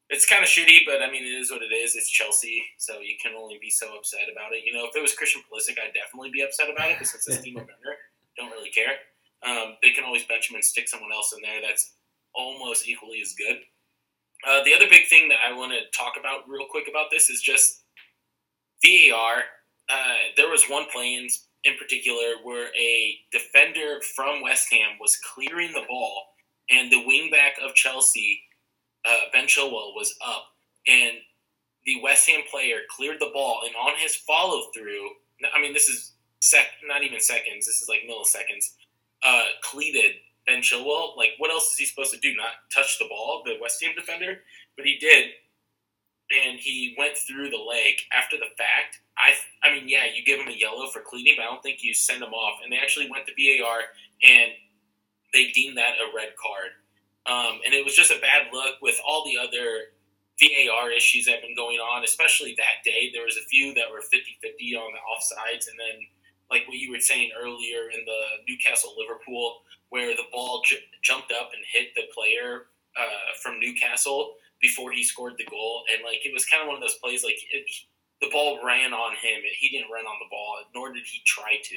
it's 0.10 0.26
kind 0.26 0.44
of 0.44 0.50
shitty, 0.50 0.86
but 0.86 1.02
I 1.02 1.10
mean, 1.10 1.24
it 1.24 1.34
is 1.34 1.50
what 1.50 1.62
it 1.62 1.74
is. 1.74 1.96
It's 1.96 2.10
Chelsea, 2.10 2.62
so 2.78 3.00
you 3.00 3.16
can 3.22 3.34
only 3.34 3.58
be 3.62 3.70
so 3.70 3.98
upset 3.98 4.30
about 4.32 4.54
it. 4.54 4.62
You 4.66 4.74
know, 4.74 4.86
if 4.86 4.96
it 4.96 5.02
was 5.02 5.16
Christian 5.16 5.42
Pulisic, 5.48 5.80
I'd 5.82 5.96
definitely 5.96 6.30
be 6.30 6.44
upset 6.44 6.70
about 6.70 6.92
it 6.92 7.00
because 7.00 7.16
it's 7.16 7.28
a 7.28 7.42
team 7.42 7.56
member. 7.56 7.74
Don't 8.38 8.52
really 8.52 8.70
care. 8.70 9.02
Um, 9.42 9.76
they 9.82 9.92
can 9.92 10.04
always 10.04 10.24
bench 10.26 10.50
him 10.50 10.56
and 10.56 10.64
stick 10.64 10.88
someone 10.88 11.12
else 11.12 11.34
in 11.36 11.42
there 11.42 11.62
that's 11.62 11.96
almost 12.36 12.88
equally 12.88 13.22
as 13.22 13.34
good. 13.34 13.58
Uh, 14.46 14.64
the 14.64 14.74
other 14.74 14.88
big 14.90 15.08
thing 15.08 15.30
that 15.30 15.40
I 15.46 15.56
want 15.56 15.72
to 15.72 15.98
talk 15.98 16.14
about 16.20 16.48
real 16.50 16.68
quick 16.70 16.88
about 16.90 17.08
this 17.12 17.30
is 17.30 17.42
just 17.42 17.84
VAR. 18.84 19.44
Uh, 19.90 20.16
there 20.36 20.50
was 20.50 20.66
one 20.70 20.86
play 20.92 21.16
in, 21.16 21.28
in 21.64 21.78
particular 21.78 22.36
where 22.44 22.68
a 22.76 23.16
defender 23.32 24.00
from 24.16 24.42
West 24.42 24.68
Ham 24.72 24.98
was 25.00 25.18
clearing 25.34 25.72
the 25.72 25.86
ball 25.88 26.24
and 26.70 26.92
the 26.92 26.98
wingback 26.98 27.64
of 27.64 27.74
Chelsea, 27.74 28.42
uh, 29.06 29.26
Ben 29.32 29.46
Chilwell, 29.46 29.96
was 29.96 30.14
up, 30.26 30.46
and 30.88 31.14
the 31.86 32.02
West 32.02 32.28
Ham 32.30 32.42
player 32.50 32.80
cleared 32.90 33.20
the 33.20 33.32
ball, 33.34 33.62
and 33.66 33.76
on 33.76 33.98
his 33.98 34.16
follow 34.16 34.72
through, 34.74 35.10
I 35.54 35.62
mean, 35.62 35.74
this 35.74 35.90
is 35.90 36.14
sec, 36.40 36.66
not 36.88 37.04
even 37.04 37.20
seconds, 37.20 37.66
this 37.66 37.82
is 37.82 37.90
like 37.90 38.02
milliseconds, 38.10 38.72
uh, 39.24 39.46
cleated 39.62 40.14
Ben 40.48 40.62
Chilwell. 40.62 41.16
Like, 41.18 41.32
what 41.38 41.52
else 41.52 41.72
is 41.72 41.80
he 41.80 41.86
supposed 41.86 42.14
to 42.14 42.20
do? 42.20 42.36
Not 42.36 42.54
touch 42.74 43.00
the 43.00 43.06
ball, 43.10 43.44
the 43.46 43.58
West 43.62 43.84
Ham 43.84 43.94
defender? 43.96 44.40
But 44.76 44.86
he 44.86 44.98
did, 44.98 45.30
and 46.32 46.60
he 46.60 46.96
went 46.98 47.18
through 47.18 47.50
the 47.50 47.58
leg 47.58 47.96
after 48.12 48.38
the 48.38 48.52
fact. 48.58 49.00
I, 49.18 49.34
I 49.62 49.74
mean, 49.74 49.88
yeah, 49.88 50.06
you 50.14 50.24
give 50.24 50.40
him 50.40 50.48
a 50.48 50.58
yellow 50.58 50.88
for 50.88 51.02
cleaning, 51.02 51.36
but 51.38 51.44
I 51.44 51.46
don't 51.46 51.62
think 51.62 51.84
you 51.84 51.94
send 51.94 52.24
him 52.24 52.34
off. 52.34 52.60
And 52.64 52.72
they 52.72 52.78
actually 52.78 53.10
went 53.10 53.28
to 53.28 53.34
VAR, 53.38 53.80
and 54.24 54.52
they 55.34 55.52
deemed 55.52 55.78
that 55.78 56.02
a 56.02 56.16
red 56.16 56.34
card. 56.42 56.74
Um, 57.26 57.62
and 57.66 57.74
it 57.74 57.86
was 57.86 57.96
just 57.96 58.12
a 58.12 58.20
bad 58.20 58.48
look 58.52 58.82
with 58.82 59.00
all 59.06 59.24
the 59.24 59.38
other 59.38 59.94
VAR 60.42 60.92
issues 60.92 61.26
that 61.26 61.40
have 61.40 61.46
been 61.46 61.56
going 61.56 61.78
on, 61.78 62.04
especially 62.04 62.56
that 62.58 62.84
day. 62.84 63.12
There 63.14 63.26
was 63.26 63.38
a 63.38 63.48
few 63.48 63.74
that 63.76 63.92
were 63.92 64.02
50-50 64.02 64.76
on 64.76 64.92
the 64.92 65.04
offsides, 65.06 65.70
and 65.70 65.78
then 65.78 66.08
like 66.52 66.68
what 66.68 66.78
you 66.78 66.92
were 66.92 67.00
saying 67.00 67.32
earlier 67.40 67.90
in 67.94 68.06
the 68.06 68.22
Newcastle 68.48 68.94
Liverpool, 68.98 69.62
where 69.90 70.16
the 70.16 70.28
ball 70.32 70.62
j- 70.66 70.84
jumped 71.02 71.32
up 71.32 71.52
and 71.54 71.64
hit 71.72 71.94
the 71.96 72.04
player 72.14 72.68
uh, 72.98 73.34
from 73.42 73.60
Newcastle 73.60 74.36
before 74.62 74.92
he 74.92 75.04
scored 75.04 75.34
the 75.38 75.46
goal, 75.46 75.84
and 75.92 76.04
like 76.04 76.26
it 76.26 76.34
was 76.34 76.46
kind 76.46 76.62
of 76.62 76.68
one 76.68 76.78
of 76.78 76.82
those 76.82 76.98
plays 77.04 77.24
like 77.24 77.38
it, 77.52 77.66
the 78.22 78.30
ball 78.32 78.60
ran 78.64 78.94
on 78.94 79.12
him, 79.20 79.44
and 79.44 79.56
he 79.60 79.70
didn't 79.70 79.92
run 79.92 80.06
on 80.06 80.18
the 80.20 80.32
ball, 80.32 80.56
nor 80.74 80.94
did 80.94 81.04
he 81.06 81.22
try 81.26 81.60
to. 81.64 81.76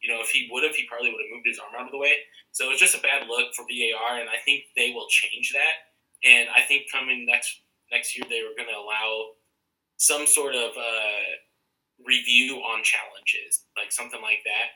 You 0.00 0.14
know, 0.14 0.22
if 0.22 0.30
he 0.30 0.48
would 0.52 0.62
have, 0.62 0.76
he 0.76 0.86
probably 0.86 1.10
would 1.10 1.18
have 1.26 1.34
moved 1.34 1.50
his 1.50 1.58
arm 1.58 1.74
out 1.74 1.86
of 1.86 1.92
the 1.92 1.98
way. 1.98 2.14
So 2.52 2.66
it 2.66 2.70
was 2.70 2.78
just 2.78 2.94
a 2.94 3.02
bad 3.02 3.26
look 3.26 3.52
for 3.54 3.66
VAR, 3.66 4.20
and 4.20 4.30
I 4.30 4.38
think 4.44 4.70
they 4.76 4.92
will 4.94 5.08
change 5.10 5.52
that. 5.52 5.90
And 6.22 6.48
I 6.54 6.62
think 6.62 6.86
coming 6.90 7.26
next 7.26 7.60
next 7.90 8.16
year, 8.16 8.24
they 8.30 8.42
were 8.42 8.54
going 8.56 8.70
to 8.70 8.78
allow 8.78 9.34
some 9.96 10.26
sort 10.26 10.54
of 10.54 10.70
uh, 10.78 11.26
review 12.04 12.56
on 12.56 12.82
challenges, 12.82 13.64
like 13.76 13.92
something 13.92 14.22
like 14.22 14.44
that. 14.44 14.68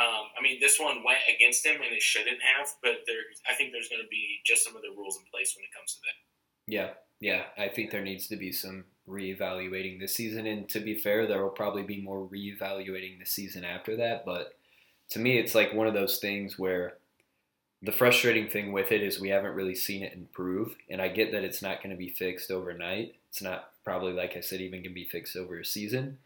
Um, 0.00 0.32
I 0.38 0.42
mean, 0.42 0.60
this 0.60 0.78
one 0.78 1.04
went 1.04 1.18
against 1.28 1.66
him, 1.66 1.76
and 1.82 1.92
it 1.92 2.02
shouldn't 2.02 2.38
have. 2.56 2.68
But 2.82 3.04
there, 3.06 3.22
I 3.48 3.54
think 3.54 3.72
there's 3.72 3.88
going 3.88 4.02
to 4.02 4.08
be 4.08 4.40
just 4.44 4.64
some 4.64 4.76
of 4.76 4.82
the 4.82 4.94
rules 4.96 5.16
in 5.16 5.24
place 5.30 5.54
when 5.56 5.64
it 5.64 5.74
comes 5.76 5.94
to 5.94 6.00
that. 6.00 6.72
Yeah, 6.72 6.90
yeah. 7.20 7.44
I 7.58 7.68
think 7.68 7.90
there 7.90 8.02
needs 8.02 8.28
to 8.28 8.36
be 8.36 8.52
some 8.52 8.84
reevaluating 9.08 9.98
this 9.98 10.14
season, 10.14 10.46
and 10.46 10.68
to 10.70 10.80
be 10.80 10.94
fair, 10.94 11.26
there 11.26 11.42
will 11.42 11.50
probably 11.50 11.82
be 11.82 12.00
more 12.00 12.26
reevaluating 12.26 13.18
the 13.18 13.26
season 13.26 13.64
after 13.64 13.96
that. 13.96 14.24
But 14.24 14.54
to 15.10 15.18
me, 15.18 15.38
it's 15.38 15.54
like 15.54 15.74
one 15.74 15.88
of 15.88 15.94
those 15.94 16.18
things 16.18 16.58
where 16.58 16.94
the 17.82 17.92
frustrating 17.92 18.48
thing 18.48 18.72
with 18.72 18.92
it 18.92 19.02
is 19.02 19.20
we 19.20 19.30
haven't 19.30 19.54
really 19.54 19.74
seen 19.74 20.02
it 20.02 20.12
improve. 20.12 20.76
And 20.88 21.00
I 21.00 21.08
get 21.08 21.32
that 21.32 21.44
it's 21.44 21.62
not 21.62 21.82
going 21.82 21.90
to 21.90 21.96
be 21.96 22.10
fixed 22.10 22.50
overnight. 22.50 23.14
It's 23.30 23.42
not 23.42 23.70
probably, 23.84 24.12
like 24.12 24.36
I 24.36 24.40
said, 24.40 24.60
even 24.60 24.80
going 24.80 24.90
to 24.90 24.94
be 24.94 25.04
fixed 25.04 25.36
over 25.36 25.58
a 25.58 25.64
season. 25.64 26.18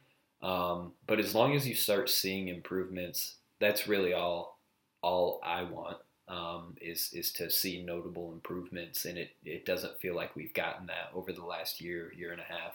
Um, 0.44 0.92
but 1.07 1.18
as 1.18 1.35
long 1.35 1.57
as 1.57 1.66
you 1.66 1.74
start 1.74 2.11
seeing 2.11 2.48
improvements, 2.48 3.37
that's 3.61 3.88
really 3.88 4.12
all 4.12 4.61
all 5.02 5.40
I 5.42 5.62
want 5.64 5.96
um, 6.28 6.76
is 6.80 7.11
is 7.14 7.33
to 7.33 7.50
see 7.50 7.83
notable 7.83 8.30
improvements. 8.33 9.07
And 9.07 9.16
it, 9.16 9.30
it 9.44 9.64
doesn't 9.64 10.00
feel 10.00 10.14
like 10.14 10.37
we've 10.37 10.52
gotten 10.52 10.87
that 10.88 11.11
over 11.14 11.33
the 11.33 11.44
last 11.44 11.80
year, 11.80 12.12
year 12.14 12.33
and 12.33 12.42
a 12.42 12.44
half. 12.44 12.74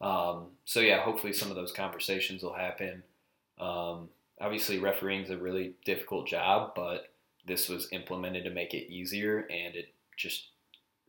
Um, 0.00 0.46
so 0.64 0.80
yeah, 0.80 1.02
hopefully 1.02 1.32
some 1.32 1.50
of 1.50 1.56
those 1.56 1.72
conversations 1.72 2.42
will 2.44 2.54
happen. 2.54 3.02
Um, 3.58 4.08
obviously 4.40 4.78
refereeing 4.78 5.22
is 5.24 5.30
a 5.30 5.36
really 5.36 5.74
difficult 5.84 6.28
job, 6.28 6.74
but 6.76 7.12
this 7.46 7.68
was 7.68 7.88
implemented 7.92 8.44
to 8.44 8.50
make 8.50 8.72
it 8.72 8.92
easier, 8.92 9.40
and 9.50 9.74
it 9.74 9.92
just 10.16 10.48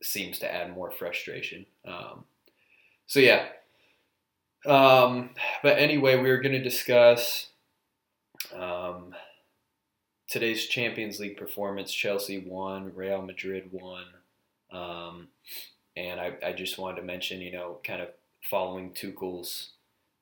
seems 0.02 0.38
to 0.40 0.52
add 0.52 0.74
more 0.74 0.90
frustration. 0.90 1.64
Um, 1.86 2.24
so 3.06 3.20
yeah. 3.20 3.46
Um, 4.66 5.30
but 5.62 5.78
anyway, 5.78 6.16
we 6.16 6.30
are 6.30 6.40
going 6.40 6.52
to 6.54 6.62
discuss 6.62 7.48
um, 8.54 9.14
today's 10.28 10.66
Champions 10.66 11.20
League 11.20 11.36
performance. 11.36 11.92
Chelsea 11.92 12.38
won, 12.38 12.92
Real 12.94 13.22
Madrid 13.22 13.68
won, 13.70 14.04
um, 14.72 15.28
and 15.96 16.20
I, 16.20 16.34
I 16.44 16.52
just 16.52 16.78
wanted 16.78 17.00
to 17.00 17.06
mention, 17.06 17.40
you 17.40 17.52
know, 17.52 17.78
kind 17.84 18.02
of 18.02 18.08
following 18.42 18.90
Tuchel's 18.90 19.70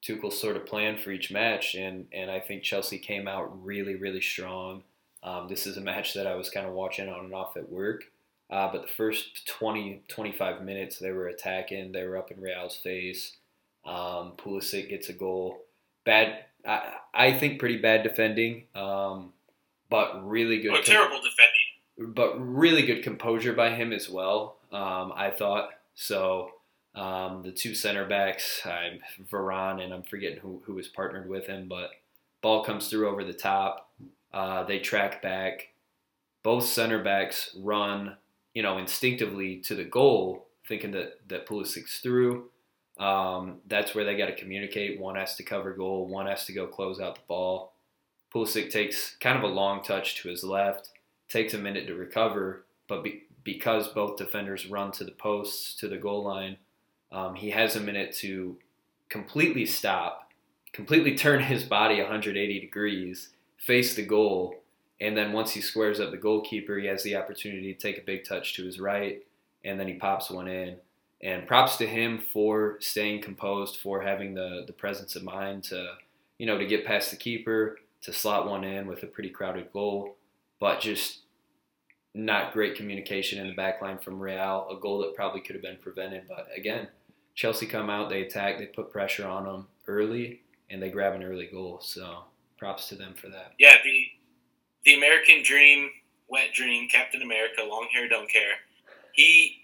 Tuchel 0.02 0.32
sort 0.32 0.56
of 0.56 0.66
plan 0.66 0.98
for 0.98 1.10
each 1.10 1.30
match, 1.32 1.74
and 1.74 2.06
and 2.12 2.30
I 2.30 2.40
think 2.40 2.62
Chelsea 2.62 2.98
came 2.98 3.26
out 3.26 3.64
really 3.64 3.94
really 3.96 4.20
strong. 4.20 4.82
Um, 5.22 5.48
this 5.48 5.66
is 5.66 5.78
a 5.78 5.80
match 5.80 6.12
that 6.14 6.26
I 6.26 6.34
was 6.34 6.50
kind 6.50 6.66
of 6.66 6.74
watching 6.74 7.08
on 7.08 7.24
and 7.24 7.34
off 7.34 7.56
at 7.56 7.70
work, 7.70 8.04
uh, 8.50 8.70
but 8.70 8.82
the 8.82 8.88
first 8.88 9.46
20 9.46 10.02
25 10.08 10.62
minutes 10.62 10.98
they 10.98 11.12
were 11.12 11.28
attacking, 11.28 11.92
they 11.92 12.04
were 12.06 12.18
up 12.18 12.30
in 12.30 12.40
Real's 12.40 12.76
face. 12.76 13.36
Um, 13.84 14.32
Pulisic 14.36 14.88
gets 14.88 15.08
a 15.08 15.12
goal. 15.12 15.60
Bad, 16.04 16.44
I, 16.66 16.94
I 17.12 17.32
think 17.32 17.58
pretty 17.58 17.78
bad 17.78 18.02
defending, 18.02 18.64
um, 18.74 19.32
but 19.90 20.26
really 20.26 20.60
good. 20.60 20.72
Oh, 20.72 20.82
terrible 20.82 21.16
defending. 21.16 22.14
But 22.14 22.34
really 22.38 22.82
good 22.82 23.02
composure 23.02 23.52
by 23.52 23.70
him 23.70 23.92
as 23.92 24.08
well. 24.08 24.56
Um, 24.72 25.12
I 25.14 25.30
thought 25.30 25.70
so. 25.94 26.50
Um, 26.94 27.42
the 27.42 27.50
two 27.50 27.74
center 27.74 28.04
backs, 28.04 28.62
I'm 28.64 29.00
Varane, 29.28 29.82
and 29.82 29.92
I'm 29.92 30.04
forgetting 30.04 30.38
who, 30.38 30.62
who 30.64 30.74
was 30.74 30.86
partnered 30.86 31.28
with 31.28 31.46
him, 31.46 31.66
but 31.68 31.90
ball 32.40 32.62
comes 32.64 32.88
through 32.88 33.08
over 33.08 33.24
the 33.24 33.32
top. 33.32 33.90
Uh, 34.32 34.62
they 34.64 34.78
track 34.78 35.20
back. 35.20 35.70
Both 36.44 36.66
center 36.66 37.02
backs 37.02 37.50
run, 37.58 38.16
you 38.52 38.62
know, 38.62 38.78
instinctively 38.78 39.56
to 39.62 39.74
the 39.74 39.84
goal, 39.84 40.46
thinking 40.68 40.92
that 40.92 41.20
that 41.28 41.48
Pulisic's 41.48 41.98
through. 41.98 42.50
Um, 42.98 43.58
that's 43.66 43.94
where 43.94 44.04
they 44.04 44.16
got 44.16 44.26
to 44.26 44.36
communicate. 44.36 45.00
One 45.00 45.16
has 45.16 45.36
to 45.36 45.42
cover 45.42 45.72
goal. 45.72 46.06
One 46.06 46.26
has 46.26 46.44
to 46.46 46.52
go 46.52 46.66
close 46.66 47.00
out 47.00 47.16
the 47.16 47.22
ball. 47.26 47.72
Pulisic 48.34 48.70
takes 48.70 49.16
kind 49.16 49.36
of 49.36 49.44
a 49.44 49.52
long 49.52 49.82
touch 49.82 50.16
to 50.22 50.28
his 50.28 50.44
left. 50.44 50.90
Takes 51.28 51.54
a 51.54 51.58
minute 51.58 51.86
to 51.86 51.94
recover, 51.94 52.64
but 52.86 53.02
be, 53.02 53.22
because 53.42 53.88
both 53.88 54.16
defenders 54.16 54.66
run 54.66 54.92
to 54.92 55.04
the 55.04 55.12
posts 55.12 55.74
to 55.76 55.88
the 55.88 55.96
goal 55.96 56.24
line, 56.24 56.56
um, 57.12 57.34
he 57.34 57.50
has 57.50 57.76
a 57.76 57.80
minute 57.80 58.12
to 58.16 58.56
completely 59.08 59.66
stop, 59.66 60.32
completely 60.72 61.16
turn 61.16 61.42
his 61.42 61.64
body 61.64 62.00
180 62.00 62.60
degrees, 62.60 63.30
face 63.56 63.94
the 63.94 64.04
goal, 64.04 64.60
and 65.00 65.16
then 65.16 65.32
once 65.32 65.52
he 65.52 65.60
squares 65.60 66.00
up 66.00 66.10
the 66.10 66.16
goalkeeper, 66.16 66.78
he 66.78 66.86
has 66.86 67.02
the 67.02 67.16
opportunity 67.16 67.72
to 67.72 67.80
take 67.80 67.98
a 67.98 68.04
big 68.04 68.24
touch 68.24 68.54
to 68.54 68.64
his 68.64 68.80
right, 68.80 69.24
and 69.64 69.78
then 69.78 69.88
he 69.88 69.94
pops 69.94 70.30
one 70.30 70.48
in. 70.48 70.76
And 71.24 71.46
props 71.46 71.78
to 71.78 71.86
him 71.86 72.18
for 72.18 72.76
staying 72.80 73.22
composed, 73.22 73.78
for 73.78 74.02
having 74.02 74.34
the, 74.34 74.64
the 74.66 74.74
presence 74.74 75.16
of 75.16 75.24
mind 75.24 75.64
to, 75.64 75.94
you 76.38 76.44
know, 76.44 76.58
to 76.58 76.66
get 76.66 76.84
past 76.84 77.10
the 77.10 77.16
keeper, 77.16 77.78
to 78.02 78.12
slot 78.12 78.46
one 78.46 78.62
in 78.62 78.86
with 78.86 79.02
a 79.02 79.06
pretty 79.06 79.30
crowded 79.30 79.72
goal, 79.72 80.16
but 80.60 80.80
just 80.80 81.20
not 82.14 82.52
great 82.52 82.76
communication 82.76 83.40
in 83.40 83.48
the 83.48 83.54
back 83.54 83.80
line 83.80 83.96
from 83.96 84.20
Real, 84.20 84.68
a 84.70 84.78
goal 84.78 84.98
that 84.98 85.16
probably 85.16 85.40
could 85.40 85.56
have 85.56 85.62
been 85.62 85.78
prevented. 85.78 86.24
But 86.28 86.48
again, 86.54 86.88
Chelsea 87.34 87.66
come 87.66 87.88
out, 87.88 88.10
they 88.10 88.22
attack, 88.22 88.58
they 88.58 88.66
put 88.66 88.92
pressure 88.92 89.26
on 89.26 89.44
them 89.44 89.66
early, 89.88 90.42
and 90.68 90.82
they 90.82 90.90
grab 90.90 91.14
an 91.14 91.22
early 91.22 91.46
goal. 91.46 91.80
So 91.82 92.24
props 92.58 92.88
to 92.90 92.96
them 92.96 93.14
for 93.14 93.28
that. 93.28 93.52
Yeah, 93.58 93.76
the 93.82 94.06
the 94.84 94.94
American 94.94 95.42
Dream, 95.42 95.88
wet 96.28 96.52
dream, 96.52 96.88
Captain 96.90 97.22
America, 97.22 97.62
long 97.66 97.88
hair, 97.92 98.06
don't 98.08 98.30
care. 98.30 98.56
He 99.14 99.63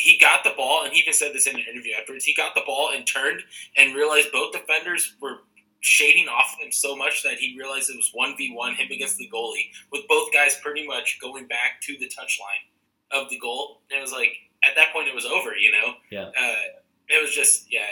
he 0.00 0.18
got 0.18 0.44
the 0.44 0.54
ball, 0.56 0.82
and 0.84 0.92
he 0.92 1.00
even 1.00 1.12
said 1.12 1.32
this 1.32 1.46
in 1.46 1.56
an 1.56 1.64
interview 1.70 1.92
afterwards. 1.98 2.24
He 2.24 2.34
got 2.34 2.54
the 2.54 2.62
ball 2.66 2.90
and 2.94 3.06
turned 3.06 3.42
and 3.76 3.94
realized 3.94 4.32
both 4.32 4.52
defenders 4.52 5.14
were 5.20 5.38
shading 5.80 6.28
off 6.28 6.54
of 6.54 6.64
him 6.64 6.72
so 6.72 6.94
much 6.94 7.22
that 7.22 7.34
he 7.34 7.56
realized 7.58 7.90
it 7.90 7.96
was 7.96 8.10
one 8.12 8.34
v 8.36 8.52
one 8.54 8.74
him 8.74 8.90
against 8.90 9.18
the 9.18 9.30
goalie, 9.32 9.70
with 9.92 10.02
both 10.08 10.32
guys 10.32 10.58
pretty 10.62 10.86
much 10.86 11.18
going 11.20 11.46
back 11.46 11.80
to 11.82 11.96
the 11.98 12.06
touchline 12.06 12.64
of 13.12 13.28
the 13.30 13.38
goal. 13.38 13.80
And 13.90 13.98
it 13.98 14.02
was 14.02 14.12
like 14.12 14.32
at 14.62 14.76
that 14.76 14.92
point 14.92 15.08
it 15.08 15.14
was 15.14 15.26
over, 15.26 15.56
you 15.56 15.72
know. 15.72 15.94
Yeah. 16.10 16.30
Uh, 16.38 16.80
it 17.08 17.20
was 17.20 17.34
just 17.34 17.72
yeah. 17.72 17.86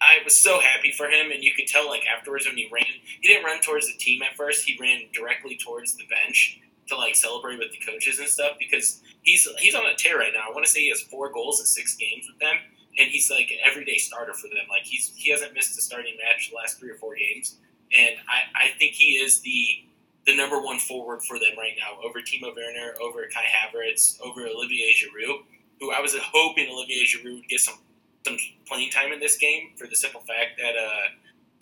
I 0.00 0.18
was 0.24 0.40
so 0.40 0.60
happy 0.60 0.92
for 0.92 1.08
him, 1.08 1.32
and 1.32 1.42
you 1.42 1.52
could 1.52 1.66
tell 1.66 1.88
like 1.88 2.04
afterwards 2.06 2.46
when 2.46 2.56
he 2.56 2.68
ran, 2.72 2.84
he 3.20 3.26
didn't 3.26 3.44
run 3.44 3.60
towards 3.60 3.86
the 3.86 3.98
team 3.98 4.22
at 4.22 4.36
first. 4.36 4.64
He 4.64 4.78
ran 4.80 5.02
directly 5.12 5.58
towards 5.62 5.96
the 5.96 6.04
bench 6.06 6.60
to 6.88 6.96
like 6.96 7.14
celebrate 7.14 7.58
with 7.58 7.72
the 7.72 7.78
coaches 7.84 8.18
and 8.18 8.28
stuff 8.28 8.52
because 8.58 9.02
he's 9.28 9.48
he's 9.58 9.74
on 9.74 9.84
a 9.86 9.94
tear 9.96 10.18
right 10.18 10.32
now. 10.32 10.44
I 10.48 10.52
want 10.52 10.64
to 10.64 10.70
say 10.70 10.80
he 10.80 10.88
has 10.88 11.02
four 11.02 11.30
goals 11.32 11.60
in 11.60 11.66
six 11.66 11.94
games 11.94 12.26
with 12.26 12.38
them, 12.40 12.56
and 12.98 13.08
he's 13.08 13.30
like 13.30 13.50
an 13.50 13.58
everyday 13.64 13.98
starter 13.98 14.32
for 14.32 14.48
them. 14.48 14.64
Like 14.68 14.84
he's 14.84 15.12
he 15.14 15.30
hasn't 15.30 15.54
missed 15.54 15.78
a 15.78 15.82
starting 15.82 16.16
match 16.16 16.50
the 16.50 16.56
last 16.56 16.78
three 16.80 16.90
or 16.90 16.96
four 16.96 17.14
games, 17.14 17.56
and 17.96 18.16
I, 18.28 18.66
I 18.66 18.78
think 18.78 18.94
he 18.94 19.16
is 19.16 19.40
the 19.40 19.84
the 20.26 20.36
number 20.36 20.60
one 20.60 20.78
forward 20.78 21.22
for 21.22 21.38
them 21.38 21.56
right 21.58 21.76
now 21.78 22.00
over 22.06 22.20
Timo 22.20 22.54
Werner, 22.54 22.94
over 23.00 23.26
Kai 23.32 23.44
Havertz, 23.44 24.20
over 24.20 24.46
Olivier 24.46 24.92
Giroud, 24.92 25.44
who 25.80 25.92
I 25.92 26.00
was 26.00 26.14
hoping 26.18 26.68
Olivier 26.70 27.04
Giroud 27.04 27.36
would 27.36 27.48
get 27.48 27.60
some 27.60 27.78
some 28.26 28.36
playing 28.66 28.90
time 28.90 29.12
in 29.12 29.20
this 29.20 29.36
game 29.36 29.70
for 29.76 29.86
the 29.86 29.96
simple 29.96 30.20
fact 30.20 30.58
that 30.58 30.74
uh, 30.76 31.08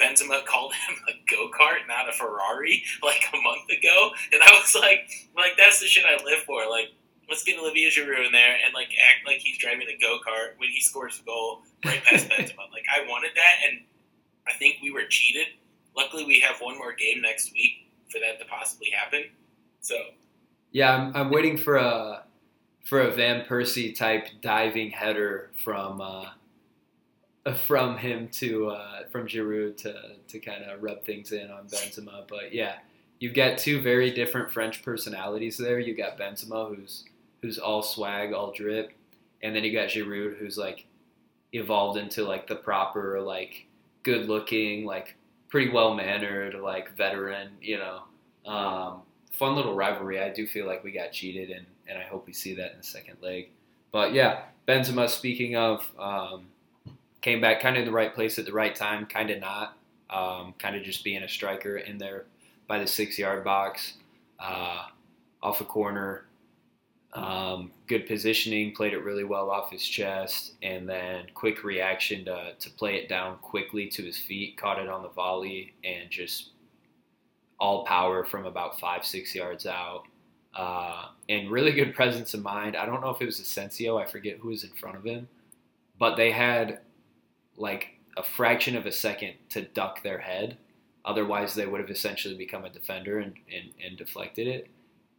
Benzema 0.01 0.45
called 0.47 0.73
him 0.73 0.97
a 1.09 1.13
go 1.31 1.49
kart, 1.51 1.87
not 1.89 2.09
a 2.09 2.13
Ferrari, 2.13 2.85
like 3.03 3.25
a 3.33 3.37
month 3.43 3.69
ago, 3.71 4.11
and 4.33 4.41
I 4.43 4.53
was 4.53 4.75
like, 4.75 5.11
like 5.37 5.53
that's 5.59 5.81
the 5.81 5.87
shit 5.87 6.05
I 6.05 6.23
live 6.25 6.41
for. 6.47 6.63
Like, 6.71 6.91
let's 7.29 7.43
get 7.43 7.59
Olivier 7.59 7.91
Giroud 7.91 8.27
in 8.27 8.33
there 8.33 8.57
and 8.65 8.73
like 8.75 8.89
act 8.89 9.27
like 9.27 9.39
he's 9.39 9.59
driving 9.59 9.87
a 9.89 10.01
go 10.01 10.19
kart 10.27 10.59
when 10.59 10.69
he 10.71 10.81
scores 10.81 11.21
a 11.21 11.25
goal 11.25 11.63
right 11.85 12.03
past 12.05 12.29
Benzema. 12.31 12.71
Like, 12.73 12.85
I 12.95 13.07
wanted 13.09 13.33
that, 13.35 13.69
and 13.69 13.81
I 14.47 14.53
think 14.55 14.77
we 14.83 14.91
were 14.91 15.05
cheated. 15.09 15.47
Luckily, 15.97 16.25
we 16.25 16.41
have 16.41 16.57
one 16.61 16.79
more 16.79 16.93
game 16.93 17.23
next 17.23 17.53
week 17.53 17.91
for 18.11 18.19
that 18.21 18.39
to 18.39 18.45
possibly 18.47 18.91
happen. 18.91 19.25
So, 19.81 19.97
yeah, 20.73 20.95
I'm, 20.95 21.17
I'm 21.17 21.31
waiting 21.31 21.57
for 21.57 21.77
a 21.77 22.25
for 22.85 23.01
a 23.01 23.11
Van 23.11 23.45
Persie 23.47 23.95
type 23.95 24.29
diving 24.41 24.91
header 24.91 25.51
from. 25.65 26.01
Uh, 26.01 26.27
from 27.67 27.97
him 27.97 28.29
to 28.29 28.69
uh, 28.69 29.07
from 29.13 29.29
Giroud 29.29 29.77
to 29.79 29.95
to 30.27 30.39
kind 30.41 30.65
of 30.65 30.83
rub 30.83 31.05
things 31.05 31.31
in 31.31 31.49
on 31.49 31.69
Benzema. 31.69 32.27
But 32.29 32.53
yeah, 32.53 32.79
you've 33.21 33.35
got 33.35 33.59
two 33.59 33.81
very 33.81 34.11
different 34.11 34.51
French 34.51 34.83
personalities 34.83 35.57
there. 35.57 35.79
You've 35.79 35.97
got 35.97 36.19
Benzema, 36.19 36.75
who's 36.75 37.05
who's 37.47 37.59
all 37.59 37.81
swag, 37.83 38.33
all 38.33 38.51
drip, 38.51 38.93
and 39.43 39.55
then 39.55 39.63
you 39.63 39.73
got 39.73 39.89
Giroud, 39.89 40.37
who's 40.37 40.59
like 40.59 40.85
evolved 41.53 41.97
into 41.97 42.25
like 42.25 42.49
the 42.49 42.57
proper, 42.57 43.21
like 43.21 43.67
good 44.03 44.29
looking, 44.29 44.85
like 44.85 45.15
pretty 45.49 45.71
well 45.71 45.95
mannered, 45.95 46.55
like 46.55 46.97
veteran. 46.97 47.51
You 47.61 47.79
know, 47.79 48.51
um, 48.51 49.03
fun 49.31 49.55
little 49.55 49.75
rivalry. 49.75 50.21
I 50.21 50.31
do 50.31 50.47
feel 50.47 50.67
like 50.67 50.83
we 50.83 50.91
got 50.91 51.13
cheated, 51.13 51.51
and 51.51 51.67
and 51.87 51.97
I 51.97 52.03
hope 52.03 52.27
we 52.27 52.33
see 52.33 52.55
that 52.57 52.73
in 52.73 52.79
the 52.79 52.85
second 52.85 53.19
leg. 53.23 53.51
But 53.93 54.13
yeah, 54.13 54.41
Benzema. 54.67 55.09
Speaking 55.09 55.57
of. 55.57 55.89
Um, 55.99 56.47
came 57.27 57.41
back 57.41 57.61
kind 57.61 57.77
of 57.77 57.81
in 57.81 57.87
the 57.87 57.93
right 57.93 58.15
place 58.15 58.39
at 58.39 58.45
the 58.45 58.53
right 58.53 58.73
time, 58.73 59.05
kind 59.05 59.31
of 59.31 59.41
not. 59.41 59.77
Um, 60.09 60.55
kind 60.61 60.77
of 60.77 60.85
just 60.85 61.03
being 61.03 61.25
a 61.25 61.29
striker 61.29 61.79
in 61.79 61.99
there 61.99 62.27
by 62.69 62.79
the 62.79 62.87
six 62.87 63.19
yard 63.19 63.43
box, 63.43 63.95
uh, 64.39 64.85
off 65.43 65.61
a 65.61 65.65
corner. 65.65 66.26
Um, 67.17 67.73
good 67.87 68.07
positioning, 68.07 68.75
played 68.75 68.93
it 68.93 69.03
really 69.03 69.25
well 69.25 69.51
off 69.51 69.71
his 69.71 69.83
chest, 69.83 70.53
and 70.63 70.87
then 70.87 71.25
quick 71.33 71.65
reaction 71.65 72.27
to, 72.27 72.53
to 72.59 72.71
play 72.71 72.97
it 72.97 73.09
down 73.09 73.39
quickly 73.39 73.89
to 73.89 74.03
his 74.03 74.19
feet, 74.19 74.59
caught 74.59 74.79
it 74.79 74.89
on 74.89 75.03
the 75.03 75.09
volley, 75.09 75.75
and 75.83 76.11
just 76.11 76.51
all 77.59 77.87
power 77.87 78.23
from 78.23 78.45
about 78.45 78.79
five, 78.79 79.05
six 79.05 79.35
yards 79.35 79.65
out. 79.65 80.03
Uh, 80.55 81.07
and 81.31 81.51
really 81.51 81.73
good 81.73 81.95
presence 81.95 82.35
of 82.35 82.43
mind. 82.43 82.77
I 82.77 82.85
don't 82.85 83.01
know 83.01 83.11
if 83.11 83.23
it 83.23 83.27
was 83.27 83.41
Asensio, 83.41 83.97
I 83.97 84.05
forget 84.05 84.37
who 84.39 84.49
was 84.49 84.65
in 84.65 84.71
front 84.71 84.97
of 84.97 85.05
him, 85.05 85.27
but 85.99 86.17
they 86.17 86.31
had 86.31 86.81
like 87.57 87.99
a 88.19 88.23
fraction 88.23 88.77
of 88.77 88.85
a 88.85 88.93
second 88.93 89.35
to 89.51 89.63
duck 89.63 90.03
their 90.03 90.19
head. 90.19 90.59
Otherwise, 91.07 91.55
they 91.55 91.67
would 91.67 91.81
have 91.81 91.91
essentially 91.91 92.37
become 92.37 92.65
a 92.67 92.71
defender 92.71 93.21
and, 93.21 93.35
and, 93.55 93.71
and 93.83 93.97
deflected 93.97 94.47
it. 94.47 94.69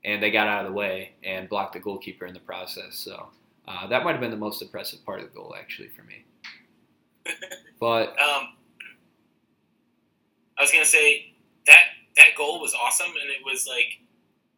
And 0.06 0.22
they 0.22 0.32
got 0.32 0.48
out 0.48 0.66
of 0.66 0.72
the 0.72 0.78
way 0.78 1.16
and 1.24 1.50
blocked 1.50 1.74
the 1.74 1.80
goalkeeper 1.80 2.26
in 2.26 2.34
the 2.34 2.40
process. 2.40 2.96
So 2.96 3.28
uh, 3.68 3.88
that 3.88 4.04
might 4.04 4.12
have 4.12 4.22
been 4.22 4.32
the 4.32 4.38
most 4.38 4.62
impressive 4.62 5.04
part 5.06 5.20
of 5.20 5.30
the 5.30 5.36
goal, 5.36 5.56
actually, 5.58 5.90
for 5.90 6.04
me. 6.04 6.26
But 7.80 8.10
um, 8.18 8.58
I 10.58 10.62
was 10.64 10.72
gonna 10.72 10.86
say 10.86 11.34
that 11.68 11.82
that 12.16 12.30
goal 12.36 12.60
was 12.60 12.74
awesome, 12.74 13.14
and 13.22 13.30
it 13.30 13.46
was 13.46 13.68
like 13.68 14.02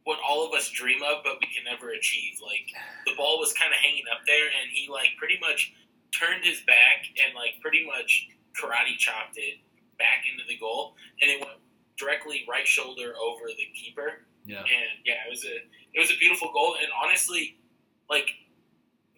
what 0.06 0.20
all 0.28 0.48
of 0.48 0.54
us 0.54 0.70
dream 0.70 1.04
of, 1.04 1.24
but 1.24 1.36
we 1.42 1.48
can 1.54 1.66
never 1.70 1.92
achieve. 1.92 2.40
Like 2.42 2.72
the 3.06 3.14
ball 3.18 3.38
was 3.38 3.52
kind 3.54 3.72
of 3.74 3.80
hanging 3.80 4.06
up 4.12 4.22
there, 4.26 4.46
and 4.46 4.72
he 4.72 4.88
like 4.90 5.10
pretty 5.18 5.38
much 5.42 5.74
turned 6.18 6.46
his 6.46 6.62
back 6.62 7.06
and 7.24 7.36
like 7.36 7.60
pretty 7.62 7.86
much 7.86 8.30
karate 8.56 8.98
chopped 8.98 9.38
it 9.38 9.60
back 9.98 10.24
into 10.32 10.48
the 10.48 10.58
goal, 10.58 10.96
and 11.22 11.30
it 11.30 11.40
went 11.42 11.60
directly 11.98 12.46
right 12.50 12.66
shoulder 12.66 13.14
over 13.20 13.48
the 13.48 13.68
keeper. 13.76 14.24
Yeah. 14.46 14.60
And 14.60 14.90
yeah, 15.06 15.26
it 15.28 15.30
was 15.30 15.46
a 15.46 15.56
it 15.94 16.00
was 16.00 16.12
a 16.12 16.18
beautiful 16.18 16.52
goal, 16.54 16.76
and 16.82 16.90
honestly, 17.04 17.58
like 18.10 18.30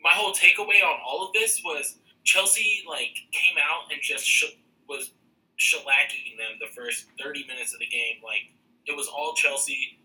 my 0.04 0.12
whole 0.12 0.34
takeaway 0.34 0.84
on 0.84 1.00
all 1.06 1.26
of 1.28 1.34
this 1.34 1.62
was 1.64 1.98
Chelsea 2.24 2.84
like 2.88 3.16
came 3.32 3.58
out 3.58 3.92
and 3.92 4.02
just 4.02 4.26
sh- 4.26 4.58
was 4.90 5.12
shellacking 5.60 6.38
them 6.38 6.58
the 6.60 6.68
first 6.76 7.08
thirty 7.22 7.46
minutes 7.48 7.74
of 7.74 7.80
the 7.80 7.88
game. 7.88 8.18
Like 8.24 8.52
it 8.86 8.96
was 8.96 9.08
all 9.08 9.34
Chelsea, 9.34 10.00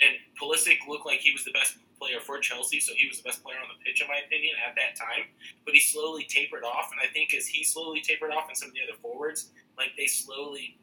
and 0.00 0.16
Pulisic 0.40 0.78
looked 0.88 1.06
like 1.06 1.20
he 1.20 1.32
was 1.32 1.44
the 1.44 1.52
best 1.52 1.76
player 1.98 2.20
for 2.20 2.38
Chelsea, 2.38 2.80
so 2.80 2.92
he 2.96 3.06
was 3.06 3.18
the 3.18 3.28
best 3.28 3.44
player 3.44 3.58
on 3.60 3.68
the 3.68 3.84
pitch, 3.84 4.00
in 4.00 4.08
my 4.08 4.24
opinion, 4.24 4.54
at 4.66 4.74
that 4.74 4.96
time. 4.96 5.28
But 5.66 5.74
he 5.74 5.80
slowly 5.80 6.24
tapered 6.24 6.64
off, 6.64 6.88
and 6.90 7.00
I 7.00 7.12
think 7.12 7.34
as 7.34 7.46
he 7.46 7.62
slowly 7.62 8.00
tapered 8.00 8.32
off, 8.32 8.48
and 8.48 8.56
some 8.56 8.68
of 8.68 8.74
the 8.74 8.80
other 8.80 8.96
forwards, 9.02 9.50
like 9.76 9.92
they 9.98 10.06
slowly 10.06 10.79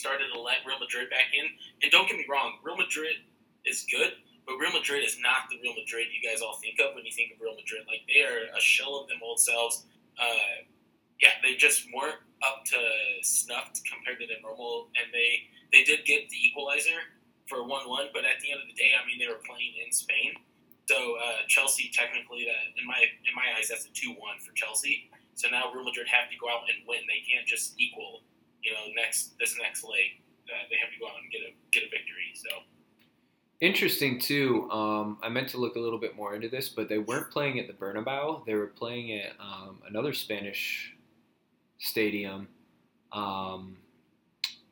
started 0.00 0.32
to 0.32 0.40
let 0.40 0.64
Real 0.64 0.80
Madrid 0.80 1.12
back 1.12 1.36
in. 1.36 1.44
And 1.84 1.92
don't 1.92 2.08
get 2.08 2.16
me 2.16 2.24
wrong, 2.24 2.56
Real 2.64 2.80
Madrid 2.80 3.20
is 3.68 3.84
good, 3.92 4.16
but 4.48 4.56
Real 4.56 4.72
Madrid 4.72 5.04
is 5.04 5.20
not 5.20 5.52
the 5.52 5.60
Real 5.60 5.76
Madrid 5.76 6.08
you 6.08 6.24
guys 6.24 6.40
all 6.40 6.56
think 6.56 6.80
of 6.80 6.96
when 6.96 7.04
you 7.04 7.12
think 7.12 7.36
of 7.36 7.40
Real 7.40 7.54
Madrid. 7.54 7.84
Like 7.84 8.08
they 8.08 8.24
are 8.24 8.48
a 8.56 8.60
shell 8.60 9.04
of 9.04 9.12
them 9.12 9.20
old 9.20 9.38
selves. 9.38 9.84
Uh, 10.16 10.64
yeah, 11.20 11.36
they 11.44 11.54
just 11.60 11.84
weren't 11.92 12.24
up 12.40 12.64
to 12.64 12.80
snuff 13.20 13.68
compared 13.84 14.16
to 14.20 14.26
their 14.26 14.40
normal, 14.40 14.88
and 14.96 15.12
they 15.12 15.52
they 15.68 15.84
did 15.84 16.08
get 16.08 16.32
the 16.32 16.40
equalizer 16.40 17.04
for 17.44 17.60
one 17.68 17.84
one, 17.84 18.08
but 18.16 18.24
at 18.24 18.40
the 18.40 18.48
end 18.48 18.64
of 18.64 18.68
the 18.72 18.74
day, 18.74 18.96
I 18.96 19.04
mean 19.04 19.20
they 19.20 19.28
were 19.28 19.44
playing 19.44 19.76
in 19.84 19.92
Spain, 19.92 20.40
so 20.90 21.14
uh, 21.22 21.46
Chelsea 21.46 21.86
technically, 21.94 22.42
that 22.50 22.74
in 22.74 22.82
my 22.82 22.98
in 22.98 23.32
my 23.38 23.46
eyes, 23.54 23.70
that's 23.70 23.86
a 23.86 23.94
two 23.94 24.10
one 24.18 24.42
for 24.42 24.50
Chelsea. 24.58 25.06
So 25.38 25.46
now 25.46 25.70
Real 25.70 25.86
Madrid 25.86 26.10
have 26.10 26.26
to 26.26 26.36
go 26.36 26.50
out 26.50 26.66
and 26.66 26.82
win. 26.82 27.06
They 27.06 27.22
can't 27.22 27.46
just 27.46 27.78
equal. 27.78 28.26
You 28.62 28.72
know, 28.72 29.02
next 29.02 29.38
this 29.38 29.56
next 29.60 29.84
leg, 29.84 30.20
uh, 30.48 30.64
they 30.70 30.76
have 30.76 30.92
to 30.92 30.98
go 30.98 31.06
out 31.06 31.22
and 31.22 31.30
get 31.30 31.40
a 31.40 31.52
get 31.72 31.82
a 31.84 31.90
victory. 31.90 32.32
So 32.34 32.48
interesting 33.60 34.18
too. 34.18 34.70
Um, 34.70 35.18
I 35.22 35.28
meant 35.28 35.48
to 35.50 35.58
look 35.58 35.76
a 35.76 35.80
little 35.80 35.98
bit 35.98 36.16
more 36.16 36.34
into 36.34 36.48
this, 36.48 36.68
but 36.68 36.88
they 36.88 36.98
weren't 36.98 37.30
playing 37.30 37.58
at 37.58 37.66
the 37.66 37.72
Bernabeu. 37.72 38.44
They 38.46 38.54
were 38.54 38.66
playing 38.68 39.12
at 39.12 39.32
um, 39.38 39.80
another 39.88 40.12
Spanish 40.12 40.94
stadium. 41.78 42.48
Um, 43.12 43.78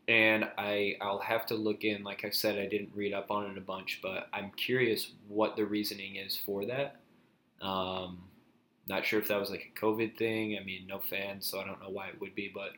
and 0.08 0.48
I 0.56 0.96
I'll 1.00 1.18
have 1.18 1.46
to 1.46 1.54
look 1.54 1.84
in. 1.84 2.02
Like 2.02 2.24
I 2.24 2.30
said, 2.30 2.58
I 2.58 2.66
didn't 2.66 2.90
read 2.94 3.12
up 3.12 3.30
on 3.30 3.50
it 3.50 3.58
a 3.58 3.60
bunch, 3.60 4.00
but 4.02 4.28
I'm 4.32 4.50
curious 4.56 5.12
what 5.28 5.54
the 5.54 5.66
reasoning 5.66 6.16
is 6.16 6.36
for 6.36 6.64
that. 6.66 6.96
Um, 7.60 8.22
not 8.88 9.04
sure 9.04 9.20
if 9.20 9.28
that 9.28 9.38
was 9.38 9.50
like 9.50 9.70
a 9.76 9.80
COVID 9.80 10.16
thing. 10.16 10.56
I 10.58 10.64
mean, 10.64 10.86
no 10.86 10.98
fans, 10.98 11.46
so 11.46 11.60
I 11.60 11.66
don't 11.66 11.80
know 11.80 11.90
why 11.90 12.08
it 12.08 12.18
would 12.20 12.34
be, 12.34 12.50
but 12.52 12.70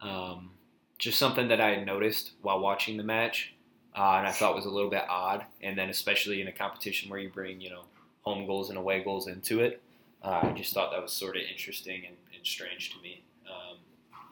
um, 0.00 0.50
just 0.98 1.18
something 1.18 1.48
that 1.48 1.60
I 1.60 1.70
had 1.70 1.86
noticed 1.86 2.32
while 2.42 2.60
watching 2.60 2.96
the 2.96 3.02
match, 3.02 3.54
uh, 3.96 4.16
and 4.18 4.26
I 4.26 4.32
thought 4.32 4.54
was 4.54 4.66
a 4.66 4.70
little 4.70 4.90
bit 4.90 5.04
odd. 5.08 5.44
And 5.62 5.76
then 5.76 5.90
especially 5.90 6.40
in 6.40 6.48
a 6.48 6.52
competition 6.52 7.10
where 7.10 7.20
you 7.20 7.30
bring 7.30 7.60
you 7.60 7.70
know 7.70 7.82
home 8.22 8.46
goals 8.46 8.68
and 8.68 8.78
away 8.78 9.02
goals 9.02 9.28
into 9.28 9.60
it, 9.60 9.82
uh, 10.22 10.40
I 10.42 10.52
just 10.52 10.74
thought 10.74 10.90
that 10.92 11.02
was 11.02 11.12
sort 11.12 11.36
of 11.36 11.42
interesting 11.42 12.02
and, 12.06 12.16
and 12.34 12.46
strange 12.46 12.90
to 12.94 13.00
me. 13.02 13.22
Um, 13.46 13.78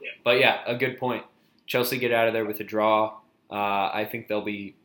yeah. 0.02 0.11
But 0.24 0.40
yeah, 0.40 0.61
a 0.66 0.76
good 0.76 0.98
point. 0.98 1.24
Chelsea 1.66 1.98
get 1.98 2.12
out 2.12 2.29
of 2.29 2.35
there 2.35 2.44
with 2.44 2.61
a 2.61 2.64
draw. 2.64 3.18
Uh, 3.50 3.90
I 3.92 4.09
think 4.11 4.29
they'll 4.29 4.44
be 4.44 4.76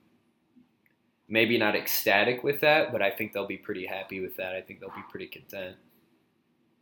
maybe 1.27 1.57
not 1.57 1.75
ecstatic 1.75 2.43
with 2.43 2.59
that, 2.61 2.91
but 2.91 3.01
I 3.01 3.09
think 3.09 3.33
they'll 3.33 3.47
be 3.47 3.57
pretty 3.57 3.85
happy 3.85 4.19
with 4.19 4.35
that. 4.37 4.53
I 4.53 4.61
think 4.61 4.79
they'll 4.79 4.89
be 4.89 5.03
pretty 5.09 5.27
content. 5.27 5.77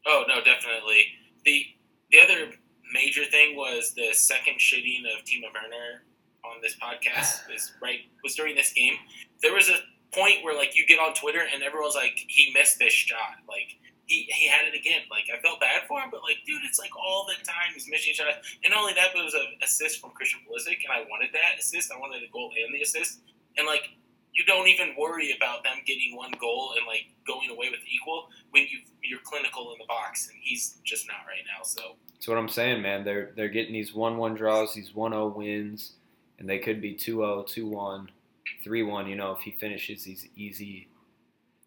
Oh 0.06 0.24
no, 0.28 0.36
definitely. 0.44 1.06
the 1.46 1.66
the 2.12 2.20
other 2.20 2.52
major 2.94 3.26
thing 3.26 3.56
was 3.56 3.94
the 3.94 4.14
second 4.14 4.60
shitting 4.60 5.04
of 5.06 5.24
Timo 5.26 5.54
Werner 5.54 6.04
on 6.44 6.62
this 6.62 6.76
podcast. 6.76 7.50
is 7.54 7.74
right 7.82 8.00
was 8.24 8.36
during 8.36 8.56
this 8.56 8.74
game. 8.74 8.96
There 9.42 9.54
was 9.54 9.70
a 9.70 9.78
point 10.14 10.44
where 10.44 10.56
like 10.56 10.76
you 10.76 10.86
get 10.86 11.00
on 11.00 11.14
Twitter 11.14 11.42
and 11.54 11.64
everyone's 11.64 11.96
like, 11.96 12.18
he 12.28 12.52
missed 12.54 12.80
this 12.80 12.94
shot. 12.94 13.42
Like 13.48 13.78
he, 14.06 14.26
he 14.30 14.48
had 14.48 14.68
it 14.68 14.76
again. 14.76 15.02
Like 15.10 15.30
I 15.32 15.40
felt 15.42 15.60
bad 15.60 15.84
for 15.88 16.02
him, 16.02 16.10
but 16.12 16.22
like 16.24 16.38
dude, 16.46 16.62
it's 16.66 16.80
like 16.80 16.96
all 16.98 17.28
the 17.28 17.38
time 17.46 17.74
he's 17.74 17.88
missing 17.90 18.14
shots. 18.14 18.38
And 18.64 18.72
not 18.72 18.82
only 18.82 18.94
that, 18.94 19.10
but 19.14 19.22
it 19.22 19.26
was 19.26 19.36
an 19.36 19.46
assist 19.62 20.02
from 20.02 20.12
Christian 20.12 20.42
Pulisic, 20.48 20.82
and 20.82 20.92
I 20.92 21.06
wanted 21.10 21.30
that 21.34 21.60
assist. 21.60 21.92
I 21.92 22.00
wanted 22.00 22.24
the 22.24 22.32
goal 22.34 22.52
and 22.58 22.74
the 22.74 22.82
assist. 22.82 23.22
And 23.58 23.68
like 23.68 23.90
you 24.34 24.46
don't 24.46 24.68
even 24.68 24.96
worry 24.98 25.36
about 25.36 25.64
them 25.64 25.78
getting 25.86 26.16
one 26.16 26.32
goal 26.40 26.74
and 26.78 26.86
like 26.86 27.08
going 27.26 27.50
away 27.50 27.70
with 27.70 27.80
equal 27.88 28.28
when 28.52 28.64
you 28.64 28.80
you're 29.04 29.20
clinical 29.24 29.72
in 29.72 29.80
the 29.80 29.86
box, 29.88 30.30
and 30.30 30.38
he's 30.42 30.78
just 30.84 31.08
not 31.08 31.26
right 31.28 31.44
now. 31.46 31.64
So 31.64 31.96
that's 32.14 32.28
what 32.28 32.38
I'm 32.38 32.50
saying, 32.50 32.82
man. 32.82 33.04
They're 33.04 33.32
they're 33.36 33.50
getting 33.50 33.74
these 33.74 33.94
one-one 33.94 34.36
draws, 34.36 34.74
these 34.74 34.92
1-0 34.92 35.36
wins, 35.36 35.94
and 36.38 36.50
they 36.50 36.60
could 36.60 36.82
be 36.82 36.94
2-0, 36.94 37.48
2-1, 37.48 38.08
3-1. 38.66 39.10
You 39.10 39.16
know, 39.16 39.32
if 39.32 39.40
he 39.40 39.52
finishes 39.52 40.04
these 40.04 40.28
easy 40.36 40.90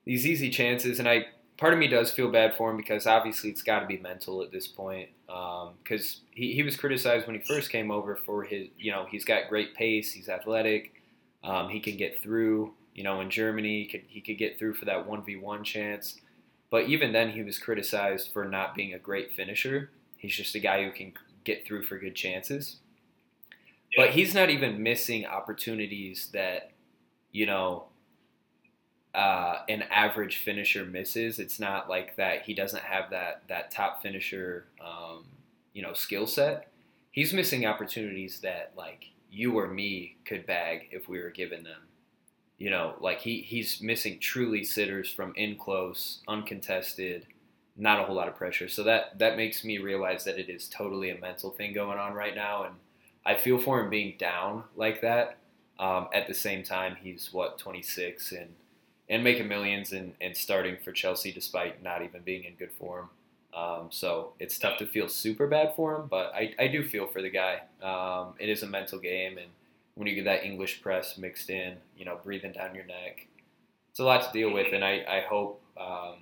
these 0.04 0.26
easy 0.26 0.50
chances, 0.50 0.98
and 0.98 1.08
I 1.08 1.26
part 1.56 1.72
of 1.72 1.78
me 1.78 1.88
does 1.88 2.10
feel 2.10 2.30
bad 2.30 2.54
for 2.54 2.70
him 2.70 2.76
because 2.76 3.06
obviously 3.06 3.50
it's 3.50 3.62
got 3.62 3.80
to 3.80 3.86
be 3.86 3.98
mental 3.98 4.42
at 4.42 4.50
this 4.50 4.66
point. 4.66 5.08
Because 5.26 6.16
um, 6.16 6.26
he, 6.32 6.54
he 6.54 6.62
was 6.62 6.76
criticized 6.76 7.26
when 7.26 7.36
he 7.36 7.42
first 7.42 7.70
came 7.70 7.90
over 7.90 8.16
for 8.16 8.42
his, 8.42 8.68
you 8.76 8.90
know, 8.90 9.06
he's 9.10 9.24
got 9.24 9.48
great 9.48 9.74
pace, 9.74 10.12
he's 10.12 10.28
athletic, 10.28 11.01
um, 11.44 11.68
he 11.68 11.80
can 11.80 11.96
get 11.96 12.20
through. 12.22 12.74
You 12.94 13.04
know, 13.04 13.20
in 13.20 13.30
Germany, 13.30 13.82
he 13.82 13.86
could, 13.86 14.02
he 14.08 14.20
could 14.20 14.38
get 14.38 14.58
through 14.58 14.74
for 14.74 14.84
that 14.84 15.08
1v1 15.08 15.64
chance. 15.64 16.20
But 16.70 16.88
even 16.88 17.12
then, 17.12 17.30
he 17.30 17.42
was 17.42 17.58
criticized 17.58 18.32
for 18.32 18.44
not 18.44 18.74
being 18.74 18.94
a 18.94 18.98
great 18.98 19.32
finisher. 19.32 19.90
He's 20.16 20.36
just 20.36 20.54
a 20.54 20.58
guy 20.58 20.84
who 20.84 20.90
can 20.90 21.12
get 21.44 21.66
through 21.66 21.84
for 21.84 21.98
good 21.98 22.14
chances. 22.14 22.76
Yeah. 23.92 24.04
But 24.04 24.14
he's 24.14 24.34
not 24.34 24.50
even 24.50 24.82
missing 24.82 25.26
opportunities 25.26 26.28
that, 26.32 26.70
you 27.30 27.46
know, 27.46 27.86
uh, 29.14 29.58
an 29.68 29.82
average 29.90 30.38
finisher 30.38 30.84
misses. 30.84 31.38
It's 31.38 31.60
not 31.60 31.88
like 31.88 32.16
that 32.16 32.42
he 32.42 32.54
doesn't 32.54 32.82
have 32.82 33.10
that 33.10 33.42
that 33.48 33.70
top 33.70 34.02
finisher, 34.02 34.64
um, 34.80 35.24
you 35.74 35.82
know, 35.82 35.92
skill 35.92 36.26
set. 36.26 36.68
He's 37.10 37.34
missing 37.34 37.66
opportunities 37.66 38.40
that 38.40 38.72
like 38.76 39.10
you 39.32 39.58
or 39.58 39.66
me 39.66 40.16
could 40.26 40.46
bag 40.46 40.88
if 40.90 41.08
we 41.08 41.18
were 41.18 41.30
given 41.30 41.64
them. 41.64 41.80
You 42.58 42.70
know, 42.70 42.94
like 43.00 43.20
he 43.20 43.40
he's 43.40 43.80
missing 43.80 44.18
truly 44.20 44.62
sitters 44.62 45.10
from 45.10 45.32
in 45.36 45.56
close, 45.56 46.20
uncontested, 46.28 47.26
not 47.76 47.98
a 47.98 48.04
whole 48.04 48.14
lot 48.14 48.28
of 48.28 48.36
pressure. 48.36 48.68
So 48.68 48.84
that 48.84 49.18
that 49.18 49.36
makes 49.36 49.64
me 49.64 49.78
realize 49.78 50.24
that 50.24 50.38
it 50.38 50.48
is 50.48 50.68
totally 50.68 51.10
a 51.10 51.18
mental 51.18 51.50
thing 51.50 51.72
going 51.72 51.98
on 51.98 52.12
right 52.12 52.36
now, 52.36 52.64
and 52.64 52.74
I 53.26 53.34
feel 53.34 53.58
for 53.58 53.80
him 53.80 53.90
being 53.90 54.14
down 54.18 54.64
like 54.76 55.00
that. 55.00 55.38
Um, 55.78 56.08
at 56.12 56.28
the 56.28 56.34
same 56.34 56.62
time, 56.62 56.96
he's 57.02 57.32
what 57.32 57.58
26 57.58 58.32
and 58.32 58.50
and 59.08 59.24
making 59.24 59.48
millions 59.48 59.92
and, 59.92 60.14
and 60.20 60.36
starting 60.36 60.76
for 60.82 60.92
Chelsea 60.92 61.32
despite 61.32 61.82
not 61.82 62.02
even 62.02 62.22
being 62.22 62.44
in 62.44 62.54
good 62.54 62.70
form. 62.72 63.08
Um, 63.54 63.88
so 63.90 64.32
it's 64.38 64.58
tough 64.58 64.78
to 64.78 64.86
feel 64.86 65.08
super 65.08 65.46
bad 65.46 65.74
for 65.76 65.96
him, 65.96 66.06
but 66.08 66.32
I, 66.34 66.54
I 66.58 66.68
do 66.68 66.82
feel 66.82 67.06
for 67.06 67.20
the 67.20 67.30
guy. 67.30 67.60
Um, 67.82 68.34
it 68.38 68.48
is 68.48 68.62
a 68.62 68.66
mental 68.66 68.98
game, 68.98 69.36
and 69.36 69.48
when 69.94 70.08
you 70.08 70.14
get 70.14 70.24
that 70.24 70.44
English 70.44 70.82
press 70.82 71.18
mixed 71.18 71.50
in, 71.50 71.76
you 71.96 72.04
know, 72.04 72.18
breathing 72.24 72.52
down 72.52 72.74
your 72.74 72.86
neck, 72.86 73.26
it's 73.90 73.98
a 73.98 74.04
lot 74.04 74.22
to 74.22 74.32
deal 74.32 74.52
with. 74.52 74.72
And 74.72 74.82
I, 74.82 75.04
I 75.06 75.20
hope, 75.28 75.62
um, 75.78 76.20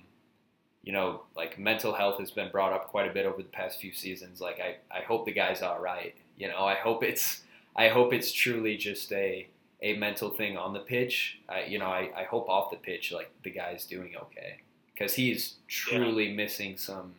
you 0.83 0.91
know, 0.91 1.23
like 1.35 1.57
mental 1.57 1.93
health 1.93 2.19
has 2.19 2.31
been 2.31 2.51
brought 2.51 2.73
up 2.73 2.89
quite 2.89 3.09
a 3.09 3.13
bit 3.13 3.25
over 3.25 3.41
the 3.41 3.47
past 3.47 3.79
few 3.79 3.93
seasons. 3.93 4.41
Like 4.41 4.59
I, 4.59 4.77
I 4.93 5.01
hope 5.01 5.25
the 5.25 5.31
guy's 5.31 5.61
all 5.61 5.79
right. 5.79 6.13
You 6.37 6.49
know, 6.49 6.65
I 6.65 6.75
hope 6.75 7.01
it's 7.01 7.43
I 7.77 7.87
hope 7.87 8.11
it's 8.11 8.33
truly 8.33 8.75
just 8.75 9.11
a 9.13 9.47
a 9.81 9.95
mental 9.95 10.31
thing 10.31 10.57
on 10.57 10.73
the 10.73 10.79
pitch. 10.79 11.39
I, 11.47 11.63
you 11.63 11.79
know, 11.79 11.85
I, 11.85 12.11
I 12.15 12.23
hope 12.25 12.49
off 12.49 12.71
the 12.71 12.77
pitch, 12.77 13.13
like 13.13 13.31
the 13.43 13.51
guy's 13.51 13.85
doing 13.85 14.15
okay 14.15 14.59
because 15.01 15.15
he's 15.15 15.55
truly 15.67 16.27
yeah. 16.27 16.35
missing 16.35 16.77
some 16.77 17.15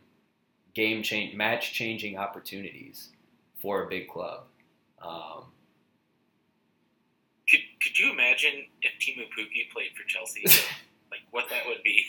game 0.74 1.02
change, 1.02 1.34
match 1.34 1.72
changing 1.72 2.16
opportunities 2.16 3.08
for 3.60 3.82
a 3.82 3.88
big 3.88 4.08
club. 4.08 4.44
Um, 5.00 5.44
could 7.48 7.60
could 7.82 7.98
you 7.98 8.12
imagine 8.12 8.66
if 8.80 8.92
Teemu 9.00 9.24
Pukki 9.36 9.68
played 9.72 9.90
for 9.96 10.06
Chelsea? 10.06 10.44
like 11.10 11.20
what 11.32 11.46
that 11.50 11.66
would 11.66 11.82
be. 11.82 12.04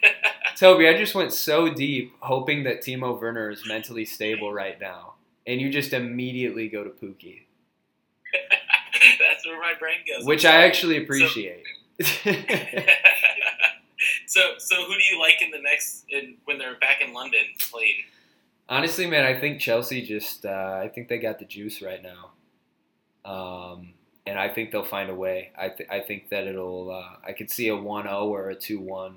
Toby, 0.56 0.88
I 0.88 0.96
just 0.96 1.14
went 1.14 1.32
so 1.32 1.68
deep 1.68 2.14
hoping 2.20 2.62
that 2.64 2.82
Timo 2.82 3.20
Werner 3.20 3.50
is 3.50 3.66
mentally 3.66 4.04
stable 4.04 4.52
right 4.52 4.80
now, 4.80 5.14
and 5.44 5.60
you 5.60 5.70
just 5.70 5.92
immediately 5.92 6.68
go 6.68 6.84
to 6.84 6.90
Pukki. 6.90 7.42
That's 9.18 9.44
where 9.44 9.60
my 9.60 9.72
brain 9.78 9.96
goes. 10.06 10.24
Which 10.24 10.44
I 10.44 10.64
actually 10.64 11.02
appreciate. 11.02 11.64
So, 12.00 12.30
so, 14.32 14.40
so 14.56 14.76
who 14.84 14.94
do 14.94 15.04
you 15.10 15.20
like 15.20 15.42
in 15.42 15.50
the 15.50 15.60
next 15.60 16.04
in, 16.08 16.36
when 16.46 16.56
they're 16.56 16.78
back 16.78 17.02
in 17.06 17.12
London 17.12 17.40
playing? 17.70 18.04
Honestly, 18.68 19.06
man, 19.06 19.26
I 19.26 19.38
think 19.38 19.60
Chelsea 19.60 20.00
just 20.00 20.46
uh, 20.46 20.80
I 20.82 20.88
think 20.88 21.08
they 21.08 21.18
got 21.18 21.38
the 21.38 21.44
juice 21.44 21.82
right 21.82 22.00
now, 22.02 22.30
um, 23.30 23.92
and 24.26 24.38
I 24.38 24.48
think 24.48 24.70
they'll 24.70 24.84
find 24.84 25.10
a 25.10 25.14
way. 25.14 25.52
I 25.58 25.68
th- 25.68 25.88
I 25.90 26.00
think 26.00 26.30
that 26.30 26.46
it'll 26.46 26.90
uh, 26.90 27.16
I 27.26 27.32
could 27.32 27.50
see 27.50 27.68
a 27.68 27.76
1-0 27.76 28.24
or 28.24 28.50
a 28.50 28.56
2-1 28.56 29.16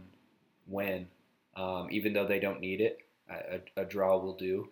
win, 0.67 1.07
um, 1.55 1.87
even 1.91 2.11
though 2.11 2.27
they 2.27 2.39
don't 2.39 2.59
need 2.59 2.81
it. 2.81 2.99
A, 3.29 3.61
a 3.77 3.85
draw 3.85 4.17
will 4.17 4.35
do, 4.35 4.69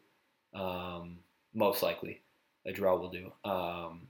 um, 0.54 1.20
most 1.54 1.82
likely. 1.82 2.22
A 2.66 2.74
draw 2.74 2.98
will 2.98 3.10
do. 3.10 3.32
Um, 3.50 4.08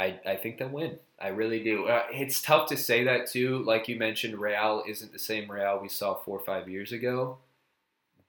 I, 0.00 0.18
I 0.24 0.36
think 0.36 0.56
they'll 0.56 0.70
win. 0.70 0.98
I 1.20 1.28
really 1.28 1.62
do. 1.62 1.86
Uh, 1.86 2.04
it's 2.10 2.40
tough 2.40 2.70
to 2.70 2.76
say 2.78 3.04
that 3.04 3.30
too. 3.30 3.62
Like 3.64 3.86
you 3.86 3.96
mentioned, 3.96 4.40
Real 4.40 4.82
isn't 4.88 5.12
the 5.12 5.18
same 5.18 5.50
Real 5.50 5.78
we 5.80 5.90
saw 5.90 6.14
four 6.14 6.38
or 6.38 6.44
five 6.44 6.70
years 6.70 6.90
ago, 6.90 7.36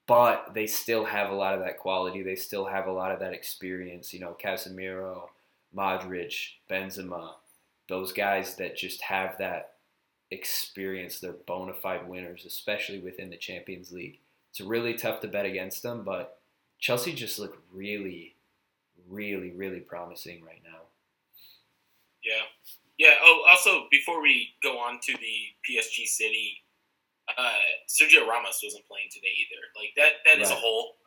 but 0.05 0.53
they 0.53 0.67
still 0.67 1.05
have 1.05 1.29
a 1.29 1.35
lot 1.35 1.53
of 1.53 1.61
that 1.61 1.79
quality. 1.79 2.23
They 2.23 2.35
still 2.35 2.65
have 2.65 2.87
a 2.87 2.91
lot 2.91 3.13
of 3.13 3.21
that 3.21 3.31
experience. 3.31 4.13
You 4.13 4.19
know, 4.19 4.35
Casemiro, 4.43 5.29
Modric, 5.73 6.35
Benzema, 6.69 7.35
those 7.87 8.11
guys 8.11 8.55
that 8.55 8.75
just 8.75 9.01
have 9.03 9.37
that 9.37 9.75
experience. 10.29 11.19
They're 11.19 11.31
bona 11.31 11.73
fide 11.73 12.09
winners, 12.09 12.43
especially 12.45 12.99
within 12.99 13.29
the 13.29 13.37
Champions 13.37 13.93
League. 13.93 14.19
It's 14.49 14.59
really 14.59 14.95
tough 14.95 15.21
to 15.21 15.29
bet 15.29 15.45
against 15.45 15.83
them, 15.83 16.03
but 16.03 16.37
Chelsea 16.79 17.13
just 17.13 17.39
look 17.39 17.63
really, 17.71 18.35
really, 19.09 19.51
really 19.51 19.79
promising 19.79 20.43
right 20.43 20.61
now. 20.65 20.81
Yeah. 22.23 22.45
Yeah. 22.97 23.15
Oh, 23.23 23.45
also, 23.49 23.87
before 23.89 24.21
we 24.21 24.53
go 24.61 24.77
on 24.77 24.99
to 25.01 25.13
the 25.13 25.37
PSG 25.65 26.05
City, 26.05 26.61
uh, 27.37 27.63
Sergio 27.87 28.27
Ramos 28.27 28.61
wasn't 28.63 28.87
playing 28.87 29.09
today 29.11 29.33
either. 29.41 29.61
Like 29.75 29.93
that. 29.97 30.21
That 30.25 30.37
right. 30.37 30.45
is 30.45 30.51
a 30.51 30.59
hole. 30.59 30.97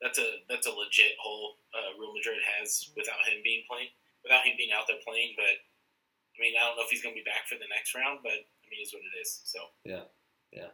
That's 0.00 0.18
a 0.18 0.40
that's 0.48 0.66
a 0.66 0.72
legit 0.72 1.12
hole 1.20 1.60
uh, 1.76 1.92
Real 2.00 2.14
Madrid 2.14 2.40
has 2.56 2.88
without 2.96 3.20
him 3.28 3.44
being 3.44 3.62
playing, 3.68 3.92
without 4.24 4.46
him 4.46 4.54
being 4.56 4.72
out 4.72 4.88
there 4.88 5.02
playing. 5.04 5.36
But 5.36 5.60
I 5.60 6.36
mean, 6.40 6.54
I 6.56 6.66
don't 6.66 6.76
know 6.76 6.84
if 6.84 6.90
he's 6.90 7.02
going 7.02 7.14
to 7.14 7.20
be 7.20 7.28
back 7.28 7.44
for 7.44 7.56
the 7.56 7.68
next 7.68 7.94
round, 7.94 8.20
but 8.22 8.32
I 8.32 8.64
mean, 8.72 8.80
it's 8.80 8.94
what 8.94 9.04
it 9.04 9.16
is. 9.20 9.44
So 9.44 9.60
yeah, 9.84 10.08
yeah. 10.52 10.72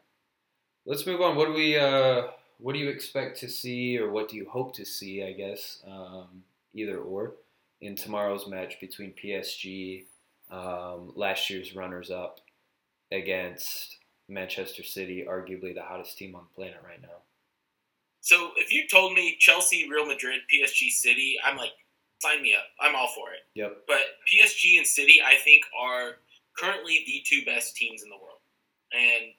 Let's 0.87 1.07
move 1.07 1.21
on. 1.21 1.35
What 1.35 1.47
do 1.47 1.55
we? 1.55 1.77
Uh, 1.77 2.31
what 2.59 2.73
do 2.73 2.79
you 2.79 2.89
expect 2.89 3.41
to 3.41 3.49
see, 3.49 3.99
or 3.99 4.11
what 4.11 4.29
do 4.29 4.37
you 4.37 4.49
hope 4.49 4.75
to 4.77 4.85
see? 4.85 5.25
I 5.25 5.33
guess 5.33 5.83
um, 5.87 6.45
either 6.73 6.99
or 6.99 7.35
in 7.81 7.95
tomorrow's 7.95 8.49
match 8.49 8.81
between 8.81 9.13
PSG, 9.13 10.05
um, 10.51 11.13
last 11.15 11.51
year's 11.51 11.75
runners 11.75 12.11
up, 12.11 12.41
against 13.13 13.99
Manchester 14.29 14.83
City, 14.83 15.25
arguably 15.29 15.75
the 15.75 15.83
hottest 15.83 16.19
team 16.19 16.35
on 16.35 16.43
the 16.43 16.55
planet 16.55 16.81
right 16.85 17.01
now. 17.01 17.23
So 18.21 18.51
if 18.57 18.73
you 18.73 18.89
told 18.89 19.13
me 19.13 19.37
Chelsea, 19.39 19.89
Real 19.89 20.07
Madrid, 20.07 20.41
PSG, 20.53 20.91
City, 20.91 21.37
I'm 21.45 21.57
like, 21.57 21.71
sign 22.19 22.43
me 22.43 22.55
up. 22.55 22.65
I'm 22.81 22.97
all 22.97 23.13
for 23.15 23.31
it. 23.31 23.41
Yep. 23.55 23.83
But 23.87 24.01
PSG 24.27 24.79
and 24.79 24.87
City, 24.87 25.21
I 25.25 25.37
think, 25.37 25.65
are 25.79 26.17
currently 26.59 27.05
the 27.07 27.23
two 27.25 27.45
best 27.45 27.77
teams 27.77 28.03
in 28.03 28.09
the 28.09 28.17
world. 28.17 28.41
And 28.93 29.33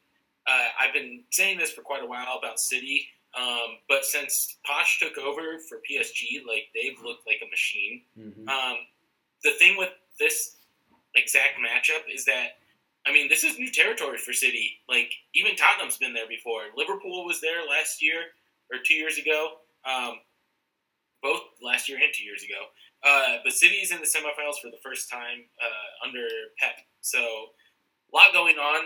uh, 0.47 0.67
I've 0.79 0.93
been 0.93 1.23
saying 1.31 1.57
this 1.57 1.71
for 1.71 1.81
quite 1.81 2.03
a 2.03 2.07
while 2.07 2.37
about 2.37 2.59
City. 2.59 3.07
Um, 3.37 3.77
but 3.87 4.03
since 4.03 4.57
Poch 4.67 4.99
took 4.99 5.17
over 5.17 5.59
for 5.69 5.77
PSG, 5.77 6.45
like 6.47 6.69
they've 6.73 6.97
looked 7.03 7.27
like 7.27 7.41
a 7.45 7.49
machine. 7.49 8.01
Mm-hmm. 8.17 8.49
Um, 8.49 8.77
the 9.43 9.51
thing 9.51 9.77
with 9.77 9.91
this 10.19 10.55
exact 11.15 11.57
matchup 11.57 12.13
is 12.13 12.25
that 12.25 12.57
I 13.05 13.13
mean 13.13 13.29
this 13.29 13.43
is 13.43 13.59
new 13.59 13.71
territory 13.71 14.17
for 14.17 14.33
City. 14.33 14.79
Like 14.89 15.11
even 15.35 15.55
Tottenham's 15.55 15.97
been 15.97 16.13
there 16.13 16.27
before. 16.27 16.63
Liverpool 16.75 17.25
was 17.25 17.39
there 17.39 17.67
last 17.67 18.01
year 18.01 18.33
or 18.71 18.79
two 18.83 18.95
years 18.95 19.17
ago. 19.17 19.57
Um, 19.85 20.19
both 21.21 21.41
last 21.63 21.89
year 21.89 21.97
and 22.01 22.13
two 22.13 22.23
years 22.23 22.43
ago. 22.43 22.69
Uh, 23.03 23.37
but 23.43 23.53
City 23.53 23.75
is 23.75 23.91
in 23.91 23.99
the 23.99 24.07
semifinals 24.07 24.59
for 24.61 24.69
the 24.69 24.77
first 24.83 25.09
time 25.09 25.45
uh, 25.61 26.07
under 26.07 26.27
Pep. 26.59 26.75
So 27.01 27.19
a 27.19 28.15
lot 28.15 28.33
going 28.33 28.55
on. 28.57 28.85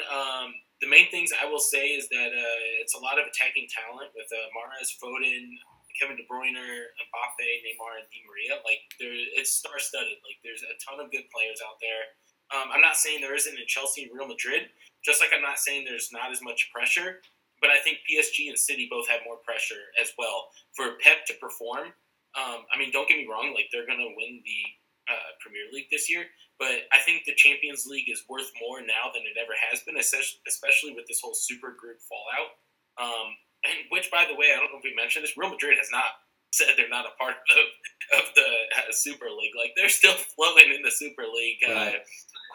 The 0.81 0.89
main 0.89 1.13
things 1.13 1.29
I 1.29 1.45
will 1.45 1.61
say 1.61 1.93
is 1.93 2.09
that 2.09 2.33
uh, 2.33 2.61
it's 2.81 2.97
a 2.97 3.01
lot 3.01 3.21
of 3.21 3.29
attacking 3.29 3.69
talent 3.69 4.09
with 4.17 4.25
uh, 4.33 4.49
Mahrez, 4.57 4.89
Foden, 4.97 5.53
Kevin 5.93 6.17
De 6.17 6.25
Bruyne, 6.25 6.57
Mbappe, 6.57 7.47
Neymar, 7.61 8.01
and 8.01 8.09
Di 8.09 8.25
Maria. 8.25 8.57
Like 8.65 8.81
there, 8.97 9.13
it's 9.13 9.53
star-studded. 9.61 10.17
Like 10.25 10.41
there's 10.41 10.65
a 10.65 10.73
ton 10.81 10.97
of 10.97 11.13
good 11.13 11.29
players 11.29 11.61
out 11.61 11.77
there. 11.77 12.17
Um, 12.49 12.73
I'm 12.73 12.81
not 12.81 12.97
saying 12.97 13.21
there 13.21 13.37
isn't 13.37 13.53
in 13.53 13.67
Chelsea 13.67 14.09
Real 14.11 14.27
Madrid, 14.27 14.73
just 15.05 15.21
like 15.21 15.29
I'm 15.31 15.45
not 15.45 15.61
saying 15.61 15.85
there's 15.85 16.09
not 16.11 16.33
as 16.33 16.41
much 16.41 16.73
pressure. 16.73 17.21
But 17.61 17.69
I 17.69 17.77
think 17.77 18.01
PSG 18.09 18.49
and 18.49 18.57
City 18.57 18.89
both 18.89 19.07
have 19.07 19.21
more 19.21 19.37
pressure 19.45 19.93
as 20.01 20.11
well 20.17 20.49
for 20.73 20.97
Pep 21.05 21.29
to 21.29 21.37
perform. 21.37 21.93
Um, 22.33 22.65
I 22.73 22.79
mean, 22.79 22.89
don't 22.89 23.07
get 23.07 23.21
me 23.21 23.29
wrong; 23.29 23.53
like 23.53 23.69
they're 23.69 23.85
going 23.85 24.01
to 24.01 24.17
win 24.17 24.41
the 24.41 24.61
uh, 25.09 25.31
Premier 25.41 25.65
League 25.71 25.89
this 25.89 26.09
year, 26.09 26.25
but 26.59 26.85
I 26.93 26.99
think 27.05 27.23
the 27.25 27.35
Champions 27.35 27.85
League 27.87 28.09
is 28.09 28.23
worth 28.29 28.51
more 28.61 28.81
now 28.81 29.09
than 29.13 29.23
it 29.23 29.39
ever 29.39 29.53
has 29.69 29.81
been, 29.81 29.97
especially 29.97 30.93
with 30.93 31.07
this 31.07 31.21
whole 31.21 31.33
super 31.33 31.73
group 31.73 31.97
fallout. 32.05 32.59
Um, 32.99 33.33
and 33.63 33.77
which, 33.89 34.09
by 34.11 34.25
the 34.25 34.35
way, 34.35 34.53
I 34.53 34.59
don't 34.59 34.71
know 34.71 34.77
if 34.77 34.83
we 34.83 34.95
mentioned 34.95 35.23
this. 35.23 35.37
Real 35.37 35.49
Madrid 35.49 35.77
has 35.77 35.89
not 35.91 36.21
said 36.51 36.67
they're 36.75 36.89
not 36.89 37.05
a 37.05 37.15
part 37.17 37.35
of 37.57 38.19
of 38.19 38.25
the 38.35 38.41
uh, 38.41 38.91
Super 38.91 39.25
League. 39.25 39.53
Like 39.57 39.73
they're 39.75 39.89
still 39.89 40.13
floating 40.35 40.73
in 40.73 40.81
the 40.81 40.91
Super 40.91 41.23
League 41.23 41.59
uh, 41.67 41.73
right. 41.73 42.01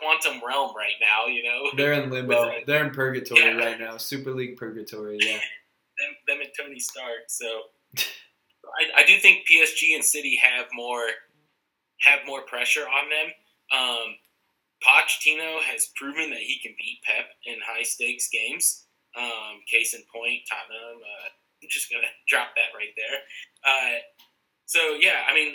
quantum 0.00 0.40
realm 0.46 0.74
right 0.76 0.98
now. 1.00 1.26
You 1.26 1.44
know, 1.44 1.70
they're 1.76 1.94
in 1.94 2.10
limbo. 2.10 2.46
With, 2.46 2.66
they're 2.66 2.84
in 2.84 2.92
purgatory 2.92 3.40
yeah. 3.40 3.56
right 3.56 3.80
now. 3.80 3.96
Super 3.96 4.32
League 4.32 4.56
purgatory. 4.56 5.18
Yeah. 5.20 5.32
them, 5.32 6.16
them 6.28 6.38
and 6.40 6.50
Tony 6.58 6.78
Stark. 6.78 7.28
So 7.28 7.46
I, 7.96 9.02
I 9.02 9.06
do 9.06 9.18
think 9.18 9.46
PSG 9.50 9.94
and 9.94 10.04
City 10.04 10.36
have 10.42 10.66
more 10.74 11.06
have 12.06 12.26
more 12.26 12.42
pressure 12.42 12.86
on 12.86 13.10
them. 13.10 13.28
Um, 13.74 14.08
Pochettino 14.84 15.60
has 15.62 15.90
proven 15.96 16.30
that 16.30 16.40
he 16.46 16.60
can 16.62 16.74
beat 16.78 17.00
Pep 17.04 17.26
in 17.44 17.56
high 17.66 17.82
stakes 17.82 18.28
games. 18.28 18.86
Um, 19.16 19.64
case 19.70 19.94
in 19.94 20.02
point, 20.12 20.44
Tottenham. 20.48 21.00
Uh, 21.00 21.28
I'm 21.62 21.68
just 21.68 21.90
gonna 21.90 22.06
drop 22.28 22.48
that 22.54 22.76
right 22.76 22.92
there. 22.96 23.18
Uh, 23.64 23.98
so 24.66 24.94
yeah, 25.00 25.24
I 25.28 25.34
mean, 25.34 25.54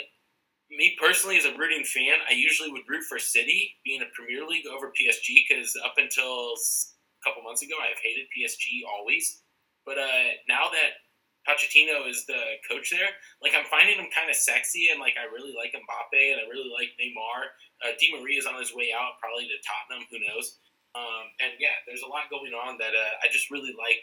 me 0.72 0.98
personally 1.00 1.38
as 1.38 1.46
a 1.46 1.56
rooting 1.58 1.84
fan, 1.84 2.18
I 2.30 2.34
usually 2.34 2.72
would 2.72 2.88
root 2.90 3.04
for 3.04 3.20
City 3.20 3.76
being 3.86 4.02
a 4.02 4.10
Premier 4.16 4.48
League 4.48 4.66
over 4.66 4.88
PSG 4.88 5.46
because 5.48 5.78
up 5.86 5.96
until 5.98 6.56
a 6.56 7.22
couple 7.24 7.44
months 7.44 7.62
ago, 7.62 7.76
I've 7.80 8.02
hated 8.02 8.26
PSG 8.34 8.82
always. 8.90 9.44
But 9.86 9.98
uh, 9.98 10.42
now 10.48 10.72
that 10.72 11.02
Pochettino 11.47 12.06
is 12.06 12.25
the 12.30 12.62
coach 12.69 12.93
there. 12.93 13.10
Like 13.41 13.58
I'm 13.58 13.65
finding 13.65 13.97
him 13.97 14.13
kind 14.13 14.30
of 14.30 14.38
sexy, 14.38 14.93
and 14.93 15.01
like 15.01 15.17
I 15.17 15.25
really 15.25 15.54
like 15.58 15.73
Mbappe, 15.73 16.21
and 16.21 16.38
I 16.38 16.45
really 16.45 16.69
like 16.69 16.93
Neymar. 17.01 17.58
Uh, 17.82 17.97
Di 17.97 18.13
Maria 18.13 18.38
is 18.38 18.45
on 18.45 18.62
his 18.62 18.73
way 18.77 18.93
out, 18.93 19.17
probably 19.17 19.49
to 19.49 19.58
Tottenham. 19.65 20.06
Who 20.13 20.21
knows? 20.21 20.62
Um, 20.93 21.25
and 21.41 21.58
yeah, 21.58 21.82
there's 21.89 22.06
a 22.06 22.12
lot 22.12 22.30
going 22.30 22.54
on 22.54 22.77
that 22.77 22.93
uh, 22.93 23.13
I 23.25 23.32
just 23.34 23.49
really 23.49 23.73
like. 23.73 24.01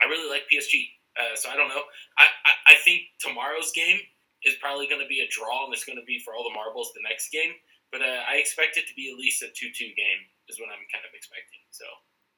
I 0.00 0.08
really 0.08 0.32
like 0.32 0.48
PSG. 0.48 0.96
Uh, 1.18 1.36
so 1.36 1.52
I 1.52 1.58
don't 1.58 1.68
know. 1.68 1.84
I, 2.16 2.24
I, 2.24 2.52
I 2.72 2.74
think 2.86 3.12
tomorrow's 3.20 3.74
game 3.76 4.00
is 4.46 4.56
probably 4.62 4.88
going 4.88 5.02
to 5.02 5.10
be 5.10 5.20
a 5.20 5.28
draw, 5.28 5.68
and 5.68 5.74
it's 5.76 5.84
going 5.84 6.00
to 6.00 6.08
be 6.08 6.22
for 6.24 6.32
all 6.32 6.46
the 6.46 6.56
marbles 6.56 6.96
the 6.96 7.04
next 7.04 7.28
game. 7.28 7.52
But 7.92 8.00
uh, 8.00 8.24
I 8.24 8.40
expect 8.40 8.80
it 8.80 8.88
to 8.88 8.94
be 8.96 9.12
at 9.12 9.18
least 9.20 9.42
a 9.44 9.52
two-two 9.52 9.92
game 9.92 10.20
is 10.48 10.56
what 10.56 10.72
I'm 10.72 10.86
kind 10.88 11.04
of 11.04 11.12
expecting. 11.12 11.60
So. 11.68 11.84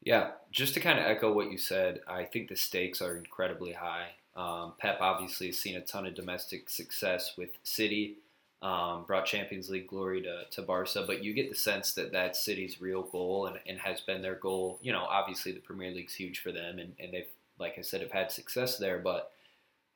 Yeah, 0.03 0.33
just 0.51 0.75
to 0.75 0.81
kind 0.81 0.99
of 0.99 1.07
echo 1.07 1.33
what 1.33 1.53
you 1.53 1.59
said, 1.59 2.01
I 2.09 2.25
think 2.25 2.49
the 2.49 2.57
stakes 2.57 3.01
are 3.01 3.17
incredibly 3.17 3.73
high. 3.73 4.09
Um, 4.35 4.73
Pep 4.79 4.99
obviously 5.01 5.47
has 5.49 5.59
seen 5.59 5.77
a 5.77 5.81
ton 5.81 6.07
of 6.07 6.15
domestic 6.15 6.69
success 6.69 7.35
with 7.39 7.51
City, 7.63 8.17
um, 8.63 9.05
brought 9.07 9.27
Champions 9.27 9.71
League 9.71 9.87
glory 9.87 10.23
to, 10.23 10.45
to 10.51 10.63
Barca, 10.63 11.05
but 11.07 11.23
you 11.23 11.33
get 11.35 11.51
the 11.51 11.57
sense 11.57 11.93
that 11.95 12.11
that's 12.11 12.45
City's 12.45 12.81
real 12.81 13.03
goal 13.03 13.47
and, 13.47 13.59
and 13.67 13.79
has 13.79 14.01
been 14.01 14.23
their 14.23 14.35
goal. 14.35 14.81
You 14.83 14.93
know, 14.93 15.05
obviously 15.05 15.53
the 15.53 15.61
Premier 15.61 15.93
League's 15.93 16.15
huge 16.15 16.41
for 16.41 16.51
them, 16.51 16.79
and, 16.81 16.95
and 16.99 17.13
they've, 17.13 17.31
like 17.59 17.79
I 17.79 17.83
said, 17.83 18.01
have 18.01 18.11
had 18.11 18.33
success 18.33 18.79
there, 18.79 18.99
but 18.99 19.31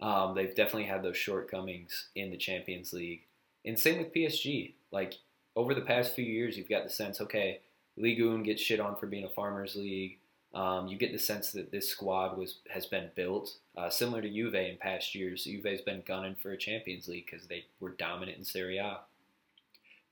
um, 0.01 0.35
they've 0.37 0.55
definitely 0.55 0.85
had 0.85 1.03
those 1.03 1.17
shortcomings 1.17 2.09
in 2.15 2.31
the 2.31 2.37
Champions 2.37 2.93
League. 2.93 3.23
And 3.65 3.79
same 3.79 3.99
with 3.99 4.15
PSG. 4.15 4.75
Like, 4.93 5.15
over 5.57 5.75
the 5.75 5.81
past 5.81 6.15
few 6.15 6.25
years, 6.25 6.57
you've 6.57 6.69
got 6.69 6.85
the 6.85 6.91
sense, 6.91 7.21
okay, 7.21 7.61
Ligue 7.97 8.25
1 8.25 8.43
gets 8.43 8.63
shit 8.63 8.81
on 8.81 8.97
for 8.97 9.07
being 9.07 9.25
a 9.25 9.29
farmers 9.29 9.77
league. 9.77 10.19
Um, 10.55 10.87
you 10.87 10.97
get 10.97 11.13
the 11.13 11.19
sense 11.19 11.53
that 11.53 11.71
this 11.71 11.89
squad 11.89 12.39
was 12.39 12.59
has 12.71 12.87
been 12.87 13.11
built 13.15 13.57
uh, 13.77 13.91
similar 13.91 14.23
to 14.23 14.31
Juve 14.31 14.55
in 14.55 14.79
past 14.79 15.15
years. 15.15 15.45
Juve's 15.45 15.83
been 15.83 16.03
gunning 16.07 16.35
for 16.35 16.53
a 16.53 16.57
Champions 16.57 17.09
League 17.09 17.27
because 17.31 17.47
they 17.47 17.67
were 17.79 17.91
dominant 17.91 18.39
in 18.39 18.45
Serie 18.45 18.79
A. 18.79 19.01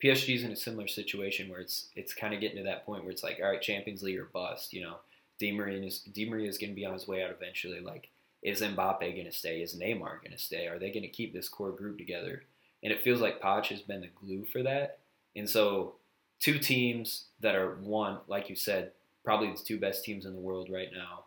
PSG's 0.03 0.45
in 0.45 0.53
a 0.53 0.57
similar 0.57 0.87
situation 0.87 1.49
where 1.49 1.61
it's 1.61 1.89
it's 1.97 2.13
kind 2.13 2.35
of 2.35 2.41
getting 2.41 2.59
to 2.59 2.65
that 2.65 2.85
point 2.85 3.05
where 3.05 3.13
it's 3.13 3.23
like, 3.23 3.39
all 3.43 3.49
right, 3.49 3.63
Champions 3.63 4.03
League 4.03 4.19
or 4.19 4.27
bust. 4.27 4.75
You 4.75 4.83
know, 4.83 4.97
Di 5.39 5.53
Maria 5.53 5.83
is 5.83 6.03
is 6.07 6.59
going 6.59 6.71
to 6.71 6.77
be 6.77 6.85
on 6.85 6.93
his 6.93 7.09
way 7.09 7.23
out 7.23 7.31
eventually. 7.31 7.81
Like, 7.81 8.11
is 8.43 8.61
Mbappe 8.61 9.01
going 9.01 9.25
to 9.25 9.33
stay? 9.33 9.63
Is 9.63 9.75
Neymar 9.75 10.21
going 10.21 10.33
to 10.33 10.39
stay? 10.39 10.67
Are 10.67 10.79
they 10.79 10.91
going 10.91 11.03
to 11.03 11.09
keep 11.09 11.33
this 11.33 11.49
core 11.49 11.73
group 11.73 11.97
together? 11.97 12.43
And 12.83 12.93
it 12.93 13.03
feels 13.03 13.23
like 13.23 13.41
Poch 13.41 13.69
has 13.69 13.81
been 13.81 14.03
the 14.03 14.09
glue 14.09 14.45
for 14.45 14.63
that. 14.63 14.99
And 15.35 15.49
so 15.49 15.95
two 16.41 16.59
teams 16.59 17.27
that 17.41 17.55
are 17.55 17.77
one, 17.77 18.19
like 18.27 18.49
you 18.49 18.57
said, 18.57 18.93
probably 19.25 19.51
the 19.51 19.59
two 19.59 19.79
best 19.79 20.05
teams 20.05 20.27
in 20.27 20.35
the 20.35 20.41
world 20.41 20.69
right 20.71 20.91
now, 20.93 21.25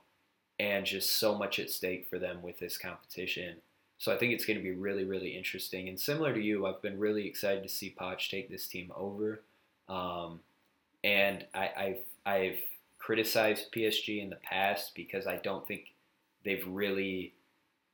and 0.59 0.85
just 0.85 1.17
so 1.17 1.37
much 1.37 1.59
at 1.59 1.69
stake 1.69 2.07
for 2.09 2.19
them 2.19 2.41
with 2.41 2.59
this 2.59 2.77
competition. 2.77 3.57
So 3.97 4.13
I 4.13 4.17
think 4.17 4.33
it's 4.33 4.45
going 4.45 4.57
to 4.57 4.63
be 4.63 4.71
really, 4.71 5.05
really 5.05 5.35
interesting. 5.35 5.89
And 5.89 5.99
similar 5.99 6.33
to 6.33 6.41
you, 6.41 6.67
I've 6.67 6.81
been 6.81 6.99
really 6.99 7.27
excited 7.27 7.63
to 7.63 7.69
see 7.69 7.95
Poch 7.99 8.29
take 8.29 8.49
this 8.49 8.67
team 8.67 8.91
over. 8.95 9.41
Um, 9.89 10.41
and 11.03 11.45
I, 11.53 11.69
I've 11.77 11.99
I've 12.25 12.59
criticized 12.99 13.71
PSG 13.71 14.21
in 14.21 14.29
the 14.29 14.35
past 14.37 14.93
because 14.95 15.25
I 15.27 15.37
don't 15.37 15.65
think 15.67 15.93
they've 16.43 16.65
really 16.67 17.33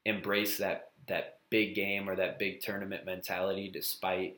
embraced 0.06 0.58
that 0.60 0.92
that 1.08 1.38
big 1.50 1.76
game 1.76 2.10
or 2.10 2.16
that 2.16 2.40
big 2.40 2.62
tournament 2.62 3.06
mentality, 3.06 3.70
despite 3.72 4.38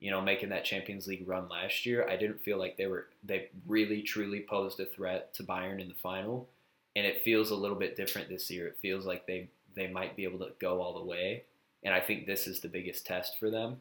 you 0.00 0.10
know, 0.10 0.20
making 0.20 0.50
that 0.50 0.64
Champions 0.64 1.06
League 1.06 1.26
run 1.26 1.48
last 1.48 1.86
year, 1.86 2.06
I 2.08 2.16
didn't 2.16 2.42
feel 2.42 2.58
like 2.58 2.76
they 2.76 2.86
were 2.86 3.06
they 3.24 3.48
really 3.66 4.02
truly 4.02 4.44
posed 4.48 4.78
a 4.80 4.84
threat 4.84 5.32
to 5.34 5.42
Bayern 5.42 5.80
in 5.80 5.88
the 5.88 5.94
final, 5.94 6.48
and 6.94 7.06
it 7.06 7.22
feels 7.22 7.50
a 7.50 7.56
little 7.56 7.76
bit 7.76 7.96
different 7.96 8.28
this 8.28 8.50
year. 8.50 8.66
It 8.66 8.78
feels 8.80 9.06
like 9.06 9.26
they 9.26 9.48
they 9.74 9.88
might 9.88 10.16
be 10.16 10.24
able 10.24 10.38
to 10.40 10.52
go 10.60 10.80
all 10.80 10.94
the 10.98 11.04
way, 11.04 11.44
and 11.82 11.94
I 11.94 12.00
think 12.00 12.26
this 12.26 12.46
is 12.46 12.60
the 12.60 12.68
biggest 12.68 13.06
test 13.06 13.38
for 13.38 13.50
them. 13.50 13.80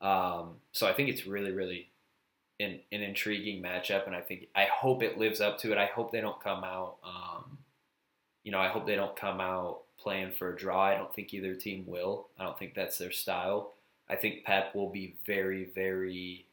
Um, 0.00 0.56
so 0.72 0.86
I 0.86 0.92
think 0.92 1.08
it's 1.08 1.26
really 1.26 1.52
really 1.52 1.88
an, 2.58 2.80
an 2.90 3.02
intriguing 3.02 3.62
matchup, 3.62 4.06
and 4.06 4.16
I 4.16 4.20
think 4.22 4.48
I 4.54 4.64
hope 4.64 5.02
it 5.02 5.18
lives 5.18 5.40
up 5.40 5.58
to 5.60 5.72
it. 5.72 5.78
I 5.78 5.86
hope 5.86 6.10
they 6.10 6.20
don't 6.20 6.42
come 6.42 6.64
out, 6.64 6.96
um, 7.04 7.58
you 8.42 8.50
know, 8.50 8.58
I 8.58 8.68
hope 8.68 8.86
they 8.86 8.96
don't 8.96 9.16
come 9.16 9.40
out 9.40 9.82
playing 9.98 10.32
for 10.32 10.52
a 10.52 10.56
draw. 10.56 10.82
I 10.82 10.94
don't 10.96 11.14
think 11.14 11.32
either 11.32 11.54
team 11.54 11.84
will. 11.86 12.28
I 12.38 12.44
don't 12.44 12.58
think 12.58 12.74
that's 12.74 12.98
their 12.98 13.12
style. 13.12 13.72
I 14.08 14.16
think 14.16 14.44
Pep 14.44 14.74
will 14.74 14.90
be 14.90 15.16
very, 15.26 15.70
very 15.74 16.46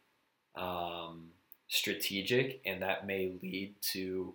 um, 0.56 1.26
strategic, 1.68 2.62
and 2.66 2.82
that 2.82 3.06
may 3.06 3.34
lead 3.42 3.76
to, 3.94 4.34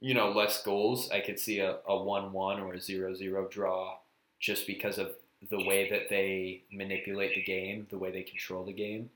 you 0.00 0.14
know, 0.14 0.30
less 0.30 0.62
goals. 0.62 1.10
I 1.10 1.20
could 1.20 1.38
see 1.38 1.58
a, 1.60 1.76
a 1.86 2.02
1 2.02 2.32
1 2.32 2.60
or 2.60 2.74
a 2.74 2.80
0 2.80 3.14
0 3.14 3.48
draw 3.50 3.98
just 4.40 4.66
because 4.66 4.98
of 4.98 5.12
the 5.50 5.64
way 5.64 5.90
that 5.90 6.08
they 6.08 6.62
manipulate 6.72 7.34
the 7.34 7.42
game, 7.42 7.86
the 7.90 7.98
way 7.98 8.10
they 8.10 8.22
control 8.22 8.64
the 8.64 8.72
game. 8.72 9.10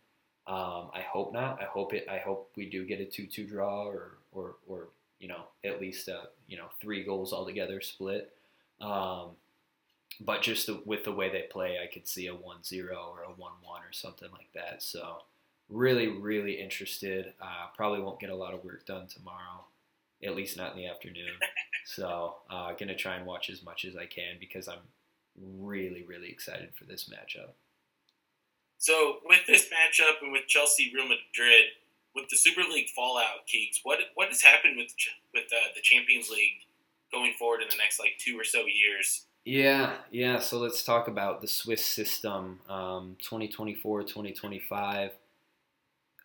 Um, 0.46 0.90
I 0.94 1.00
hope 1.00 1.32
not. 1.32 1.60
I 1.60 1.64
hope 1.64 1.92
it. 1.92 2.06
I 2.08 2.18
hope 2.18 2.50
we 2.56 2.68
do 2.68 2.84
get 2.84 3.00
a 3.00 3.04
two-two 3.04 3.46
draw, 3.46 3.84
or 3.84 4.12
or 4.32 4.54
or 4.68 4.88
you 5.18 5.26
know 5.26 5.42
at 5.64 5.80
least 5.80 6.06
a, 6.08 6.28
you 6.46 6.56
know 6.56 6.66
three 6.80 7.02
goals 7.02 7.32
altogether 7.32 7.80
split. 7.80 8.32
Um, 8.80 9.30
but 10.20 10.42
just 10.42 10.66
the, 10.66 10.80
with 10.84 11.04
the 11.04 11.12
way 11.12 11.30
they 11.30 11.46
play, 11.50 11.78
I 11.82 11.92
could 11.92 12.08
see 12.08 12.26
a 12.26 12.34
1-0 12.34 12.40
or 12.40 13.22
a 13.22 13.32
1-1 13.32 13.38
or 13.40 13.92
something 13.92 14.30
like 14.32 14.52
that. 14.54 14.82
So 14.82 15.18
really, 15.68 16.08
really 16.08 16.60
interested. 16.60 17.34
Uh, 17.40 17.66
probably 17.76 18.00
won't 18.00 18.20
get 18.20 18.30
a 18.30 18.36
lot 18.36 18.54
of 18.54 18.64
work 18.64 18.86
done 18.86 19.06
tomorrow, 19.06 19.64
at 20.24 20.36
least 20.36 20.56
not 20.56 20.72
in 20.72 20.78
the 20.78 20.86
afternoon. 20.86 21.32
so 21.84 22.36
uh, 22.50 22.72
gonna 22.78 22.96
try 22.96 23.16
and 23.16 23.26
watch 23.26 23.50
as 23.50 23.62
much 23.62 23.84
as 23.84 23.96
I 23.96 24.06
can 24.06 24.36
because 24.40 24.68
I'm 24.68 24.78
really, 25.58 26.02
really 26.02 26.28
excited 26.28 26.70
for 26.74 26.84
this 26.84 27.10
matchup. 27.10 27.50
So 28.78 29.18
with 29.24 29.40
this 29.46 29.66
matchup 29.66 30.22
and 30.22 30.32
with 30.32 30.46
Chelsea 30.46 30.92
Real 30.94 31.04
Madrid, 31.08 31.64
with 32.14 32.28
the 32.30 32.36
Super 32.36 32.62
League 32.62 32.88
fallout, 32.94 33.46
Keeks, 33.46 33.80
what 33.82 33.98
what 34.14 34.28
has 34.28 34.42
happened 34.42 34.76
with 34.76 34.94
with 35.34 35.44
uh, 35.52 35.68
the 35.74 35.82
Champions 35.82 36.30
League 36.30 36.64
going 37.12 37.32
forward 37.38 37.62
in 37.62 37.68
the 37.68 37.76
next 37.76 37.98
like 37.98 38.18
two 38.18 38.38
or 38.38 38.44
so 38.44 38.60
years? 38.60 39.26
Yeah, 39.46 39.94
yeah. 40.10 40.40
So 40.40 40.58
let's 40.58 40.82
talk 40.82 41.08
about 41.08 41.40
the 41.40 41.46
Swiss 41.48 41.84
system, 41.86 42.60
um, 42.68 43.16
2024, 43.22 44.02
2025. 44.02 45.12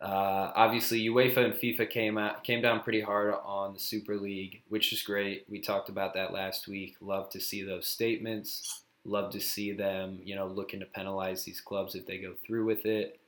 Uh, 0.00 0.52
obviously, 0.56 1.02
UEFA 1.08 1.38
and 1.44 1.54
FIFA 1.54 1.88
came 1.88 2.18
out 2.18 2.42
came 2.42 2.60
down 2.60 2.80
pretty 2.82 3.00
hard 3.00 3.34
on 3.44 3.74
the 3.74 3.78
Super 3.80 4.16
League, 4.16 4.62
which 4.68 4.92
is 4.92 5.02
great. 5.02 5.44
We 5.48 5.60
talked 5.60 5.88
about 5.88 6.14
that 6.14 6.32
last 6.32 6.66
week. 6.66 6.96
Love 7.00 7.30
to 7.30 7.40
see 7.40 7.62
those 7.62 7.86
statements. 7.86 8.82
Love 9.04 9.32
to 9.32 9.40
see 9.40 9.72
them, 9.72 10.20
you 10.24 10.34
know, 10.34 10.46
looking 10.46 10.80
to 10.80 10.86
penalize 10.86 11.44
these 11.44 11.60
clubs 11.60 11.94
if 11.94 12.06
they 12.06 12.18
go 12.18 12.34
through 12.44 12.64
with 12.66 12.84
it. 12.86 13.20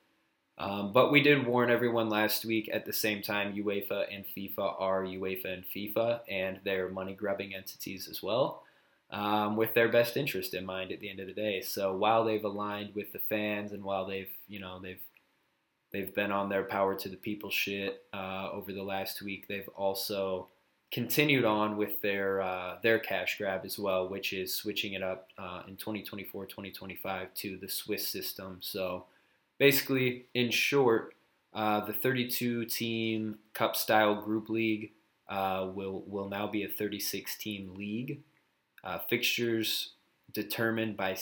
Um, 0.59 0.93
but 0.93 1.11
we 1.13 1.23
did 1.23 1.47
warn 1.47 1.71
everyone 1.71 2.09
last 2.11 2.45
week 2.45 2.71
at 2.73 2.87
the 2.87 2.93
same 2.93 3.23
time 3.23 3.55
UEFA 3.55 4.07
and 4.15 4.25
FIFA 4.37 4.81
are 4.81 5.03
UEFA 5.05 5.53
and 5.55 5.65
FIFA, 5.65 6.21
and 6.31 6.61
they're 6.65 6.89
money 6.91 7.15
grubbing 7.15 7.55
entities 7.55 8.09
as 8.09 8.23
well, 8.23 8.63
um, 9.11 9.57
with 9.57 9.75
their 9.75 9.89
best 9.89 10.17
interest 10.17 10.55
in 10.55 10.67
mind 10.67 10.93
at 10.93 11.01
the 11.01 11.09
end 11.09 11.21
of 11.21 11.27
the 11.27 11.33
day. 11.33 11.61
So 11.61 11.95
while 11.97 12.25
they've 12.25 12.45
aligned 12.45 12.95
with 12.95 13.13
the 13.13 13.19
fans 13.19 13.73
and 13.73 13.85
while 13.85 14.07
they've, 14.07 14.31
you 14.49 14.61
know, 14.61 14.81
they've 14.81 15.03
they've 15.93 16.15
been 16.15 16.33
on 16.33 16.49
their 16.49 16.65
power 16.65 16.95
to 16.97 17.09
the 17.09 17.17
people 17.17 17.51
shit 17.51 18.03
uh, 18.13 18.51
over 18.53 18.73
the 18.73 18.83
last 18.83 19.23
week, 19.23 19.47
they've 19.49 19.69
also 19.77 20.49
continued 20.91 21.45
on 21.45 21.77
with 21.77 22.01
their 22.03 22.41
uh, 22.41 22.77
their 22.83 22.99
cash 22.99 23.39
grab 23.39 23.63
as 23.65 23.79
well, 23.79 24.09
which 24.09 24.33
is 24.33 24.55
switching 24.55 24.93
it 24.93 25.03
up 25.03 25.29
uh, 25.39 25.63
in 25.69 25.77
2024 25.77 26.47
2025 26.47 27.35
to 27.35 27.57
the 27.59 27.69
Swiss 27.69 28.07
system. 28.07 28.59
So 28.61 29.07
basically, 29.59 30.27
in 30.35 30.51
short, 30.51 31.15
uh, 31.53 31.85
the 31.85 31.93
32 31.93 32.67
team 32.67 33.39
cup 33.55 33.77
style 33.77 34.21
group 34.23 34.49
league 34.49 34.93
uh, 35.29 35.69
will 35.75 36.03
will 36.07 36.29
now 36.29 36.47
be 36.47 36.65
a 36.65 36.69
36 36.69 37.37
team 37.39 37.75
league. 37.75 38.21
Uh, 38.85 38.99
fixtures 39.09 39.95
determined 40.33 40.97
by 40.97 41.17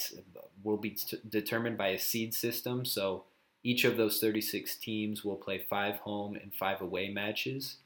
will 0.64 0.76
be 0.76 0.90
t- 0.90 1.18
determined 1.28 1.78
by 1.78 1.88
a 1.88 1.98
seed 1.98 2.34
system. 2.34 2.84
So 2.84 3.24
each 3.62 3.84
of 3.84 3.96
those 3.96 4.18
36 4.18 4.76
teams 4.76 5.24
will 5.24 5.36
play 5.36 5.58
five 5.58 5.96
home 5.98 6.34
and 6.34 6.52
five 6.52 6.80
away 6.80 7.08
matches. 7.08 7.76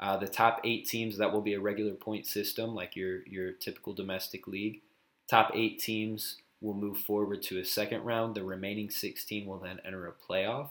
Uh, 0.00 0.16
the 0.16 0.26
top 0.26 0.60
eight 0.64 0.86
teams 0.86 1.18
that 1.18 1.32
will 1.32 1.42
be 1.42 1.54
a 1.54 1.60
regular 1.60 1.92
point 1.92 2.26
system, 2.26 2.74
like 2.74 2.96
your 2.96 3.26
your 3.26 3.52
typical 3.52 3.92
domestic 3.92 4.46
league. 4.48 4.80
Top 5.28 5.52
eight 5.54 5.78
teams 5.78 6.38
will 6.60 6.74
move 6.74 6.98
forward 6.98 7.42
to 7.42 7.58
a 7.58 7.64
second 7.64 8.02
round. 8.02 8.34
The 8.34 8.42
remaining 8.42 8.90
16 8.90 9.46
will 9.46 9.58
then 9.58 9.80
enter 9.84 10.06
a 10.06 10.12
playoff, 10.12 10.70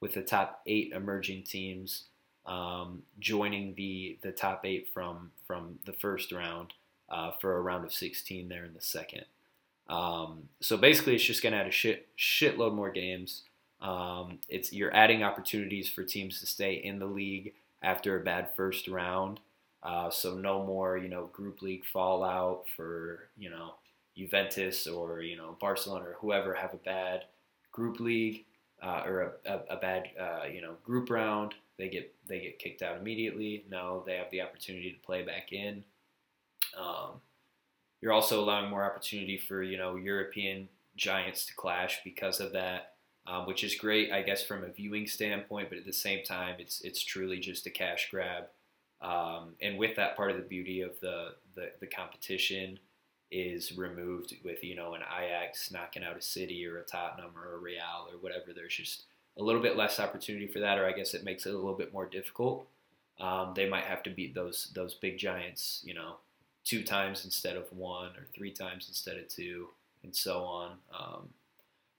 with 0.00 0.14
the 0.14 0.22
top 0.22 0.60
eight 0.66 0.92
emerging 0.92 1.42
teams 1.44 2.04
um, 2.44 3.02
joining 3.18 3.74
the 3.74 4.18
the 4.22 4.30
top 4.30 4.64
eight 4.64 4.88
from 4.92 5.32
from 5.46 5.78
the 5.84 5.92
first 5.92 6.30
round 6.30 6.72
uh, 7.08 7.32
for 7.40 7.56
a 7.56 7.60
round 7.60 7.84
of 7.84 7.92
16 7.92 8.48
there 8.48 8.64
in 8.64 8.74
the 8.74 8.80
second. 8.80 9.24
Um, 9.88 10.48
so 10.60 10.76
basically, 10.76 11.14
it's 11.14 11.24
just 11.24 11.42
going 11.42 11.52
to 11.52 11.58
add 11.58 11.66
a 11.66 11.72
shit 11.72 12.08
shitload 12.18 12.74
more 12.74 12.90
games. 12.90 13.42
Um, 13.80 14.40
it's 14.48 14.72
you're 14.72 14.94
adding 14.94 15.22
opportunities 15.22 15.88
for 15.88 16.02
teams 16.02 16.40
to 16.40 16.46
stay 16.46 16.74
in 16.74 16.98
the 16.98 17.06
league 17.06 17.52
after 17.82 18.18
a 18.18 18.24
bad 18.24 18.48
first 18.56 18.88
round. 18.88 19.40
Uh, 19.82 20.10
so 20.10 20.34
no 20.34 20.64
more, 20.64 20.96
you 20.96 21.08
know, 21.08 21.26
group 21.26 21.62
league 21.62 21.84
fallout 21.84 22.64
for 22.74 23.28
you 23.36 23.50
know 23.50 23.74
Juventus 24.16 24.86
or 24.86 25.20
you 25.20 25.36
know 25.36 25.56
Barcelona 25.60 26.06
or 26.06 26.16
whoever 26.20 26.54
have 26.54 26.74
a 26.74 26.78
bad 26.78 27.24
group 27.70 28.00
league 28.00 28.44
uh, 28.82 29.02
or 29.06 29.36
a, 29.44 29.52
a, 29.52 29.60
a 29.70 29.76
bad 29.76 30.08
uh, 30.18 30.46
you 30.52 30.60
know 30.60 30.74
group 30.84 31.10
round. 31.10 31.54
They 31.78 31.88
get 31.88 32.12
they 32.26 32.40
get 32.40 32.58
kicked 32.58 32.82
out 32.82 32.96
immediately. 32.96 33.64
No, 33.70 34.02
they 34.06 34.16
have 34.16 34.30
the 34.30 34.40
opportunity 34.40 34.90
to 34.90 35.06
play 35.06 35.22
back 35.22 35.52
in. 35.52 35.84
Um, 36.76 37.20
you're 38.00 38.12
also 38.12 38.40
allowing 38.40 38.70
more 38.70 38.84
opportunity 38.84 39.38
for 39.38 39.62
you 39.62 39.78
know 39.78 39.96
European 39.96 40.68
giants 40.96 41.46
to 41.46 41.54
clash 41.54 42.00
because 42.04 42.40
of 42.40 42.52
that, 42.52 42.94
um, 43.26 43.46
which 43.46 43.64
is 43.64 43.74
great, 43.74 44.12
I 44.12 44.22
guess, 44.22 44.42
from 44.42 44.64
a 44.64 44.68
viewing 44.68 45.06
standpoint. 45.06 45.68
But 45.68 45.78
at 45.78 45.86
the 45.86 45.92
same 45.92 46.24
time, 46.24 46.56
it's 46.58 46.80
it's 46.82 47.02
truly 47.02 47.38
just 47.38 47.66
a 47.66 47.70
cash 47.70 48.08
grab. 48.10 48.44
Um, 49.00 49.54
and 49.60 49.78
with 49.78 49.96
that, 49.96 50.16
part 50.16 50.30
of 50.30 50.36
the 50.38 50.42
beauty 50.42 50.80
of 50.80 50.98
the, 51.00 51.34
the, 51.54 51.70
the 51.80 51.86
competition 51.86 52.78
is 53.30 53.76
removed 53.76 54.34
with 54.44 54.62
you 54.62 54.74
know 54.76 54.94
an 54.94 55.02
Ajax 55.02 55.70
knocking 55.72 56.04
out 56.04 56.16
a 56.16 56.22
City 56.22 56.64
or 56.66 56.78
a 56.78 56.84
Tottenham 56.84 57.32
or 57.36 57.54
a 57.54 57.58
Real 57.58 58.08
or 58.10 58.18
whatever. 58.18 58.52
There's 58.54 58.76
just 58.76 59.04
a 59.38 59.42
little 59.42 59.60
bit 59.60 59.76
less 59.76 60.00
opportunity 60.00 60.46
for 60.46 60.60
that, 60.60 60.78
or 60.78 60.86
I 60.86 60.92
guess 60.92 61.14
it 61.14 61.24
makes 61.24 61.44
it 61.46 61.54
a 61.54 61.56
little 61.56 61.74
bit 61.74 61.92
more 61.92 62.06
difficult. 62.06 62.68
Um, 63.18 63.52
they 63.54 63.68
might 63.68 63.84
have 63.84 64.02
to 64.04 64.10
beat 64.10 64.34
those 64.34 64.70
those 64.74 64.94
big 64.94 65.18
giants, 65.18 65.82
you 65.84 65.94
know, 65.94 66.16
two 66.66 66.82
times 66.82 67.24
instead 67.24 67.56
of 67.56 67.72
one, 67.72 68.08
or 68.08 68.26
three 68.34 68.52
times 68.52 68.86
instead 68.88 69.16
of 69.16 69.28
two, 69.28 69.68
and 70.02 70.14
so 70.14 70.40
on. 70.42 70.72
Um, 70.94 71.28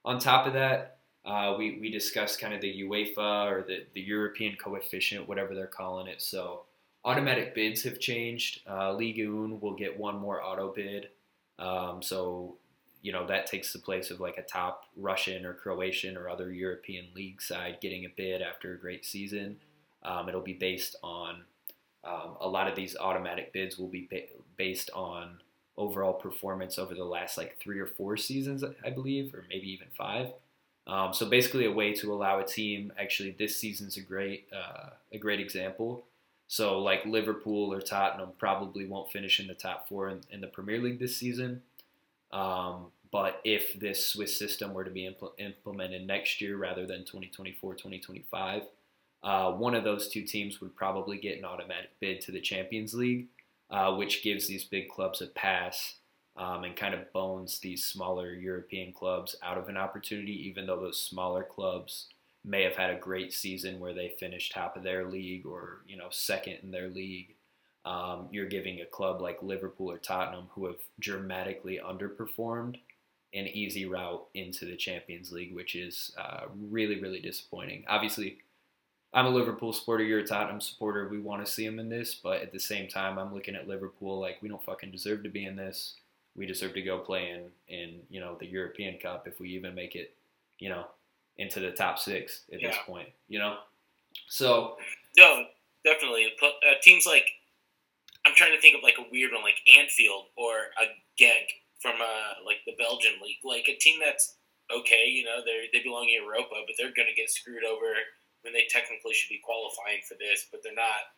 on 0.04 0.20
top 0.20 0.46
of 0.46 0.52
that, 0.52 0.98
uh, 1.24 1.56
we 1.58 1.78
we 1.80 1.90
discussed 1.90 2.40
kind 2.40 2.54
of 2.54 2.60
the 2.60 2.82
UEFA 2.84 3.50
or 3.50 3.64
the 3.66 3.84
the 3.94 4.00
European 4.00 4.54
coefficient, 4.54 5.26
whatever 5.26 5.54
they're 5.54 5.66
calling 5.66 6.06
it. 6.06 6.22
So 6.22 6.62
automatic 7.04 7.54
bids 7.54 7.82
have 7.82 7.98
changed. 7.98 8.60
Uh, 8.68 8.92
Ligue 8.92 9.26
1 9.26 9.60
will 9.60 9.74
get 9.74 9.98
one 9.98 10.18
more 10.18 10.44
auto 10.44 10.72
bid. 10.72 11.08
Um, 11.58 12.02
so, 12.02 12.56
you 13.02 13.12
know, 13.12 13.26
that 13.26 13.46
takes 13.46 13.72
the 13.72 13.78
place 13.78 14.10
of 14.10 14.20
like 14.20 14.36
a 14.36 14.42
top 14.42 14.84
Russian 14.96 15.46
or 15.46 15.54
Croatian 15.54 16.16
or 16.16 16.28
other 16.28 16.52
European 16.52 17.06
league 17.14 17.40
side 17.40 17.78
getting 17.80 18.04
a 18.04 18.08
bid 18.16 18.42
after 18.42 18.74
a 18.74 18.78
great 18.78 19.04
season. 19.04 19.56
Um, 20.02 20.28
it'll 20.28 20.40
be 20.40 20.52
based 20.52 20.96
on 21.02 21.42
um, 22.04 22.36
a 22.40 22.48
lot 22.48 22.68
of 22.68 22.76
these 22.76 22.96
automatic 22.96 23.52
bids 23.52 23.78
will 23.78 23.88
be 23.88 24.06
based 24.58 24.90
on 24.94 25.40
overall 25.76 26.12
performance 26.12 26.78
over 26.78 26.94
the 26.94 27.04
last 27.04 27.38
like 27.38 27.58
three 27.58 27.78
or 27.78 27.86
four 27.86 28.16
seasons, 28.16 28.64
I 28.84 28.90
believe, 28.90 29.32
or 29.34 29.44
maybe 29.48 29.70
even 29.70 29.88
five. 29.96 30.32
Um, 30.86 31.14
so 31.14 31.26
basically, 31.26 31.66
a 31.66 31.72
way 31.72 31.94
to 31.94 32.12
allow 32.12 32.40
a 32.40 32.44
team. 32.44 32.92
Actually, 32.98 33.36
this 33.38 33.56
season's 33.56 33.96
a 33.96 34.00
great 34.00 34.48
uh, 34.52 34.90
a 35.12 35.18
great 35.18 35.40
example. 35.40 36.04
So, 36.48 36.80
like 36.80 37.04
Liverpool 37.04 37.72
or 37.72 37.80
Tottenham 37.80 38.30
probably 38.38 38.86
won't 38.86 39.12
finish 39.12 39.38
in 39.38 39.46
the 39.46 39.54
top 39.54 39.86
four 39.86 40.08
in, 40.08 40.22
in 40.30 40.40
the 40.40 40.46
Premier 40.46 40.80
League 40.80 40.98
this 40.98 41.16
season. 41.16 41.62
Um, 42.32 42.86
but 43.10 43.40
if 43.44 43.78
this 43.78 44.06
Swiss 44.06 44.36
system 44.36 44.72
were 44.72 44.84
to 44.84 44.90
be 44.90 45.02
impl- 45.08 45.32
implemented 45.38 46.06
next 46.06 46.40
year 46.40 46.56
rather 46.56 46.86
than 46.86 47.00
2024 47.00 47.74
2025, 47.74 48.62
uh, 49.22 49.52
one 49.52 49.74
of 49.74 49.84
those 49.84 50.08
two 50.08 50.22
teams 50.22 50.60
would 50.60 50.74
probably 50.74 51.18
get 51.18 51.38
an 51.38 51.44
automatic 51.44 51.90
bid 52.00 52.20
to 52.22 52.32
the 52.32 52.40
Champions 52.40 52.94
League, 52.94 53.26
uh, 53.70 53.94
which 53.94 54.22
gives 54.22 54.46
these 54.46 54.64
big 54.64 54.88
clubs 54.88 55.20
a 55.20 55.26
pass 55.26 55.96
um, 56.36 56.64
and 56.64 56.76
kind 56.76 56.94
of 56.94 57.12
bones 57.12 57.58
these 57.58 57.84
smaller 57.84 58.32
European 58.32 58.92
clubs 58.92 59.36
out 59.42 59.58
of 59.58 59.68
an 59.68 59.76
opportunity, 59.76 60.48
even 60.48 60.66
though 60.66 60.80
those 60.80 61.00
smaller 61.00 61.42
clubs 61.42 62.06
may 62.44 62.62
have 62.62 62.76
had 62.76 62.90
a 62.90 62.98
great 62.98 63.32
season 63.32 63.80
where 63.80 63.92
they 63.92 64.14
finished 64.20 64.52
top 64.52 64.76
of 64.76 64.82
their 64.82 65.04
league 65.04 65.44
or 65.44 65.80
you 65.86 65.96
know 65.96 66.08
second 66.10 66.58
in 66.62 66.70
their 66.70 66.88
league. 66.88 67.34
Um, 67.84 68.28
you're 68.30 68.46
giving 68.46 68.80
a 68.80 68.86
club 68.86 69.20
like 69.20 69.42
Liverpool 69.42 69.90
or 69.90 69.98
Tottenham, 69.98 70.48
who 70.50 70.66
have 70.66 70.76
dramatically 71.00 71.80
underperformed, 71.82 72.76
an 73.32 73.46
easy 73.46 73.86
route 73.86 74.26
into 74.34 74.64
the 74.64 74.76
Champions 74.76 75.32
League, 75.32 75.54
which 75.54 75.74
is 75.74 76.12
uh, 76.16 76.44
really 76.70 77.00
really 77.00 77.20
disappointing. 77.20 77.84
Obviously, 77.88 78.38
I'm 79.14 79.26
a 79.26 79.30
Liverpool 79.30 79.72
supporter. 79.72 80.04
You're 80.04 80.20
a 80.20 80.26
Tottenham 80.26 80.60
supporter. 80.60 81.08
We 81.08 81.18
want 81.18 81.44
to 81.44 81.50
see 81.50 81.66
them 81.66 81.78
in 81.78 81.88
this, 81.88 82.14
but 82.14 82.42
at 82.42 82.52
the 82.52 82.60
same 82.60 82.88
time, 82.88 83.18
I'm 83.18 83.32
looking 83.32 83.54
at 83.54 83.66
Liverpool 83.66 84.20
like 84.20 84.38
we 84.42 84.48
don't 84.48 84.62
fucking 84.62 84.90
deserve 84.90 85.22
to 85.22 85.30
be 85.30 85.46
in 85.46 85.56
this. 85.56 85.94
We 86.36 86.46
deserve 86.46 86.74
to 86.74 86.82
go 86.82 86.98
play 86.98 87.30
in 87.30 87.50
in 87.74 88.00
you 88.10 88.20
know 88.20 88.36
the 88.38 88.46
European 88.46 88.98
Cup 88.98 89.26
if 89.26 89.40
we 89.40 89.48
even 89.50 89.74
make 89.74 89.94
it. 89.94 90.14
You 90.58 90.70
know 90.70 90.86
into 91.38 91.60
the 91.60 91.70
top 91.70 91.98
six 91.98 92.42
at 92.52 92.60
yeah. 92.60 92.68
this 92.68 92.76
point. 92.84 93.08
You 93.28 93.38
know, 93.38 93.56
so 94.28 94.76
no, 95.16 95.44
definitely. 95.84 96.26
Uh, 96.42 96.74
teams 96.82 97.06
like 97.06 97.26
I'm 98.26 98.34
trying 98.34 98.52
to 98.52 98.60
think 98.60 98.76
of 98.76 98.82
like 98.82 98.98
a 98.98 99.06
weird 99.10 99.32
one, 99.32 99.42
like 99.42 99.60
Anfield 99.78 100.26
or 100.36 100.74
a 100.76 100.86
Genk 101.20 101.46
from 101.80 101.94
uh, 102.00 102.44
like 102.44 102.58
the 102.66 102.74
Belgian 102.78 103.12
league, 103.22 103.38
like 103.44 103.68
a 103.68 103.78
team 103.78 104.00
that's 104.04 104.34
okay. 104.74 105.06
You 105.06 105.24
know, 105.24 105.40
they 105.44 105.68
they 105.72 105.82
belong 105.82 106.08
in 106.08 106.22
Europa, 106.22 106.54
but 106.66 106.74
they're 106.76 106.94
going 106.94 107.08
to 107.08 107.14
get 107.14 107.30
screwed 107.30 107.64
over 107.64 107.94
when 108.42 108.52
they 108.52 108.66
technically 108.70 109.14
should 109.14 109.32
be 109.32 109.42
qualifying 109.42 110.00
for 110.06 110.14
this, 110.18 110.46
but 110.50 110.62
they're 110.62 110.76
not. 110.76 111.14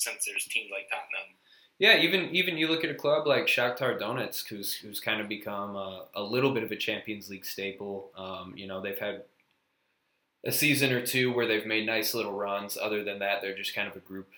Since 0.00 0.24
there's 0.24 0.48
teams 0.48 0.72
like 0.72 0.88
Tottenham 0.88 1.36
yeah, 1.80 1.96
even 1.96 2.28
even 2.34 2.58
you 2.58 2.68
look 2.68 2.84
at 2.84 2.90
a 2.90 2.94
club 2.94 3.26
like 3.26 3.46
Shakhtar 3.46 3.98
Donetsk, 3.98 4.46
who's 4.48 4.74
who's 4.74 5.00
kind 5.00 5.18
of 5.18 5.28
become 5.28 5.76
a, 5.76 6.04
a 6.14 6.22
little 6.22 6.52
bit 6.52 6.62
of 6.62 6.70
a 6.70 6.76
Champions 6.76 7.30
League 7.30 7.46
staple. 7.46 8.10
Um, 8.14 8.52
you 8.54 8.66
know, 8.66 8.82
they've 8.82 8.98
had 8.98 9.22
a 10.44 10.52
season 10.52 10.92
or 10.92 11.04
two 11.04 11.32
where 11.32 11.46
they've 11.46 11.64
made 11.64 11.86
nice 11.86 12.12
little 12.12 12.34
runs. 12.34 12.76
Other 12.76 13.02
than 13.02 13.18
that, 13.20 13.40
they're 13.40 13.56
just 13.56 13.74
kind 13.74 13.88
of 13.88 13.96
a 13.96 14.00
group, 14.00 14.28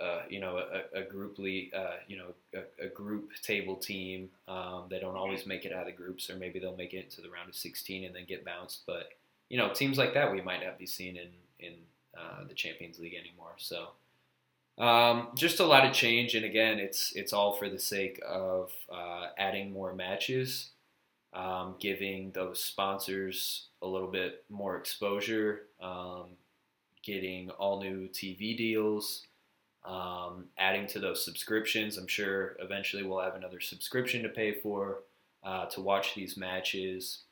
uh, 0.00 0.22
you 0.30 0.40
know, 0.40 0.56
a, 0.56 0.98
a 0.98 1.02
uh, 1.02 1.96
you 2.08 2.16
know, 2.16 2.28
a, 2.54 2.86
a, 2.86 2.88
group 2.88 3.30
table 3.42 3.76
team. 3.76 4.30
Um, 4.48 4.86
they 4.88 4.98
don't 4.98 5.16
always 5.16 5.44
make 5.44 5.66
it 5.66 5.74
out 5.74 5.80
of 5.80 5.86
the 5.86 5.92
groups, 5.92 6.30
or 6.30 6.36
maybe 6.36 6.58
they'll 6.58 6.76
make 6.78 6.94
it 6.94 7.10
to 7.10 7.20
the 7.20 7.28
round 7.28 7.50
of 7.50 7.54
16 7.54 8.04
and 8.04 8.14
then 8.14 8.24
get 8.26 8.42
bounced. 8.42 8.84
But 8.86 9.10
you 9.50 9.58
know, 9.58 9.68
teams 9.68 9.98
like 9.98 10.14
that 10.14 10.32
we 10.32 10.40
might 10.40 10.64
not 10.64 10.78
be 10.78 10.86
seeing 10.86 11.16
in 11.16 11.28
in 11.60 11.74
uh, 12.16 12.44
the 12.48 12.54
Champions 12.54 12.98
League 12.98 13.14
anymore. 13.14 13.54
So. 13.58 13.88
Um, 14.78 15.28
just 15.34 15.60
a 15.60 15.64
lot 15.64 15.86
of 15.86 15.94
change, 15.94 16.34
and 16.34 16.44
again, 16.44 16.78
it's 16.78 17.10
it's 17.16 17.32
all 17.32 17.54
for 17.54 17.70
the 17.70 17.78
sake 17.78 18.20
of 18.28 18.70
uh, 18.92 19.28
adding 19.38 19.72
more 19.72 19.94
matches, 19.94 20.68
um, 21.32 21.76
giving 21.80 22.30
those 22.32 22.62
sponsors 22.62 23.68
a 23.80 23.86
little 23.86 24.10
bit 24.10 24.44
more 24.50 24.76
exposure, 24.76 25.62
um, 25.80 26.26
getting 27.02 27.48
all 27.50 27.80
new 27.80 28.08
TV 28.08 28.54
deals, 28.54 29.26
um, 29.84 30.46
adding 30.58 30.86
to 30.88 30.98
those 30.98 31.24
subscriptions. 31.24 31.96
I'm 31.96 32.08
sure 32.08 32.56
eventually 32.60 33.02
we'll 33.02 33.20
have 33.20 33.36
another 33.36 33.60
subscription 33.60 34.22
to 34.24 34.28
pay 34.28 34.52
for 34.52 35.04
uh, 35.42 35.66
to 35.66 35.80
watch 35.80 36.14
these 36.14 36.36
matches. 36.36 37.22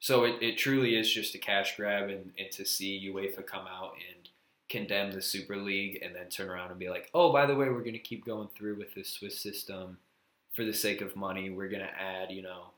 So 0.00 0.24
it, 0.24 0.42
it 0.42 0.58
truly 0.58 0.96
is 0.96 1.12
just 1.12 1.34
a 1.34 1.38
cash 1.38 1.76
grab, 1.76 2.08
and, 2.08 2.32
and 2.38 2.50
to 2.52 2.64
see 2.64 3.12
UEFA 3.12 3.46
come 3.46 3.66
out 3.66 3.94
and 4.08 4.28
condemn 4.68 5.12
the 5.12 5.22
Super 5.22 5.56
League 5.56 6.00
and 6.02 6.14
then 6.14 6.28
turn 6.28 6.50
around 6.50 6.70
and 6.70 6.78
be 6.78 6.90
like, 6.90 7.10
oh, 7.14 7.32
by 7.32 7.46
the 7.46 7.54
way, 7.54 7.68
we're 7.68 7.80
going 7.80 7.92
to 7.92 7.98
keep 7.98 8.24
going 8.24 8.48
through 8.54 8.76
with 8.76 8.94
this 8.94 9.08
Swiss 9.08 9.40
system 9.40 9.98
for 10.54 10.64
the 10.64 10.74
sake 10.74 11.00
of 11.00 11.16
money. 11.16 11.50
We're 11.50 11.68
going 11.68 11.86
to 11.86 12.00
add, 12.00 12.30
you 12.30 12.42
know, 12.42 12.72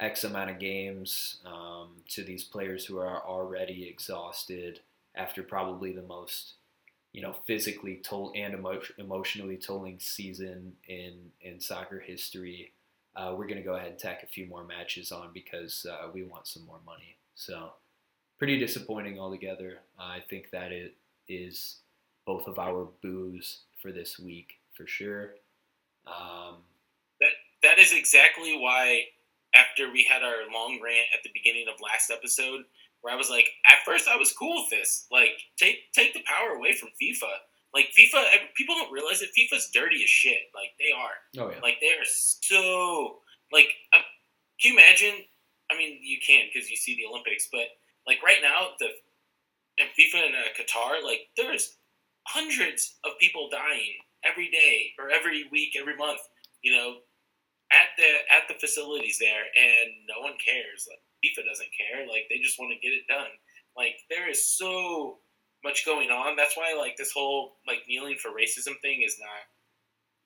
X 0.00 0.24
amount 0.24 0.50
of 0.50 0.58
games 0.58 1.38
um, 1.46 1.90
to 2.10 2.22
these 2.22 2.44
players 2.44 2.84
who 2.84 2.98
are 2.98 3.22
already 3.24 3.88
exhausted 3.88 4.80
after 5.14 5.42
probably 5.42 5.92
the 5.92 6.02
most, 6.02 6.54
you 7.12 7.22
know, 7.22 7.34
physically 7.46 8.00
toll 8.04 8.32
and 8.34 8.54
emo- 8.54 8.82
emotionally 8.98 9.56
tolling 9.56 9.98
season 9.98 10.74
in 10.86 11.14
in 11.40 11.60
soccer 11.60 12.00
history. 12.00 12.72
Uh, 13.16 13.34
we're 13.34 13.46
going 13.46 13.56
to 13.56 13.62
go 13.62 13.74
ahead 13.74 13.88
and 13.88 13.98
tack 13.98 14.22
a 14.22 14.26
few 14.26 14.46
more 14.46 14.64
matches 14.64 15.10
on 15.10 15.30
because 15.32 15.86
uh, 15.90 16.08
we 16.12 16.22
want 16.22 16.46
some 16.46 16.66
more 16.66 16.80
money. 16.84 17.16
So, 17.34 17.72
pretty 18.38 18.58
disappointing 18.58 19.18
altogether. 19.18 19.78
Uh, 19.98 20.02
I 20.02 20.22
think 20.28 20.50
that 20.50 20.70
it 20.70 20.94
is 21.26 21.76
both 22.26 22.46
of 22.46 22.58
our 22.58 22.88
boos 23.02 23.60
for 23.80 23.90
this 23.90 24.18
week 24.18 24.58
for 24.74 24.86
sure. 24.86 25.34
Um, 26.06 26.56
that 27.20 27.30
that 27.62 27.78
is 27.78 27.92
exactly 27.92 28.56
why 28.58 29.04
after 29.54 29.90
we 29.90 30.04
had 30.04 30.22
our 30.22 30.50
long 30.52 30.78
rant 30.82 31.06
at 31.14 31.22
the 31.22 31.30
beginning 31.32 31.66
of 31.72 31.80
last 31.80 32.10
episode, 32.10 32.64
where 33.00 33.14
I 33.14 33.16
was 33.16 33.30
like, 33.30 33.48
at 33.66 33.84
first 33.84 34.08
I 34.08 34.16
was 34.16 34.32
cool 34.32 34.62
with 34.62 34.70
this, 34.70 35.06
like 35.10 35.40
take 35.56 35.92
take 35.92 36.12
the 36.12 36.22
power 36.26 36.56
away 36.56 36.74
from 36.74 36.90
FIFA. 37.00 37.32
Like 37.76 37.92
FIFA, 37.92 38.24
people 38.56 38.74
don't 38.74 38.90
realize 38.90 39.20
that 39.20 39.36
FIFA's 39.36 39.68
dirty 39.68 40.02
as 40.02 40.08
shit. 40.08 40.48
Like 40.54 40.72
they 40.80 40.96
are. 40.96 41.44
Oh 41.44 41.52
yeah. 41.52 41.60
Like 41.62 41.76
they 41.82 41.92
are 41.92 42.08
so 42.08 43.20
like. 43.52 43.68
Um, 43.92 44.00
can 44.58 44.72
you 44.72 44.78
imagine? 44.78 45.28
I 45.70 45.76
mean, 45.76 46.00
you 46.00 46.16
can 46.26 46.48
because 46.48 46.70
you 46.70 46.76
see 46.76 46.96
the 46.96 47.04
Olympics, 47.04 47.50
but 47.52 47.68
like 48.06 48.22
right 48.22 48.40
now, 48.40 48.72
the 48.80 48.88
and 49.76 49.90
FIFA 49.92 50.28
in 50.28 50.32
uh, 50.32 50.56
Qatar, 50.56 51.04
like 51.04 51.28
there's 51.36 51.76
hundreds 52.24 52.96
of 53.04 53.12
people 53.20 53.50
dying 53.52 54.00
every 54.24 54.50
day 54.50 54.96
or 54.98 55.10
every 55.10 55.44
week, 55.52 55.76
every 55.78 55.96
month. 55.96 56.20
You 56.62 56.72
know, 56.72 56.94
at 57.70 57.92
the 57.98 58.08
at 58.32 58.48
the 58.48 58.56
facilities 58.58 59.18
there, 59.20 59.44
and 59.52 59.92
no 60.08 60.24
one 60.24 60.40
cares. 60.40 60.88
Like 60.88 61.04
FIFA 61.20 61.44
doesn't 61.44 61.76
care. 61.76 62.08
Like 62.08 62.24
they 62.30 62.38
just 62.38 62.58
want 62.58 62.72
to 62.72 62.80
get 62.80 62.96
it 62.96 63.04
done. 63.06 63.36
Like 63.76 64.00
there 64.08 64.30
is 64.30 64.56
so 64.56 65.18
much 65.66 65.84
going 65.84 66.14
on. 66.14 66.36
That's 66.38 66.56
why 66.56 66.78
like 66.78 66.96
this 66.96 67.10
whole 67.10 67.58
like 67.66 67.82
kneeling 67.90 68.16
for 68.22 68.30
racism 68.30 68.78
thing 68.78 69.02
is 69.02 69.18
not. 69.18 69.50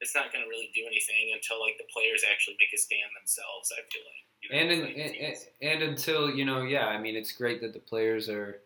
It's 0.01 0.15
not 0.15 0.33
going 0.33 0.45
to 0.45 0.49
really 0.49 0.71
do 0.75 0.81
anything 0.87 1.33
until 1.33 1.61
like 1.61 1.77
the 1.77 1.89
players 1.93 2.25
actually 2.25 2.57
make 2.61 2.73
a 2.73 2.81
stand 2.81 3.09
themselves. 3.17 3.73
I 3.73 3.81
feel 3.89 4.05
like. 4.05 4.25
You 4.41 4.49
know, 4.49 4.57
and, 4.57 4.69
in, 4.73 4.81
and, 5.01 5.15
and, 5.17 5.37
and 5.61 5.83
until 5.91 6.31
you 6.31 6.45
know, 6.45 6.63
yeah, 6.63 6.87
I 6.87 7.01
mean, 7.01 7.17
it's 7.17 7.33
great 7.33 7.61
that 7.61 7.73
the 7.73 7.81
players 7.81 8.29
are 8.29 8.61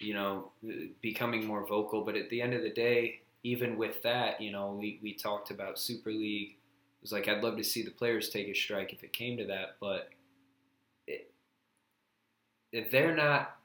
you 0.00 0.14
know, 0.14 0.52
becoming 1.00 1.46
more 1.46 1.66
vocal. 1.66 2.04
But 2.04 2.16
at 2.16 2.30
the 2.30 2.40
end 2.40 2.54
of 2.54 2.62
the 2.62 2.70
day, 2.70 3.20
even 3.42 3.76
with 3.76 4.02
that, 4.02 4.40
you 4.40 4.52
know, 4.52 4.76
we, 4.78 4.98
we 5.02 5.14
talked 5.14 5.50
about 5.50 5.78
Super 5.78 6.10
League. 6.10 6.50
It 6.50 7.02
was 7.02 7.12
like, 7.12 7.28
I'd 7.28 7.42
love 7.42 7.56
to 7.56 7.64
see 7.64 7.82
the 7.82 7.90
players 7.90 8.28
take 8.28 8.48
a 8.48 8.54
strike 8.54 8.92
if 8.92 9.02
it 9.02 9.12
came 9.12 9.36
to 9.38 9.46
that. 9.46 9.76
But 9.80 10.10
it, 11.06 11.30
if 12.72 12.90
they're 12.90 13.14
not 13.14 13.56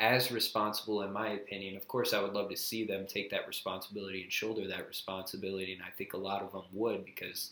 as 0.00 0.32
responsible, 0.32 1.02
in 1.02 1.12
my 1.12 1.28
opinion, 1.28 1.76
of 1.76 1.86
course, 1.86 2.14
I 2.14 2.22
would 2.22 2.32
love 2.32 2.48
to 2.48 2.56
see 2.56 2.84
them 2.84 3.06
take 3.06 3.30
that 3.30 3.46
responsibility 3.46 4.22
and 4.22 4.32
shoulder 4.32 4.66
that 4.66 4.88
responsibility. 4.88 5.74
And 5.74 5.82
I 5.82 5.90
think 5.90 6.14
a 6.14 6.18
lot 6.18 6.42
of 6.42 6.52
them 6.52 6.62
would 6.72 7.04
because 7.04 7.50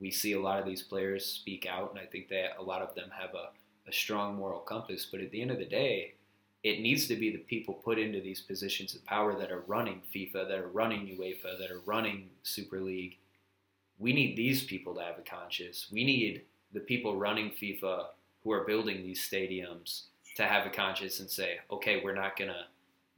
we 0.00 0.10
see 0.10 0.32
a 0.32 0.40
lot 0.40 0.58
of 0.58 0.64
these 0.64 0.82
players 0.82 1.26
speak 1.26 1.66
out. 1.66 1.90
And 1.90 2.00
I 2.00 2.06
think 2.06 2.30
that 2.30 2.56
a 2.58 2.62
lot 2.62 2.80
of 2.80 2.94
them 2.94 3.10
have 3.12 3.34
a, 3.34 3.50
a 3.86 3.92
strong 3.92 4.36
moral 4.36 4.60
compass. 4.60 5.06
But 5.10 5.20
at 5.20 5.30
the 5.30 5.42
end 5.42 5.50
of 5.50 5.58
the 5.58 5.66
day, 5.66 6.14
it 6.62 6.80
needs 6.80 7.06
to 7.08 7.16
be 7.16 7.30
the 7.30 7.38
people 7.38 7.74
put 7.74 7.98
into 7.98 8.20
these 8.22 8.40
positions 8.40 8.94
of 8.94 9.04
power 9.04 9.38
that 9.38 9.52
are 9.52 9.64
running 9.66 10.00
FIFA, 10.14 10.48
that 10.48 10.58
are 10.58 10.68
running 10.68 11.06
UEFA, 11.06 11.58
that 11.58 11.70
are 11.70 11.80
running 11.84 12.30
Super 12.42 12.80
League. 12.80 13.18
We 13.98 14.14
need 14.14 14.36
these 14.36 14.64
people 14.64 14.94
to 14.94 15.02
have 15.02 15.18
a 15.18 15.22
conscience. 15.22 15.88
We 15.92 16.04
need 16.04 16.42
the 16.72 16.80
people 16.80 17.16
running 17.16 17.50
FIFA 17.50 18.06
who 18.42 18.52
are 18.52 18.64
building 18.64 19.02
these 19.02 19.20
stadiums 19.20 20.04
to 20.36 20.46
have 20.46 20.66
a 20.66 20.70
conscience 20.70 21.20
and 21.20 21.30
say, 21.30 21.58
okay, 21.70 22.00
we're 22.02 22.14
not 22.14 22.36
gonna 22.36 22.66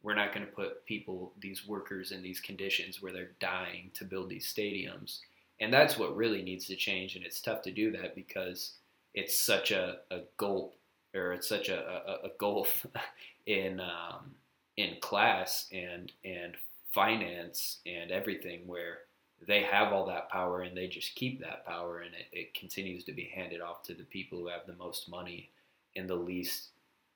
we're 0.03 0.15
not 0.15 0.33
gonna 0.33 0.47
put 0.47 0.85
people, 0.85 1.33
these 1.41 1.67
workers 1.67 2.11
in 2.11 2.23
these 2.23 2.41
conditions 2.41 3.01
where 3.01 3.13
they're 3.13 3.31
dying 3.41 3.91
to 3.95 4.05
build 4.05 4.29
these 4.29 4.53
stadiums. 4.53 5.21
And 5.61 5.73
that's 5.73 5.97
what 5.97 6.17
really 6.17 6.43
needs 6.43 6.67
to 6.67 6.77
change. 6.77 7.15
And 7.15 7.25
it's 7.25 7.41
tough 7.41 7.63
to 7.63 7.71
do 7.71 7.93
that 7.93 8.17
because 8.17 8.73
it's 9.15 9.39
such 9.39 9.71
a, 9.71 9.99
a 10.11 10.21
gulp 10.39 10.75
or 11.15 11.33
it's 11.33 11.49
such 11.49 11.69
a, 11.69 11.79
a, 11.79 12.27
a 12.27 12.31
gulf 12.39 12.87
in 13.47 13.81
um, 13.81 14.35
in 14.77 14.97
class 15.01 15.67
and 15.73 16.13
and 16.25 16.55
finance 16.93 17.79
and 17.87 18.11
everything 18.11 18.67
where 18.67 18.99
they 19.47 19.63
have 19.63 19.93
all 19.93 20.07
that 20.07 20.31
power 20.31 20.63
and 20.63 20.77
they 20.77 20.87
just 20.87 21.15
keep 21.15 21.41
that 21.41 21.67
power 21.67 22.01
and 22.01 22.15
it, 22.15 22.27
it 22.33 22.55
continues 22.55 23.03
to 23.05 23.13
be 23.13 23.31
handed 23.35 23.61
off 23.61 23.83
to 23.83 23.95
the 23.95 24.05
people 24.05 24.39
who 24.39 24.47
have 24.49 24.67
the 24.67 24.75
most 24.75 25.09
money 25.09 25.51
and 25.97 26.09
the 26.09 26.15
least 26.15 26.69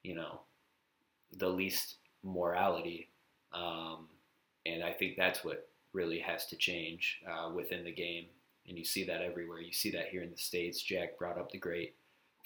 you 0.07 0.15
know 0.15 0.41
the 1.39 1.49
least 1.49 1.97
morality 2.23 3.09
um, 3.53 4.09
and 4.65 4.83
i 4.83 4.93
think 4.93 5.17
that's 5.17 5.45
what 5.45 5.69
really 5.93 6.19
has 6.19 6.47
to 6.47 6.57
change 6.57 7.21
uh, 7.31 7.51
within 7.53 7.85
the 7.85 7.93
game 7.93 8.27
and 8.69 8.79
you 8.79 8.85
see 8.85 9.05
that 9.05 9.23
everywhere 9.23 9.61
you 9.61 9.73
see 9.73 9.91
that 9.91 10.09
here 10.09 10.23
in 10.23 10.31
the 10.31 10.37
states 10.37 10.83
jack 10.83 11.19
brought 11.19 11.39
up 11.39 11.51
the 11.51 11.59
great 11.59 11.95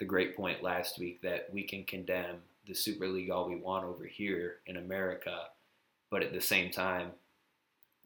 the 0.01 0.05
great 0.07 0.35
point 0.35 0.63
last 0.63 0.99
week 0.99 1.21
that 1.23 1.49
we 1.53 1.63
can 1.63 1.85
condemn 1.85 2.39
the 2.67 2.75
Super 2.75 3.07
League 3.07 3.31
all 3.31 3.49
we 3.49 3.57
want 3.57 3.85
over 3.85 4.05
here 4.05 4.57
in 4.67 4.77
America, 4.77 5.45
but 6.11 6.23
at 6.23 6.33
the 6.33 6.41
same 6.41 6.71
time, 6.71 7.11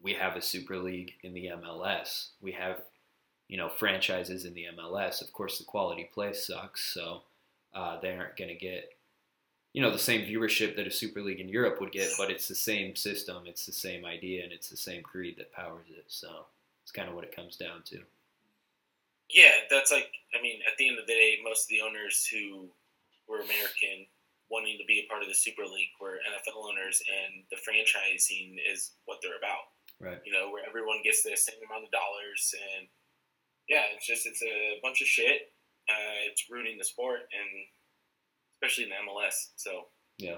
we 0.01 0.13
have 0.13 0.35
a 0.35 0.41
Super 0.41 0.77
League 0.77 1.13
in 1.23 1.33
the 1.33 1.47
MLS. 1.47 2.29
We 2.41 2.51
have, 2.51 2.81
you 3.47 3.57
know, 3.57 3.69
franchises 3.69 4.43
in 4.43 4.53
the 4.53 4.65
MLS. 4.77 5.21
Of 5.21 5.31
course, 5.33 5.57
the 5.57 5.63
quality 5.63 6.09
play 6.13 6.33
sucks, 6.33 6.93
so 6.93 7.21
uh, 7.73 7.99
they 8.01 8.11
aren't 8.11 8.37
going 8.37 8.49
to 8.49 8.55
get, 8.55 8.89
you 9.75 9.81
know, 9.81 9.91
the 9.91 9.99
same 9.99 10.21
viewership 10.21 10.77
that 10.77 10.87
a 10.87 10.91
Super 10.91 11.19
League 11.19 11.41
in 11.41 11.49
Europe 11.49 11.81
would 11.81 11.91
get. 11.91 12.07
But 12.17 12.31
it's 12.31 12.47
the 12.47 12.55
same 12.55 12.95
system, 12.95 13.43
it's 13.43 13.65
the 13.65 13.75
same 13.75 14.05
idea, 14.05 14.41
and 14.45 14.53
it's 14.53 14.69
the 14.69 14.79
same 14.79 15.03
creed 15.03 15.35
that 15.35 15.51
powers 15.51 15.91
it. 15.91 16.05
So 16.07 16.47
it's 16.81 16.95
kind 16.95 17.09
of 17.09 17.13
what 17.13 17.25
it 17.25 17.35
comes 17.35 17.57
down 17.57 17.83
to. 17.91 17.99
Yeah, 19.27 19.67
that's 19.69 19.91
like, 19.91 20.07
I 20.31 20.41
mean, 20.41 20.63
at 20.63 20.77
the 20.79 20.87
end 20.87 20.97
of 20.97 21.05
the 21.05 21.11
day, 21.11 21.43
most 21.43 21.67
of 21.67 21.69
the 21.75 21.83
owners 21.83 22.23
who 22.23 22.71
were 23.27 23.43
American 23.43 24.07
wanting 24.47 24.79
to 24.79 24.87
be 24.87 25.03
a 25.03 25.09
part 25.11 25.21
of 25.21 25.27
the 25.27 25.35
Super 25.35 25.67
League 25.67 25.91
were 25.99 26.23
NFL 26.23 26.55
owners, 26.55 27.03
and 27.11 27.43
the 27.51 27.59
franchising 27.59 28.55
is 28.71 28.95
what 29.03 29.19
they're 29.19 29.35
about. 29.35 29.75
Right. 29.99 30.23
You 30.23 30.31
know, 30.31 30.55
where 30.55 30.63
everyone 30.63 31.03
gets 31.03 31.19
the 31.19 31.35
same 31.35 31.59
amount 31.67 31.83
of 31.83 31.91
dollars, 31.91 32.55
and 32.79 32.87
yeah, 33.67 33.91
it's 33.91 34.07
just 34.07 34.23
it's 34.23 34.39
a 34.39 34.79
bunch 34.79 35.01
of 35.01 35.07
shit. 35.07 35.51
Uh, 35.91 36.31
it's 36.31 36.47
ruining 36.47 36.77
the 36.77 36.87
sport, 36.87 37.27
and 37.35 37.51
especially 38.65 38.85
in 38.85 38.89
the 38.89 39.11
MLS. 39.11 39.51
So 39.55 39.85
yeah. 40.17 40.37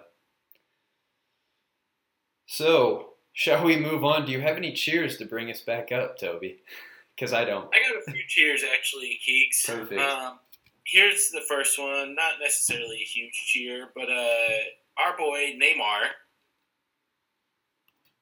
So 2.47 3.13
shall 3.34 3.63
we 3.63 3.78
move 3.78 4.03
on? 4.03 4.25
Do 4.25 4.32
you 4.32 4.41
have 4.41 4.57
any 4.57 4.73
cheers 4.73 5.17
to 5.17 5.25
bring 5.25 5.49
us 5.49 5.61
back 5.61 5.91
up, 5.91 6.19
Toby? 6.19 6.59
Because 7.15 7.34
I 7.34 7.45
don't. 7.45 7.67
I 7.73 7.80
got 7.82 7.97
a 8.07 8.11
few 8.11 8.21
cheers 8.28 8.61
actually, 8.63 9.17
Keeks. 9.28 9.65
Perfect. 9.65 9.99
Um, 9.99 10.38
here's 10.86 11.32
the 11.32 11.41
first 11.49 11.80
one. 11.80 12.13
Not 12.13 12.34
necessarily 12.39 12.97
a 13.01 13.05
huge 13.05 13.34
cheer, 13.34 13.88
but 13.95 14.07
uh, 14.07 15.03
our 15.03 15.17
boy 15.17 15.55
Neymar 15.59 16.09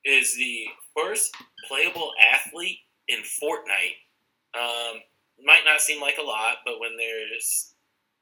is 0.05 0.33
the 0.37 0.67
first 0.95 1.35
playable 1.67 2.11
athlete 2.33 2.77
in 3.09 3.17
Fortnite. 3.19 3.99
Um, 4.57 5.01
might 5.43 5.65
not 5.65 5.81
seem 5.81 5.99
like 5.99 6.17
a 6.17 6.25
lot, 6.25 6.59
but 6.65 6.79
when 6.79 6.95
there's 6.95 7.74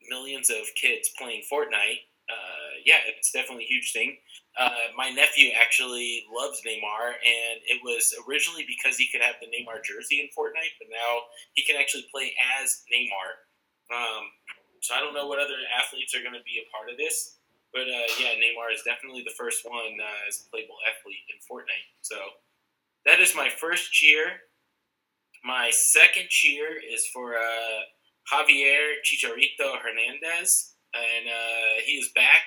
millions 0.10 0.50
of 0.50 0.68
kids 0.76 1.12
playing 1.18 1.44
Fortnite, 1.52 2.08
uh, 2.32 2.80
yeah, 2.86 3.04
it's 3.08 3.32
definitely 3.32 3.66
a 3.66 3.74
huge 3.74 3.92
thing. 3.92 4.18
Uh, 4.56 4.94
my 4.96 5.10
nephew 5.10 5.52
actually 5.60 6.24
loves 6.32 6.62
Neymar, 6.64 7.20
and 7.20 7.60
it 7.68 7.82
was 7.84 8.16
originally 8.28 8.64
because 8.64 8.96
he 8.96 9.10
could 9.12 9.22
have 9.22 9.36
the 9.42 9.48
Neymar 9.52 9.84
jersey 9.84 10.22
in 10.22 10.28
Fortnite, 10.32 10.78
but 10.80 10.88
now 10.88 11.28
he 11.54 11.64
can 11.64 11.76
actually 11.76 12.06
play 12.12 12.32
as 12.62 12.84
Neymar. 12.88 13.44
Um, 13.92 14.24
so 14.80 14.96
I 14.96 15.00
don't 15.00 15.14
know 15.14 15.28
what 15.28 15.40
other 15.40 15.60
athletes 15.68 16.16
are 16.16 16.24
going 16.24 16.38
to 16.38 16.46
be 16.48 16.64
a 16.64 16.70
part 16.72 16.90
of 16.90 16.98
this, 16.98 17.40
but 17.74 17.90
uh, 17.90 18.08
yeah, 18.20 18.40
Neymar 18.40 18.72
is 18.72 18.84
definitely 18.86 19.24
the 19.24 19.36
first 19.36 19.68
one 19.68 20.00
uh, 20.00 20.28
as 20.28 20.46
a 20.46 20.50
playable 20.52 20.80
athlete 20.88 21.28
in 21.28 21.40
Fortnite. 21.44 21.92
So 22.02 22.16
that 23.06 23.20
is 23.20 23.36
my 23.36 23.50
first 23.50 23.92
cheer. 23.92 24.48
My 25.44 25.72
second 25.72 26.30
cheer 26.30 26.80
is 26.80 27.06
for 27.08 27.36
uh, 27.36 27.84
Javier 28.32 29.02
Chicharito 29.04 29.78
Hernandez, 29.82 30.74
and 30.94 31.28
uh, 31.28 31.82
he 31.86 31.94
is 31.94 32.10
back 32.16 32.44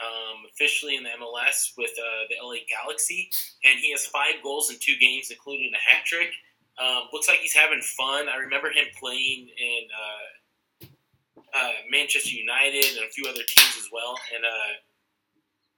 um, 0.00 0.46
officially 0.52 0.96
in 0.96 1.02
the 1.02 1.10
MLS 1.20 1.72
with 1.76 1.90
uh, 1.98 2.26
the 2.30 2.36
LA 2.42 2.62
Galaxy, 2.68 3.30
and 3.64 3.78
he 3.78 3.90
has 3.92 4.06
five 4.06 4.42
goals 4.42 4.70
in 4.70 4.76
two 4.80 4.96
games, 5.00 5.30
including 5.30 5.72
a 5.74 5.94
hat 5.94 6.04
trick. 6.04 6.30
Um, 6.78 7.10
looks 7.12 7.28
like 7.28 7.38
he's 7.38 7.54
having 7.54 7.80
fun. 7.80 8.28
I 8.28 8.36
remember 8.36 8.70
him 8.70 8.86
playing 8.98 9.48
in 9.58 9.82
uh, 9.90 10.86
uh, 11.54 11.72
Manchester 11.90 12.36
United 12.36 12.84
and 12.96 13.06
a 13.06 13.10
few 13.10 13.24
other 13.24 13.42
teams 13.46 13.74
as 13.76 13.88
well. 13.92 14.14
And 14.34 14.44
uh, 14.44 14.72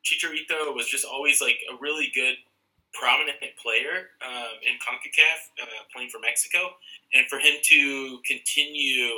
Chicharito 0.05 0.75
was 0.75 0.87
just 0.87 1.05
always 1.05 1.41
like 1.41 1.57
a 1.73 1.77
really 1.81 2.13
good, 2.15 2.37
prominent 2.93 3.39
player 3.57 4.11
um, 4.21 4.59
in 4.67 4.75
CONCACAF, 4.83 5.63
uh, 5.63 5.67
playing 5.95 6.11
for 6.11 6.19
Mexico. 6.19 6.75
And 7.15 7.27
for 7.27 7.39
him 7.39 7.55
to 7.63 8.19
continue 8.25 9.11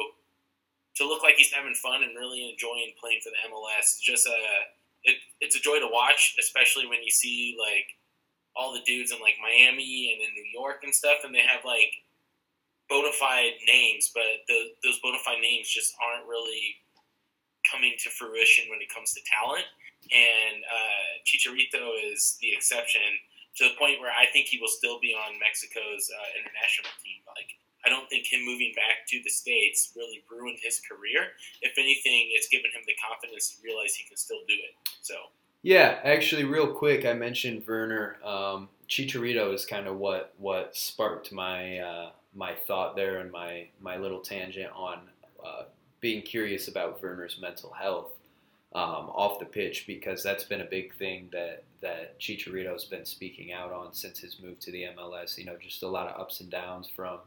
to 0.96 1.06
look 1.06 1.22
like 1.22 1.34
he's 1.36 1.52
having 1.52 1.74
fun 1.74 2.02
and 2.02 2.16
really 2.16 2.50
enjoying 2.50 2.92
playing 3.00 3.20
for 3.22 3.30
the 3.30 3.40
MLS, 3.48 3.96
is 3.96 4.00
just 4.02 4.26
a 4.26 4.38
it, 5.04 5.16
it's 5.40 5.56
a 5.56 5.60
joy 5.60 5.80
to 5.80 5.88
watch, 5.90 6.36
especially 6.38 6.86
when 6.86 7.02
you 7.02 7.10
see 7.10 7.56
like 7.58 7.96
all 8.54 8.72
the 8.72 8.84
dudes 8.86 9.10
in 9.10 9.20
like 9.20 9.34
Miami 9.40 10.14
and 10.14 10.22
in 10.22 10.34
New 10.34 10.46
York 10.52 10.84
and 10.84 10.94
stuff, 10.94 11.24
and 11.24 11.34
they 11.34 11.42
have 11.42 11.64
like 11.64 12.04
bona 12.88 13.12
fide 13.12 13.56
names, 13.66 14.12
but 14.12 14.44
the, 14.48 14.76
those 14.84 15.00
bona 15.00 15.18
fide 15.24 15.40
names 15.40 15.68
just 15.68 15.96
aren't 15.96 16.28
really 16.28 16.76
coming 17.64 17.94
to 17.98 18.10
fruition 18.10 18.68
when 18.68 18.84
it 18.84 18.92
comes 18.92 19.14
to 19.14 19.20
talent. 19.24 19.64
And 20.10 20.60
uh, 20.66 21.08
Chicharito 21.24 21.94
is 22.12 22.36
the 22.42 22.52
exception 22.52 23.06
to 23.56 23.70
the 23.70 23.74
point 23.78 24.00
where 24.00 24.12
I 24.12 24.26
think 24.32 24.46
he 24.50 24.58
will 24.58 24.72
still 24.72 24.98
be 25.00 25.14
on 25.14 25.38
Mexico's 25.38 26.10
uh, 26.10 26.28
international 26.36 26.90
team. 27.00 27.22
Like, 27.24 27.54
I 27.84 27.88
don't 27.88 28.08
think 28.08 28.26
him 28.26 28.44
moving 28.44 28.72
back 28.74 29.06
to 29.08 29.20
the 29.22 29.30
States 29.30 29.92
really 29.96 30.22
ruined 30.30 30.58
his 30.62 30.80
career. 30.80 31.28
If 31.60 31.72
anything, 31.78 32.30
it's 32.32 32.48
given 32.48 32.70
him 32.74 32.82
the 32.86 32.94
confidence 33.08 33.54
to 33.54 33.62
realize 33.62 33.94
he 33.94 34.06
can 34.08 34.16
still 34.16 34.40
do 34.46 34.54
it. 34.54 34.90
So. 35.02 35.14
Yeah, 35.62 36.00
actually, 36.02 36.44
real 36.44 36.72
quick, 36.72 37.04
I 37.04 37.12
mentioned 37.12 37.62
Werner. 37.66 38.16
Um, 38.24 38.68
Chicharito 38.88 39.54
is 39.54 39.64
kind 39.64 39.86
of 39.86 39.96
what 39.96 40.34
what 40.38 40.76
sparked 40.76 41.32
my 41.32 41.78
uh, 41.78 42.10
my 42.34 42.54
thought 42.54 42.96
there 42.96 43.18
and 43.18 43.30
my 43.30 43.68
my 43.80 43.96
little 43.96 44.20
tangent 44.20 44.70
on 44.74 45.00
uh, 45.44 45.64
being 46.00 46.22
curious 46.22 46.66
about 46.66 47.00
Werner's 47.00 47.38
mental 47.40 47.70
health 47.70 48.10
um, 48.74 49.10
off 49.14 49.38
the 49.38 49.44
pitch 49.44 49.86
because 49.86 50.22
that's 50.22 50.44
been 50.44 50.62
a 50.62 50.66
big 50.66 50.94
thing 50.96 51.28
that 51.32 51.64
that 51.80 52.18
Chicharito's 52.20 52.84
been 52.84 53.04
speaking 53.04 53.52
out 53.52 53.72
on 53.72 53.92
since 53.92 54.18
his 54.18 54.38
move 54.42 54.58
to 54.60 54.72
the 54.72 54.86
MLS. 54.96 55.38
You 55.38 55.44
know, 55.44 55.56
just 55.60 55.82
a 55.82 55.88
lot 55.88 56.08
of 56.08 56.20
ups 56.20 56.40
and 56.40 56.50
downs 56.50 56.88
from 56.88 57.18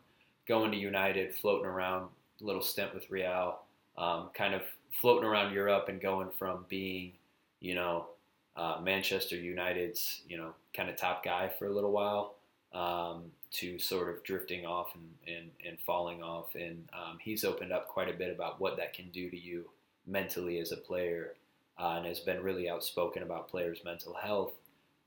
going 0.48 0.72
to 0.72 0.78
United, 0.78 1.34
floating 1.34 1.66
around, 1.66 2.10
a 2.42 2.44
little 2.44 2.62
stint 2.62 2.94
with 2.94 3.10
Real, 3.10 3.60
um, 3.98 4.30
kind 4.34 4.54
of 4.54 4.62
floating 5.02 5.28
around 5.28 5.54
Europe 5.54 5.90
and 5.90 6.02
going 6.02 6.30
from 6.38 6.66
being, 6.70 7.14
you 7.60 7.76
know, 7.76 8.08
uh, 8.56 8.80
Manchester 8.82 9.36
United's, 9.36 10.22
you 10.28 10.38
know, 10.38 10.54
kind 10.74 10.90
of 10.90 10.96
top 10.96 11.24
guy 11.24 11.52
for 11.60 11.68
a 11.68 11.74
little 11.74 11.92
while 11.92 12.36
um, 12.74 13.24
to 13.52 13.80
sort 13.80 14.10
of 14.10 14.24
drifting 14.24 14.66
off 14.66 14.96
and, 14.96 15.36
and, 15.36 15.52
and 15.68 15.78
falling 15.86 16.22
off. 16.22 16.56
And 16.56 16.88
um, 16.94 17.18
he's 17.20 17.44
opened 17.44 17.72
up 17.72 17.88
quite 17.88 18.10
a 18.10 18.18
bit 18.18 18.34
about 18.34 18.60
what 18.62 18.78
that 18.78 18.94
can 18.94 19.10
do 19.12 19.30
to 19.30 19.38
you 19.38 19.66
mentally 20.08 20.60
as 20.60 20.72
a 20.72 20.78
player 20.78 21.34
uh, 21.80 21.96
and 21.98 22.06
has 22.06 22.20
been 22.20 22.42
really 22.42 22.70
outspoken 22.70 23.24
about 23.24 23.50
players' 23.50 23.82
mental 23.84 24.14
health 24.14 24.54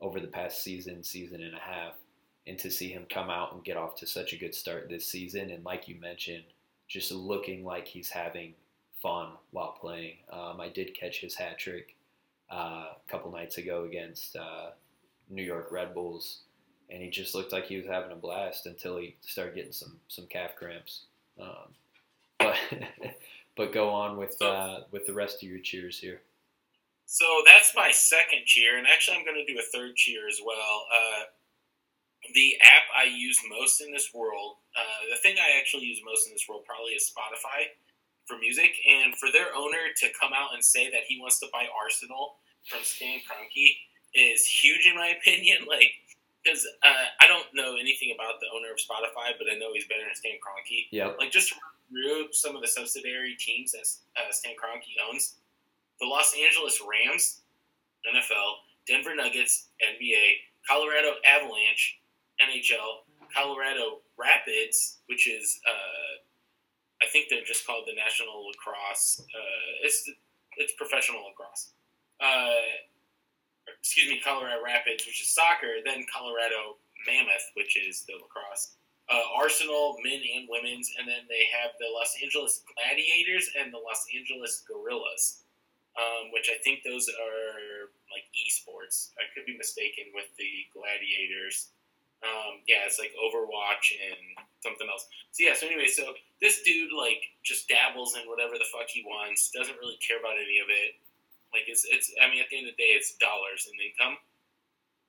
over 0.01 0.19
the 0.19 0.27
past 0.27 0.63
season, 0.63 1.03
season 1.03 1.41
and 1.41 1.55
a 1.55 1.59
half. 1.59 1.93
And 2.49 2.59
to 2.59 2.71
see 2.71 2.89
him 2.89 3.05
come 3.09 3.29
out 3.29 3.53
and 3.53 3.63
get 3.63 3.77
off 3.77 3.95
to 3.97 4.07
such 4.07 4.33
a 4.33 4.37
good 4.37 4.55
start 4.55 4.89
this 4.89 5.05
season, 5.05 5.51
and 5.51 5.63
like 5.63 5.87
you 5.87 5.95
mentioned, 6.01 6.43
just 6.87 7.11
looking 7.11 7.63
like 7.63 7.87
he's 7.87 8.09
having 8.09 8.53
fun 9.01 9.29
while 9.51 9.77
playing. 9.79 10.15
Um, 10.31 10.59
I 10.59 10.69
did 10.69 10.97
catch 10.99 11.21
his 11.21 11.35
hat 11.35 11.59
trick 11.59 11.95
uh, 12.51 12.87
a 12.95 12.97
couple 13.07 13.31
nights 13.31 13.59
ago 13.59 13.83
against 13.83 14.35
uh, 14.35 14.71
New 15.29 15.43
York 15.43 15.71
Red 15.71 15.93
Bulls 15.93 16.39
and 16.89 17.01
he 17.01 17.09
just 17.09 17.35
looked 17.35 17.51
like 17.51 17.65
he 17.65 17.77
was 17.77 17.85
having 17.85 18.11
a 18.11 18.15
blast 18.15 18.65
until 18.65 18.97
he 18.97 19.15
started 19.21 19.55
getting 19.55 19.71
some 19.71 19.99
some 20.07 20.25
calf 20.25 20.55
cramps. 20.55 21.05
Um, 21.39 21.73
but 22.39 22.55
but 23.55 23.73
go 23.73 23.89
on 23.89 24.17
with 24.17 24.41
uh, 24.41 24.81
with 24.91 25.05
the 25.05 25.13
rest 25.13 25.43
of 25.43 25.49
your 25.49 25.59
cheers 25.59 25.99
here. 25.99 26.21
So 27.05 27.25
that's 27.45 27.73
my 27.75 27.91
second 27.91 28.45
cheer, 28.45 28.77
and 28.77 28.87
actually 28.87 29.17
I'm 29.17 29.25
going 29.25 29.43
to 29.45 29.51
do 29.51 29.59
a 29.59 29.63
third 29.63 29.95
cheer 29.95 30.27
as 30.27 30.39
well. 30.45 30.85
The 32.33 32.57
app 32.61 32.85
I 32.95 33.05
use 33.05 33.39
most 33.49 33.81
in 33.81 33.91
this 33.91 34.13
world, 34.13 34.57
uh, 34.77 35.09
the 35.13 35.19
thing 35.21 35.35
I 35.37 35.57
actually 35.57 35.85
use 35.85 36.01
most 36.05 36.27
in 36.27 36.33
this 36.33 36.45
world, 36.47 36.63
probably 36.65 36.93
is 36.93 37.09
Spotify 37.09 37.73
for 38.25 38.37
music, 38.37 38.71
and 38.87 39.15
for 39.15 39.31
their 39.31 39.55
owner 39.55 39.89
to 39.97 40.07
come 40.19 40.31
out 40.33 40.53
and 40.53 40.63
say 40.63 40.89
that 40.91 41.07
he 41.07 41.19
wants 41.19 41.39
to 41.39 41.47
buy 41.51 41.65
Arsenal 41.73 42.35
from 42.69 42.79
Stan 42.83 43.19
Kroenke 43.25 43.77
is 44.13 44.45
huge 44.45 44.85
in 44.85 44.95
my 44.95 45.15
opinion. 45.19 45.65
Like 45.67 45.91
because 46.43 46.65
uh, 46.83 47.07
I 47.19 47.27
don't 47.27 47.47
know 47.53 47.75
anything 47.75 48.13
about 48.15 48.39
the 48.39 48.47
owner 48.55 48.71
of 48.71 48.79
Spotify, 48.79 49.35
but 49.37 49.47
I 49.51 49.57
know 49.57 49.73
he's 49.73 49.85
better 49.85 50.05
than 50.05 50.15
Stan 50.15 50.39
Kroenke. 50.39 50.87
Yeah. 50.91 51.11
Like 51.19 51.31
just 51.31 51.53
through 51.91 52.31
some 52.31 52.55
of 52.55 52.61
the 52.61 52.67
subsidiary 52.67 53.35
teams 53.39 53.71
that 53.71 53.85
uh, 54.15 54.31
Stan 54.31 54.53
Kroenke 54.53 54.95
owns, 55.09 55.35
the 55.99 56.07
Los 56.07 56.33
Angeles 56.33 56.81
Rams, 56.81 57.41
NFL, 58.07 58.63
Denver 58.87 59.15
Nuggets, 59.15 59.67
NBA, 59.83 60.47
Colorado 60.67 61.15
Avalanche, 61.25 61.98
NHL, 62.41 63.05
Colorado 63.33 64.01
Rapids, 64.17 64.99
which 65.07 65.27
is 65.27 65.59
uh, 65.67 66.19
I 67.01 67.07
think 67.07 67.27
they're 67.29 67.45
just 67.45 67.65
called 67.65 67.85
the 67.87 67.95
National 67.95 68.47
Lacrosse. 68.47 69.21
Uh, 69.21 69.71
it's 69.83 70.09
it's 70.57 70.73
professional 70.73 71.23
lacrosse. 71.23 71.71
Uh, 72.19 72.83
excuse 73.79 74.09
me, 74.09 74.19
Colorado 74.19 74.59
Rapids, 74.63 75.05
which 75.05 75.21
is 75.21 75.29
soccer, 75.31 75.79
then 75.85 76.03
Colorado 76.11 76.75
Mammoth, 77.07 77.55
which 77.55 77.77
is 77.79 78.03
the 78.03 78.19
lacrosse. 78.19 78.75
Uh, 79.09 79.23
Arsenal, 79.39 79.97
men 80.03 80.21
and 80.21 80.45
women's, 80.51 80.93
and 80.99 81.07
then 81.07 81.25
they 81.29 81.47
have 81.49 81.71
the 81.79 81.87
Los 81.89 82.13
Angeles 82.21 82.61
Gladiators 82.75 83.49
and 83.57 83.73
the 83.73 83.81
Los 83.81 84.05
Angeles 84.13 84.61
Gorillas, 84.67 85.41
um, 85.97 86.29
which 86.29 86.51
I 86.51 86.61
think 86.61 86.85
those 86.85 87.09
are 87.09 87.89
like 88.13 88.27
esports. 88.37 89.09
I 89.17 89.25
could 89.33 89.47
be 89.47 89.57
mistaken 89.57 90.13
with 90.13 90.29
the 90.37 90.67
Gladiators. 90.75 91.73
Um, 92.19 92.59
yeah, 92.67 92.83
it's 92.83 92.99
like 92.99 93.15
Overwatch 93.15 93.95
and 93.95 94.19
something 94.59 94.87
else. 94.91 95.07
So 95.31 95.47
yeah, 95.47 95.55
so 95.55 95.67
anyway, 95.67 95.87
so 95.87 96.15
this 96.43 96.61
dude 96.63 96.91
like 96.91 97.23
just 97.43 97.71
dabbles 97.71 98.15
in 98.19 98.27
whatever 98.27 98.59
the 98.59 98.67
fuck 98.67 98.91
he 98.91 99.07
wants, 99.07 99.51
doesn't 99.55 99.79
really 99.79 99.99
care 100.03 100.19
about 100.19 100.35
any 100.35 100.59
of 100.59 100.67
it. 100.67 100.99
Like 101.55 101.65
it's 101.71 101.87
it's 101.87 102.11
I 102.19 102.27
mean 102.27 102.43
at 102.43 102.51
the 102.51 102.59
end 102.59 102.67
of 102.67 102.75
the 102.75 102.81
day 102.81 102.93
it's 102.93 103.15
dollars 103.17 103.71
and 103.71 103.79
income. 103.79 104.19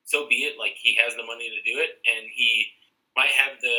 So 0.07 0.27
be 0.31 0.47
it. 0.47 0.55
Like 0.59 0.79
he 0.79 0.95
has 1.03 1.19
the 1.19 1.27
money 1.27 1.51
to 1.51 1.61
do 1.67 1.83
it, 1.83 1.99
and 2.07 2.31
he 2.31 2.79
might 3.19 3.35
have 3.35 3.59
the 3.59 3.79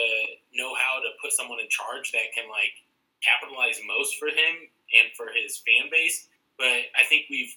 know 0.52 0.76
how 0.76 1.00
to 1.00 1.16
put 1.24 1.32
someone 1.32 1.64
in 1.64 1.72
charge 1.72 2.12
that 2.12 2.36
can 2.36 2.52
like 2.52 2.84
capitalize 3.24 3.80
most 3.88 4.20
for 4.20 4.28
him 4.28 4.68
and 4.92 5.08
for 5.16 5.32
his 5.32 5.64
fan 5.64 5.88
base. 5.88 6.28
But 6.60 6.92
I 7.00 7.08
think 7.08 7.32
we've 7.32 7.56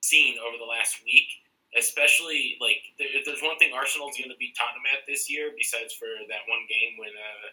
seen 0.00 0.38
over 0.38 0.58
the 0.58 0.68
last 0.68 1.02
week, 1.04 1.41
especially 1.76 2.60
like 2.60 2.82
if 3.00 3.24
there's 3.24 3.40
one 3.40 3.56
thing 3.56 3.72
Arsenal's 3.72 4.16
going 4.20 4.32
to 4.32 4.40
beat 4.40 4.56
Tottenham 4.56 4.84
at 4.92 5.08
this 5.08 5.28
year, 5.28 5.56
besides 5.56 5.96
for 5.96 6.08
that 6.28 6.44
one 6.48 6.64
game 6.68 7.00
when 7.00 7.12
uh, 7.16 7.48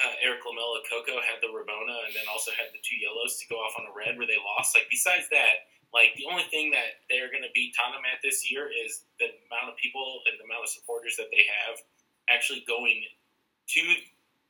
uh, 0.00 0.14
Erik 0.24 0.42
Lamela 0.42 0.80
Coco 0.88 1.20
had 1.22 1.38
the 1.44 1.52
Rabona 1.52 2.08
and 2.08 2.14
then 2.16 2.26
also 2.26 2.50
had 2.56 2.72
the 2.72 2.82
two 2.82 2.96
yellows 2.96 3.38
to 3.38 3.44
go 3.46 3.60
off 3.60 3.76
on 3.78 3.86
a 3.86 3.94
red 3.94 4.16
where 4.16 4.26
they 4.26 4.40
lost. 4.40 4.74
Like 4.74 4.88
besides 4.90 5.28
that, 5.30 5.70
like 5.92 6.14
the 6.16 6.26
only 6.30 6.46
thing 6.50 6.70
that 6.70 7.02
they're 7.10 7.30
going 7.30 7.46
to 7.46 7.52
beat 7.54 7.74
Tottenham 7.74 8.06
at 8.06 8.22
this 8.22 8.46
year 8.46 8.70
is 8.70 9.06
the 9.18 9.30
amount 9.50 9.70
of 9.70 9.76
people 9.78 10.22
and 10.30 10.38
the 10.38 10.46
amount 10.46 10.66
of 10.66 10.70
supporters 10.70 11.18
that 11.18 11.30
they 11.34 11.46
have 11.46 11.82
actually 12.30 12.62
going 12.66 13.02
to 13.74 13.82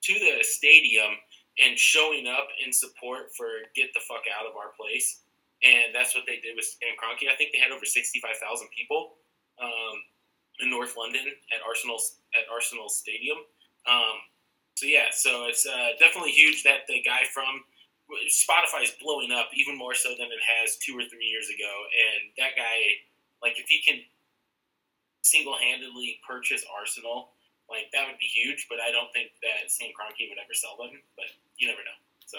to 0.01 0.15
the 0.17 0.41
stadium 0.41 1.13
and 1.61 1.77
showing 1.77 2.25
up 2.25 2.49
in 2.65 2.73
support 2.73 3.35
for 3.37 3.69
get 3.77 3.93
the 3.93 4.01
fuck 4.01 4.25
out 4.33 4.49
of 4.49 4.57
our 4.57 4.73
place. 4.77 5.21
And 5.61 5.95
that's 5.95 6.15
what 6.15 6.25
they 6.25 6.41
did 6.41 6.57
with 6.57 6.65
Stan 6.65 6.97
Kroenke. 6.97 7.29
I 7.29 7.37
think 7.37 7.53
they 7.53 7.61
had 7.61 7.71
over 7.71 7.85
sixty 7.85 8.19
five 8.19 8.37
thousand 8.41 8.69
people 8.73 9.21
um, 9.61 9.97
in 10.61 10.71
North 10.71 10.97
London 10.97 11.29
at 11.53 11.61
Arsenal 11.67 12.01
at 12.33 12.49
Arsenal 12.51 12.89
Stadium. 12.89 13.37
Um, 13.85 14.25
so 14.75 14.87
yeah, 14.87 15.13
so 15.13 15.45
it's 15.45 15.67
uh, 15.67 15.97
definitely 15.99 16.33
huge 16.33 16.65
that 16.65 16.89
the 16.89 17.03
guy 17.03 17.29
from 17.33 17.65
Spotify 18.29 18.83
is 18.83 18.93
blowing 19.01 19.33
up 19.33 19.51
even 19.55 19.77
more 19.77 19.95
so 19.95 20.11
than 20.17 20.33
it 20.33 20.43
has 20.43 20.77
two 20.79 20.97
or 20.97 21.05
three 21.05 21.27
years 21.27 21.49
ago, 21.49 21.71
and 21.95 22.33
that 22.39 22.57
guy, 22.57 23.05
like, 23.43 23.61
if 23.61 23.69
he 23.69 23.81
can 23.81 24.01
single-handedly 25.23 26.19
purchase 26.27 26.65
Arsenal, 26.73 27.31
like 27.69 27.87
that 27.93 28.09
would 28.09 28.19
be 28.19 28.27
huge. 28.27 28.67
But 28.69 28.81
I 28.81 28.91
don't 28.91 29.13
think 29.13 29.31
that 29.43 29.71
Stan 29.71 29.91
Kroenke 29.91 30.29
would 30.29 30.39
ever 30.43 30.55
sell 30.55 30.77
them. 30.81 31.01
But 31.17 31.27
you 31.59 31.69
never 31.69 31.85
know. 31.85 31.99
So. 32.27 32.39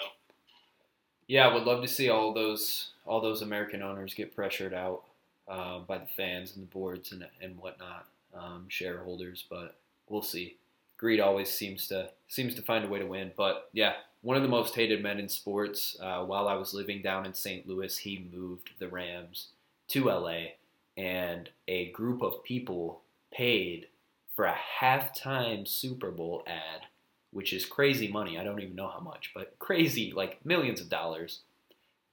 Yeah, 1.28 1.48
I 1.48 1.54
would 1.54 1.64
love 1.64 1.80
to 1.82 1.88
see 1.88 2.10
all 2.10 2.34
those 2.34 2.91
all 3.04 3.20
those 3.20 3.42
American 3.42 3.82
owners 3.82 4.14
get 4.14 4.34
pressured 4.34 4.74
out 4.74 5.02
uh, 5.48 5.80
by 5.80 5.98
the 5.98 6.06
fans 6.06 6.54
and 6.54 6.62
the 6.62 6.70
boards 6.70 7.12
and 7.12 7.26
and 7.40 7.56
whatnot, 7.58 8.06
um, 8.34 8.66
shareholders. 8.68 9.44
But 9.48 9.76
we'll 10.08 10.22
see 10.22 10.56
greed 11.02 11.18
always 11.20 11.50
seems 11.50 11.88
to 11.88 12.10
seems 12.28 12.54
to 12.54 12.62
find 12.62 12.84
a 12.84 12.88
way 12.88 13.00
to 13.00 13.06
win. 13.06 13.32
But 13.36 13.68
yeah, 13.72 13.94
one 14.20 14.36
of 14.36 14.42
the 14.42 14.48
most 14.48 14.74
hated 14.74 15.02
men 15.02 15.18
in 15.18 15.28
sports. 15.28 15.96
Uh, 16.00 16.24
while 16.24 16.48
I 16.48 16.54
was 16.54 16.72
living 16.74 17.02
down 17.02 17.26
in 17.26 17.34
St. 17.34 17.66
Louis, 17.68 17.98
he 17.98 18.28
moved 18.32 18.70
the 18.78 18.88
Rams 18.88 19.48
to 19.88 20.04
LA, 20.04 20.52
and 20.96 21.50
a 21.66 21.90
group 21.90 22.22
of 22.22 22.44
people 22.44 23.02
paid 23.32 23.88
for 24.36 24.44
a 24.44 24.56
halftime 24.80 25.66
Super 25.66 26.10
Bowl 26.10 26.44
ad 26.46 26.86
which 27.32 27.52
is 27.52 27.64
crazy 27.64 28.08
money. 28.08 28.38
I 28.38 28.44
don't 28.44 28.60
even 28.60 28.76
know 28.76 28.88
how 28.88 29.00
much, 29.00 29.32
but 29.34 29.58
crazy, 29.58 30.12
like 30.14 30.44
millions 30.44 30.80
of 30.80 30.88
dollars, 30.88 31.40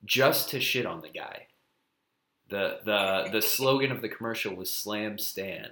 just 0.06 0.50
to 0.50 0.60
shit 0.60 0.86
on 0.86 1.02
the 1.02 1.10
guy. 1.10 1.47
The 2.50 2.80
the 2.84 3.30
the 3.32 3.41
slogan 3.41 3.91
of 3.91 4.02
the 4.02 4.10
commercial 4.10 4.56
was 4.56 4.72
"Slam 4.72 5.18
Stan," 5.18 5.72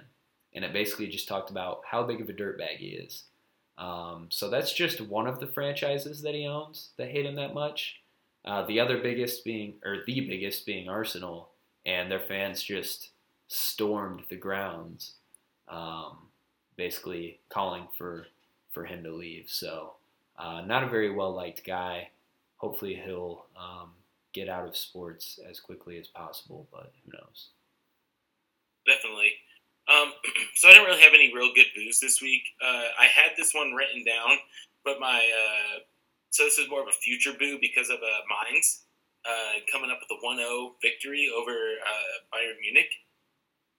and 0.54 0.64
it 0.64 0.72
basically 0.72 1.08
just 1.08 1.28
talked 1.28 1.50
about 1.50 1.82
how 1.90 2.04
big 2.04 2.20
of 2.20 2.28
a 2.28 2.32
dirtbag 2.32 2.76
he 2.78 2.88
is. 2.88 3.24
Um, 3.78 4.26
so 4.30 4.50
that's 4.50 4.72
just 4.72 5.00
one 5.00 5.26
of 5.28 5.38
the 5.38 5.46
franchises 5.46 6.22
that 6.22 6.34
he 6.34 6.46
owns 6.46 6.90
that 6.96 7.10
hate 7.10 7.26
him 7.26 7.36
that 7.36 7.54
much. 7.54 8.00
Uh, 8.44 8.64
the 8.66 8.80
other 8.80 8.98
biggest 8.98 9.44
being, 9.44 9.74
or 9.84 9.98
the 10.06 10.20
biggest 10.20 10.66
being 10.66 10.88
Arsenal, 10.88 11.50
and 11.84 12.10
their 12.10 12.20
fans 12.20 12.62
just 12.62 13.10
stormed 13.46 14.22
the 14.28 14.36
grounds, 14.36 15.14
um, 15.68 16.28
basically 16.76 17.40
calling 17.48 17.86
for 17.96 18.26
for 18.72 18.84
him 18.84 19.02
to 19.02 19.12
leave. 19.12 19.46
So, 19.48 19.94
uh, 20.38 20.62
not 20.62 20.84
a 20.84 20.88
very 20.88 21.10
well 21.10 21.32
liked 21.32 21.64
guy. 21.64 22.10
Hopefully, 22.56 23.00
he'll 23.04 23.46
um, 23.56 23.90
get 24.34 24.48
out 24.48 24.66
of 24.66 24.76
sports 24.76 25.38
as 25.48 25.60
quickly 25.60 25.98
as 25.98 26.06
possible, 26.08 26.68
but 26.70 26.92
who 27.04 27.12
knows? 27.12 27.50
Definitely. 28.86 29.32
Um, 29.88 30.12
so 30.54 30.68
I 30.68 30.74
don't 30.74 30.86
really 30.86 31.02
have 31.02 31.14
any 31.14 31.32
real 31.34 31.52
good 31.54 31.66
booze 31.74 32.00
this 32.00 32.20
week. 32.20 32.42
Uh, 32.62 32.92
I 32.98 33.06
had 33.06 33.32
this 33.36 33.52
one 33.54 33.72
written 33.72 34.04
down, 34.04 34.38
but 34.84 35.00
my 35.00 35.16
uh, 35.16 35.80
so 36.30 36.44
this 36.44 36.58
is 36.58 36.68
more 36.68 36.82
of 36.82 36.88
a 36.88 37.02
future 37.02 37.32
boo 37.38 37.58
because 37.60 37.88
of 37.88 37.98
uh, 37.98 38.22
Mainz 38.28 38.84
uh, 39.24 39.64
coming 39.72 39.90
up 39.90 39.98
with 40.00 40.12
a 40.12 40.20
1-0 40.20 40.44
victory 40.82 41.28
over 41.34 41.52
uh, 41.52 42.14
Bayern 42.30 42.60
Munich. 42.60 42.92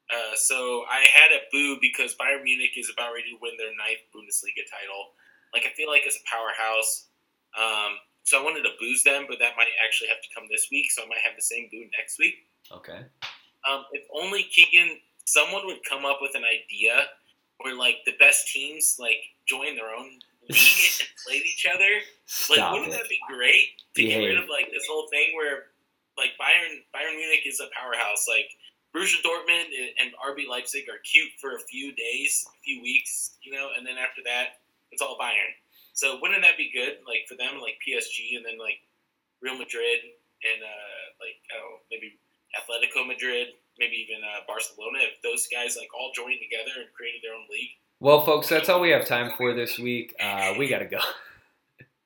Uh, 0.09 0.33
so 0.35 0.83
I 0.89 1.05
had 1.13 1.29
a 1.29 1.45
boo 1.53 1.77
because 1.79 2.17
Bayern 2.17 2.43
Munich 2.43 2.73
is 2.75 2.89
about 2.89 3.13
ready 3.13 3.29
to 3.29 3.37
win 3.41 3.53
their 3.57 3.73
ninth 3.77 4.01
Bundesliga 4.09 4.65
title. 4.65 5.13
Like 5.53 5.69
I 5.69 5.73
feel 5.77 5.89
like 5.89 6.01
it's 6.05 6.17
a 6.17 6.25
powerhouse. 6.25 7.09
Um, 7.53 8.01
so 8.29 8.39
I 8.39 8.43
wanted 8.43 8.61
to 8.61 8.77
booze 8.79 9.01
them, 9.01 9.25
but 9.27 9.39
that 9.39 9.57
might 9.57 9.73
actually 9.83 10.09
have 10.09 10.21
to 10.21 10.29
come 10.35 10.45
this 10.51 10.67
week. 10.69 10.91
So 10.91 11.01
I 11.01 11.07
might 11.09 11.25
have 11.25 11.33
the 11.35 11.41
same 11.41 11.67
boo 11.71 11.89
next 11.97 12.19
week. 12.19 12.45
Okay. 12.71 13.01
Um, 13.65 13.85
if 13.91 14.05
only 14.13 14.43
Keegan, 14.43 15.01
someone 15.25 15.65
would 15.65 15.81
come 15.89 16.05
up 16.05 16.19
with 16.21 16.35
an 16.35 16.43
idea 16.45 17.09
where 17.57 17.75
like 17.75 18.05
the 18.05 18.13
best 18.19 18.47
teams 18.53 18.97
like 18.99 19.17
join 19.47 19.73
their 19.73 19.89
own 19.89 20.21
league 20.45 20.93
and 21.01 21.09
played 21.25 21.41
each 21.41 21.65
other. 21.65 21.89
Like, 22.53 22.61
Stop 22.61 22.73
wouldn't 22.73 22.93
it. 22.93 23.01
that 23.01 23.09
be 23.09 23.17
great 23.25 23.81
to 23.95 24.03
get 24.05 24.21
rid 24.21 24.37
of 24.37 24.45
like 24.45 24.69
this 24.69 24.85
whole 24.85 25.09
thing 25.09 25.33
where 25.33 25.73
like 26.13 26.37
Bayern 26.37 26.85
Bayern 26.93 27.17
Munich 27.17 27.49
is 27.49 27.59
a 27.59 27.65
powerhouse. 27.73 28.29
Like 28.29 28.53
Borussia 28.93 29.25
Dortmund 29.25 29.73
and 29.97 30.13
RB 30.21 30.47
Leipzig 30.47 30.85
are 30.85 31.01
cute 31.01 31.33
for 31.41 31.55
a 31.55 31.59
few 31.65 31.97
days, 31.97 32.45
a 32.45 32.61
few 32.61 32.79
weeks, 32.83 33.41
you 33.41 33.51
know, 33.51 33.69
and 33.75 33.81
then 33.87 33.97
after 33.97 34.21
that, 34.25 34.61
it's 34.91 35.01
all 35.01 35.17
Bayern. 35.17 35.49
So 35.99 36.15
wouldn't 36.23 36.47
that 36.47 36.55
be 36.55 36.71
good, 36.71 37.03
like 37.03 37.27
for 37.27 37.35
them, 37.35 37.59
like 37.59 37.75
PSG, 37.83 38.39
and 38.39 38.45
then 38.47 38.55
like 38.55 38.79
Real 39.43 39.59
Madrid 39.59 39.99
and 40.47 40.63
uh, 40.63 41.03
like 41.19 41.35
I 41.51 41.59
don't 41.59 41.75
know, 41.75 41.83
maybe 41.91 42.15
Atletico 42.55 43.03
Madrid, 43.05 43.51
maybe 43.77 43.99
even 44.07 44.23
uh, 44.23 44.47
Barcelona, 44.47 45.03
if 45.03 45.19
those 45.27 45.43
guys 45.51 45.75
like 45.75 45.91
all 45.91 46.15
joined 46.15 46.39
together 46.39 46.71
and 46.79 46.87
created 46.95 47.19
their 47.21 47.35
own 47.35 47.43
league. 47.51 47.75
Well, 47.99 48.23
folks, 48.23 48.47
that's 48.47 48.69
all 48.69 48.79
we 48.79 48.91
have 48.91 49.03
time 49.05 49.33
for 49.35 49.53
this 49.53 49.77
week. 49.77 50.15
Uh, 50.23 50.53
we 50.57 50.69
gotta 50.69 50.87
go. 50.87 51.03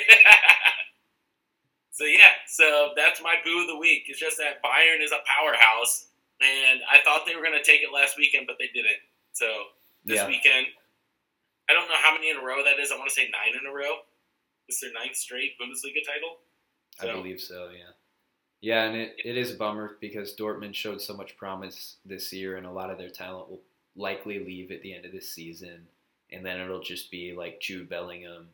so 1.93 2.05
yeah, 2.05 2.33
so 2.49 2.93
that's 2.97 3.21
my 3.23 3.35
boo 3.45 3.61
of 3.61 3.67
the 3.69 3.77
week. 3.77 4.05
It's 4.09 4.19
just 4.19 4.39
that 4.39 4.63
Bayern 4.65 5.05
is 5.05 5.13
a 5.13 5.21
powerhouse, 5.29 6.07
and 6.41 6.81
I 6.91 6.99
thought 7.05 7.27
they 7.27 7.37
were 7.37 7.43
going 7.43 7.59
to 7.59 7.63
take 7.63 7.83
it 7.83 7.93
last 7.93 8.17
weekend, 8.17 8.47
but 8.47 8.57
they 8.59 8.69
didn't. 8.75 8.97
So 9.33 9.47
this 10.05 10.17
Yeah. 10.17 10.27
weekend, 10.27 10.67
I 11.73 11.75
don't 11.75 11.89
know 11.89 11.95
how 12.03 12.13
many 12.13 12.29
in 12.29 12.37
a 12.37 12.45
row 12.45 12.63
that 12.63 12.79
is. 12.79 12.93
I 12.93 12.99
want 12.99 13.09
to 13.09 13.15
say 13.15 13.31
nine 13.33 13.59
in 13.59 13.67
a 13.67 13.73
row. 13.73 14.01
It's 14.69 14.81
their 14.81 14.93
ninth 14.93 15.17
straight 15.17 15.53
Bundesliga 15.59 16.05
title. 16.05 16.37
I 17.01 17.17
believe 17.17 17.41
so. 17.41 17.69
Yeah. 17.73 17.93
Yeah, 18.61 18.85
and 18.85 18.97
it, 18.97 19.17
it 19.25 19.39
is 19.39 19.51
a 19.51 19.57
bummer 19.57 19.97
because 20.01 20.37
Dortmund 20.37 20.75
showed 20.75 21.01
so 21.01 21.15
much 21.15 21.37
promise 21.37 21.97
this 22.05 22.33
year, 22.33 22.59
and 22.59 22.67
a 22.67 22.71
lot 22.71 22.91
of 22.91 22.99
their 22.99 23.09
talent 23.09 23.49
will 23.49 23.61
likely 23.97 24.39
leave 24.39 24.71
at 24.71 24.83
the 24.83 24.95
end 24.95 25.07
of 25.07 25.13
this 25.13 25.33
season, 25.33 25.87
and 26.31 26.45
then 26.45 26.61
it'll 26.61 26.83
just 26.83 27.11
be 27.11 27.33
like 27.33 27.61
Jude 27.61 27.89
Bellingham, 27.89 28.49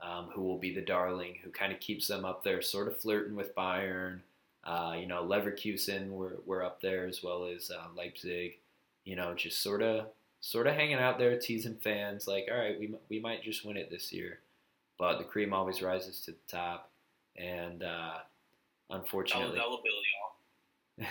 um, 0.00 0.26
who 0.32 0.42
will 0.42 0.58
be 0.58 0.72
the 0.72 0.80
darling, 0.80 1.38
who 1.42 1.50
kind 1.50 1.72
of 1.72 1.80
keeps 1.80 2.06
them 2.06 2.24
up 2.24 2.44
there, 2.44 2.62
sort 2.62 2.88
of 2.88 2.98
flirting 2.98 3.34
with 3.34 3.54
Bayern. 3.56 4.20
Uh, 4.62 4.94
you 5.00 5.06
know, 5.06 5.24
Leverkusen 5.24 6.10
were, 6.10 6.36
were 6.44 6.62
up 6.62 6.80
there 6.80 7.06
as 7.06 7.22
well 7.22 7.46
as 7.46 7.70
uh, 7.70 7.88
Leipzig. 7.96 8.58
You 9.04 9.16
know, 9.16 9.34
just 9.34 9.62
sort 9.62 9.82
of 9.82 10.06
sort 10.40 10.66
of 10.66 10.74
hanging 10.74 10.94
out 10.94 11.18
there, 11.18 11.38
teasing 11.38 11.76
fans, 11.76 12.26
like, 12.26 12.48
all 12.50 12.58
right, 12.58 12.78
we 12.78 12.94
we 13.08 13.20
might 13.20 13.42
just 13.42 13.64
win 13.64 13.76
it 13.76 13.90
this 13.90 14.12
year, 14.12 14.40
but 14.98 15.18
the 15.18 15.24
cream 15.24 15.52
always 15.52 15.82
rises 15.82 16.20
to 16.22 16.32
the 16.32 16.38
top, 16.48 16.90
and 17.36 17.82
uh, 17.82 18.18
unfortunately, 18.90 19.56
bill, 19.56 19.80
y'all. 20.98 21.08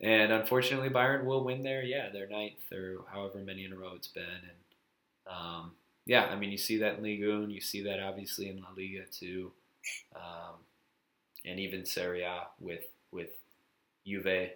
and 0.00 0.32
unfortunately, 0.32 0.88
Bayern 0.88 1.24
will 1.24 1.44
win 1.44 1.62
there. 1.62 1.82
Yeah, 1.82 2.08
their 2.10 2.28
ninth 2.28 2.72
or 2.72 3.04
however 3.12 3.38
many 3.38 3.64
in 3.64 3.72
a 3.72 3.76
row 3.76 3.92
it's 3.94 4.08
been, 4.08 4.24
and 4.24 5.34
um, 5.34 5.72
yeah, 6.06 6.24
I 6.24 6.36
mean, 6.36 6.50
you 6.50 6.58
see 6.58 6.78
that 6.78 6.96
in 6.96 7.02
Ligue 7.02 7.26
1, 7.28 7.50
you 7.50 7.60
see 7.60 7.82
that 7.82 8.00
obviously 8.00 8.48
in 8.48 8.62
La 8.62 8.68
Liga 8.74 9.02
too, 9.10 9.52
um, 10.16 10.56
and 11.44 11.60
even 11.60 11.84
Serie 11.84 12.22
A 12.22 12.46
with 12.58 12.84
with 13.12 13.30
Juve 14.06 14.50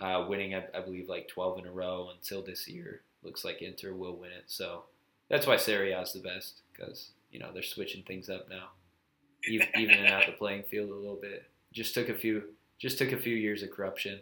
uh, 0.00 0.26
winning, 0.28 0.54
I, 0.54 0.64
I 0.74 0.80
believe, 0.80 1.08
like 1.08 1.28
12 1.28 1.60
in 1.60 1.66
a 1.66 1.70
row 1.72 2.10
until 2.14 2.42
this 2.42 2.66
year. 2.68 3.02
Looks 3.22 3.44
like 3.44 3.62
Inter 3.62 3.92
will 3.92 4.16
win 4.16 4.30
it, 4.32 4.44
so 4.48 4.82
that's 5.28 5.46
why 5.46 5.56
Serie 5.56 5.92
A 5.92 6.00
is 6.00 6.12
the 6.12 6.18
best 6.20 6.62
because 6.72 7.10
you 7.30 7.38
know 7.38 7.50
they're 7.54 7.62
switching 7.62 8.02
things 8.02 8.28
up 8.28 8.48
now, 8.50 8.70
even 9.48 9.68
evening 9.78 10.08
out 10.08 10.26
the 10.26 10.32
playing 10.32 10.64
field 10.64 10.90
a 10.90 10.94
little 10.94 11.18
bit. 11.20 11.44
Just 11.72 11.94
took 11.94 12.08
a 12.08 12.14
few, 12.14 12.42
just 12.80 12.98
took 12.98 13.12
a 13.12 13.16
few 13.16 13.36
years 13.36 13.62
of 13.62 13.70
corruption, 13.70 14.18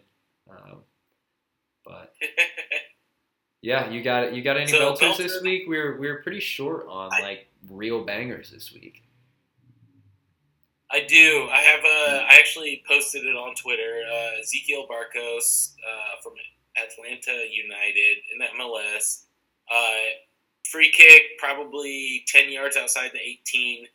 um, 0.49 0.77
but 1.83 2.13
yeah, 3.61 3.89
you 3.89 4.03
got 4.03 4.33
you 4.33 4.43
got 4.43 4.57
any 4.57 4.67
So, 4.71 4.93
belters 4.93 5.17
this 5.17 5.41
week? 5.41 5.63
We 5.67 5.77
were 5.77 5.97
we 5.97 6.07
were 6.07 6.21
pretty 6.21 6.39
short 6.39 6.85
on 6.87 7.09
I- 7.11 7.21
like 7.21 7.47
real 7.69 8.03
bangers 8.03 8.51
this 8.51 8.71
week. 8.73 9.03
I 10.93 11.05
do. 11.07 11.47
I 11.51 11.59
have 11.59 11.79
a. 11.85 12.25
I 12.29 12.35
actually 12.37 12.83
posted 12.87 13.23
it 13.23 13.35
on 13.35 13.55
Twitter. 13.55 14.03
Uh, 14.11 14.41
Ezequiel 14.41 14.87
Barcos 14.89 15.73
uh, 15.79 16.21
from 16.21 16.33
Atlanta 16.75 17.45
United 17.49 18.17
in 18.31 18.39
the 18.39 18.47
MLS. 18.59 19.23
Uh, 19.71 20.19
free 20.69 20.91
kick, 20.91 21.37
probably 21.39 22.25
ten 22.27 22.51
yards 22.51 22.75
outside 22.75 23.11
the 23.13 23.21
eighteen, 23.21 23.85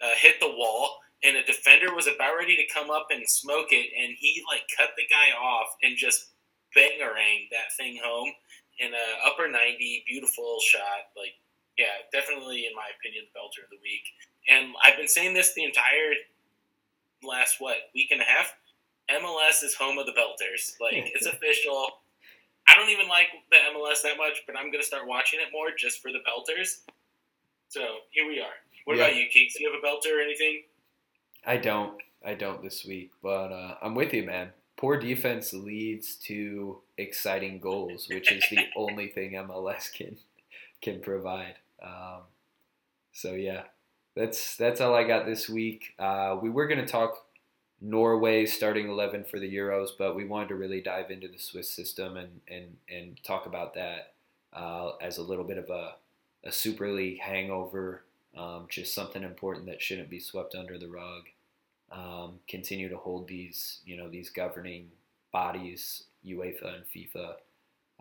uh, 0.00 0.14
hit 0.16 0.38
the 0.40 0.48
wall, 0.48 0.98
and 1.24 1.36
a 1.36 1.44
defender 1.44 1.92
was 1.92 2.06
about 2.06 2.36
ready 2.38 2.56
to 2.56 2.72
come 2.72 2.88
up 2.88 3.08
and 3.10 3.28
smoke 3.28 3.72
it, 3.72 3.90
and 4.00 4.14
he 4.16 4.40
like 4.48 4.62
cut 4.76 4.90
the 4.96 5.04
guy 5.10 5.36
off 5.36 5.74
and 5.82 5.96
just 5.96 6.30
bangerang 6.76 7.50
that 7.50 7.74
thing 7.76 7.98
home 8.02 8.30
in 8.78 8.92
a 8.94 9.28
upper 9.28 9.50
ninety, 9.50 10.04
beautiful 10.06 10.58
shot. 10.64 11.10
Like, 11.16 11.34
yeah, 11.76 12.06
definitely 12.12 12.66
in 12.66 12.76
my 12.76 12.86
opinion, 13.00 13.24
the 13.26 13.38
belter 13.38 13.64
of 13.64 13.70
the 13.70 13.82
week. 13.82 14.06
And 14.48 14.74
I've 14.84 14.96
been 14.96 15.08
saying 15.08 15.34
this 15.34 15.54
the 15.54 15.64
entire 15.64 16.14
last 17.26 17.56
what 17.60 17.76
week 17.94 18.10
and 18.10 18.20
a 18.20 18.24
half. 18.24 18.54
MLS 19.10 19.62
is 19.62 19.74
home 19.74 19.98
of 19.98 20.06
the 20.06 20.12
Belters. 20.12 20.72
Like 20.80 21.10
it's 21.14 21.26
official. 21.34 21.86
I 22.66 22.74
don't 22.76 22.88
even 22.88 23.08
like 23.08 23.26
the 23.50 23.56
MLS 23.76 24.02
that 24.02 24.16
much, 24.16 24.42
but 24.46 24.56
I'm 24.58 24.70
gonna 24.72 24.82
start 24.84 25.06
watching 25.06 25.40
it 25.40 25.48
more 25.52 25.68
just 25.76 26.00
for 26.00 26.10
the 26.10 26.18
Belters. 26.18 26.78
So 27.68 27.80
here 28.10 28.26
we 28.26 28.40
are. 28.40 28.54
What 28.84 28.96
Yeah. 28.96 29.04
about 29.04 29.16
you, 29.16 29.24
Keeks? 29.24 29.54
Do 29.56 29.62
you 29.64 29.72
have 29.72 29.80
a 29.82 29.86
Belter 29.86 30.16
or 30.16 30.20
anything? 30.20 30.62
I 31.46 31.56
don't. 31.58 32.00
I 32.24 32.34
don't 32.34 32.62
this 32.62 32.86
week, 32.86 33.10
but 33.22 33.52
uh, 33.52 33.74
I'm 33.82 33.94
with 33.94 34.14
you, 34.14 34.22
man. 34.22 34.50
Poor 34.76 34.98
defense 34.98 35.52
leads 35.52 36.16
to 36.16 36.80
exciting 36.96 37.60
goals, 37.60 38.08
which 38.08 38.32
is 38.32 38.42
the 38.50 38.60
only 38.76 39.08
thing 39.08 39.32
MLS 39.32 39.92
can 39.92 40.16
can 40.80 41.00
provide. 41.00 41.56
Um, 41.82 42.22
so 43.12 43.34
yeah, 43.34 43.64
that's 44.16 44.56
that's 44.56 44.80
all 44.80 44.94
I 44.94 45.04
got 45.04 45.26
this 45.26 45.48
week. 45.48 45.94
Uh, 45.98 46.36
we 46.40 46.50
were 46.50 46.66
gonna 46.66 46.86
talk 46.86 47.26
Norway 47.80 48.46
starting 48.46 48.88
eleven 48.88 49.24
for 49.24 49.38
the 49.40 49.52
Euros, 49.54 49.90
but 49.98 50.16
we 50.16 50.24
wanted 50.24 50.48
to 50.48 50.54
really 50.56 50.80
dive 50.80 51.10
into 51.10 51.28
the 51.28 51.38
Swiss 51.38 51.70
system 51.70 52.16
and 52.16 52.40
and 52.48 52.76
and 52.88 53.20
talk 53.24 53.46
about 53.46 53.74
that 53.74 54.14
uh, 54.52 54.92
as 55.00 55.18
a 55.18 55.22
little 55.22 55.44
bit 55.44 55.58
of 55.58 55.70
a 55.70 55.94
a 56.44 56.52
Super 56.52 56.90
League 56.92 57.20
hangover. 57.20 58.02
Um, 58.36 58.66
just 58.68 58.94
something 58.94 59.22
important 59.22 59.66
that 59.66 59.80
shouldn't 59.80 60.10
be 60.10 60.18
swept 60.18 60.56
under 60.56 60.76
the 60.76 60.88
rug 60.88 61.22
um, 61.92 62.40
continue 62.48 62.88
to 62.88 62.96
hold 62.96 63.28
these, 63.28 63.78
you 63.84 63.96
know, 63.96 64.08
these 64.08 64.30
governing 64.30 64.88
bodies, 65.32 66.04
UEFA 66.26 66.76
and 66.76 66.84
FIFA, 66.94 67.34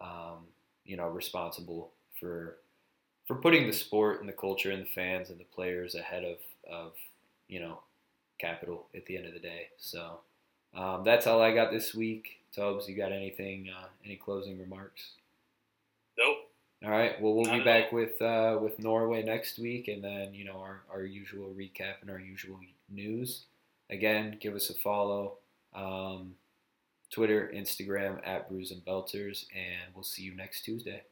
um, 0.01 0.47
you 0.86 0.97
know, 0.97 1.07
responsible 1.07 1.91
for 2.20 2.57
for 3.28 3.36
putting 3.36 3.68
the 3.68 3.74
sport 3.74 4.20
and 4.20 4.30
the 4.30 4.34
culture 4.34 4.72
and 4.72 4.84
the 4.84 4.90
fans 4.90 5.30
and 5.30 5.40
the 5.40 5.46
players 5.46 5.96
ahead 5.96 6.24
of 6.24 6.38
of 6.72 6.94
you 7.48 7.60
know 7.60 7.80
capital 8.40 8.88
at 8.96 9.06
the 9.06 9.18
end 9.18 9.26
of 9.26 9.34
the 9.34 9.40
day. 9.40 9.68
So 9.78 10.20
um, 10.76 11.04
that's 11.04 11.28
all 11.28 11.42
I 11.42 11.54
got 11.54 11.72
this 11.72 11.94
week. 11.94 12.40
Tubbs, 12.56 12.88
you 12.88 12.96
got 12.96 13.12
anything? 13.12 13.70
Uh, 13.70 13.88
any 14.06 14.16
closing 14.16 14.60
remarks? 14.60 15.12
Nope. 16.18 16.38
All 16.84 16.92
right. 16.92 17.20
Well, 17.22 17.34
we'll 17.34 17.46
Not 17.46 17.60
be 17.60 17.64
back 17.64 17.92
with 17.92 18.22
uh, 18.22 18.58
with 18.62 18.80
Norway 18.80 19.24
next 19.24 19.58
week, 19.58 19.88
and 19.88 20.04
then 20.04 20.34
you 20.34 20.46
know 20.46 20.60
our, 20.60 20.82
our 20.92 21.04
usual 21.04 21.54
recap 21.58 22.02
and 22.02 22.10
our 22.10 22.20
usual 22.20 22.60
news. 22.90 23.46
Again, 23.90 24.38
give 24.40 24.56
us 24.56 24.70
a 24.70 24.74
follow. 24.74 25.38
Um, 25.74 26.36
Twitter, 27.10 27.52
Instagram 27.54 28.20
at 28.28 28.50
Brews 28.50 28.72
and 28.72 28.84
Belters, 28.84 29.46
and 29.54 29.94
we'll 29.94 30.04
see 30.04 30.24
you 30.24 30.36
next 30.36 30.64
Tuesday. 30.64 31.04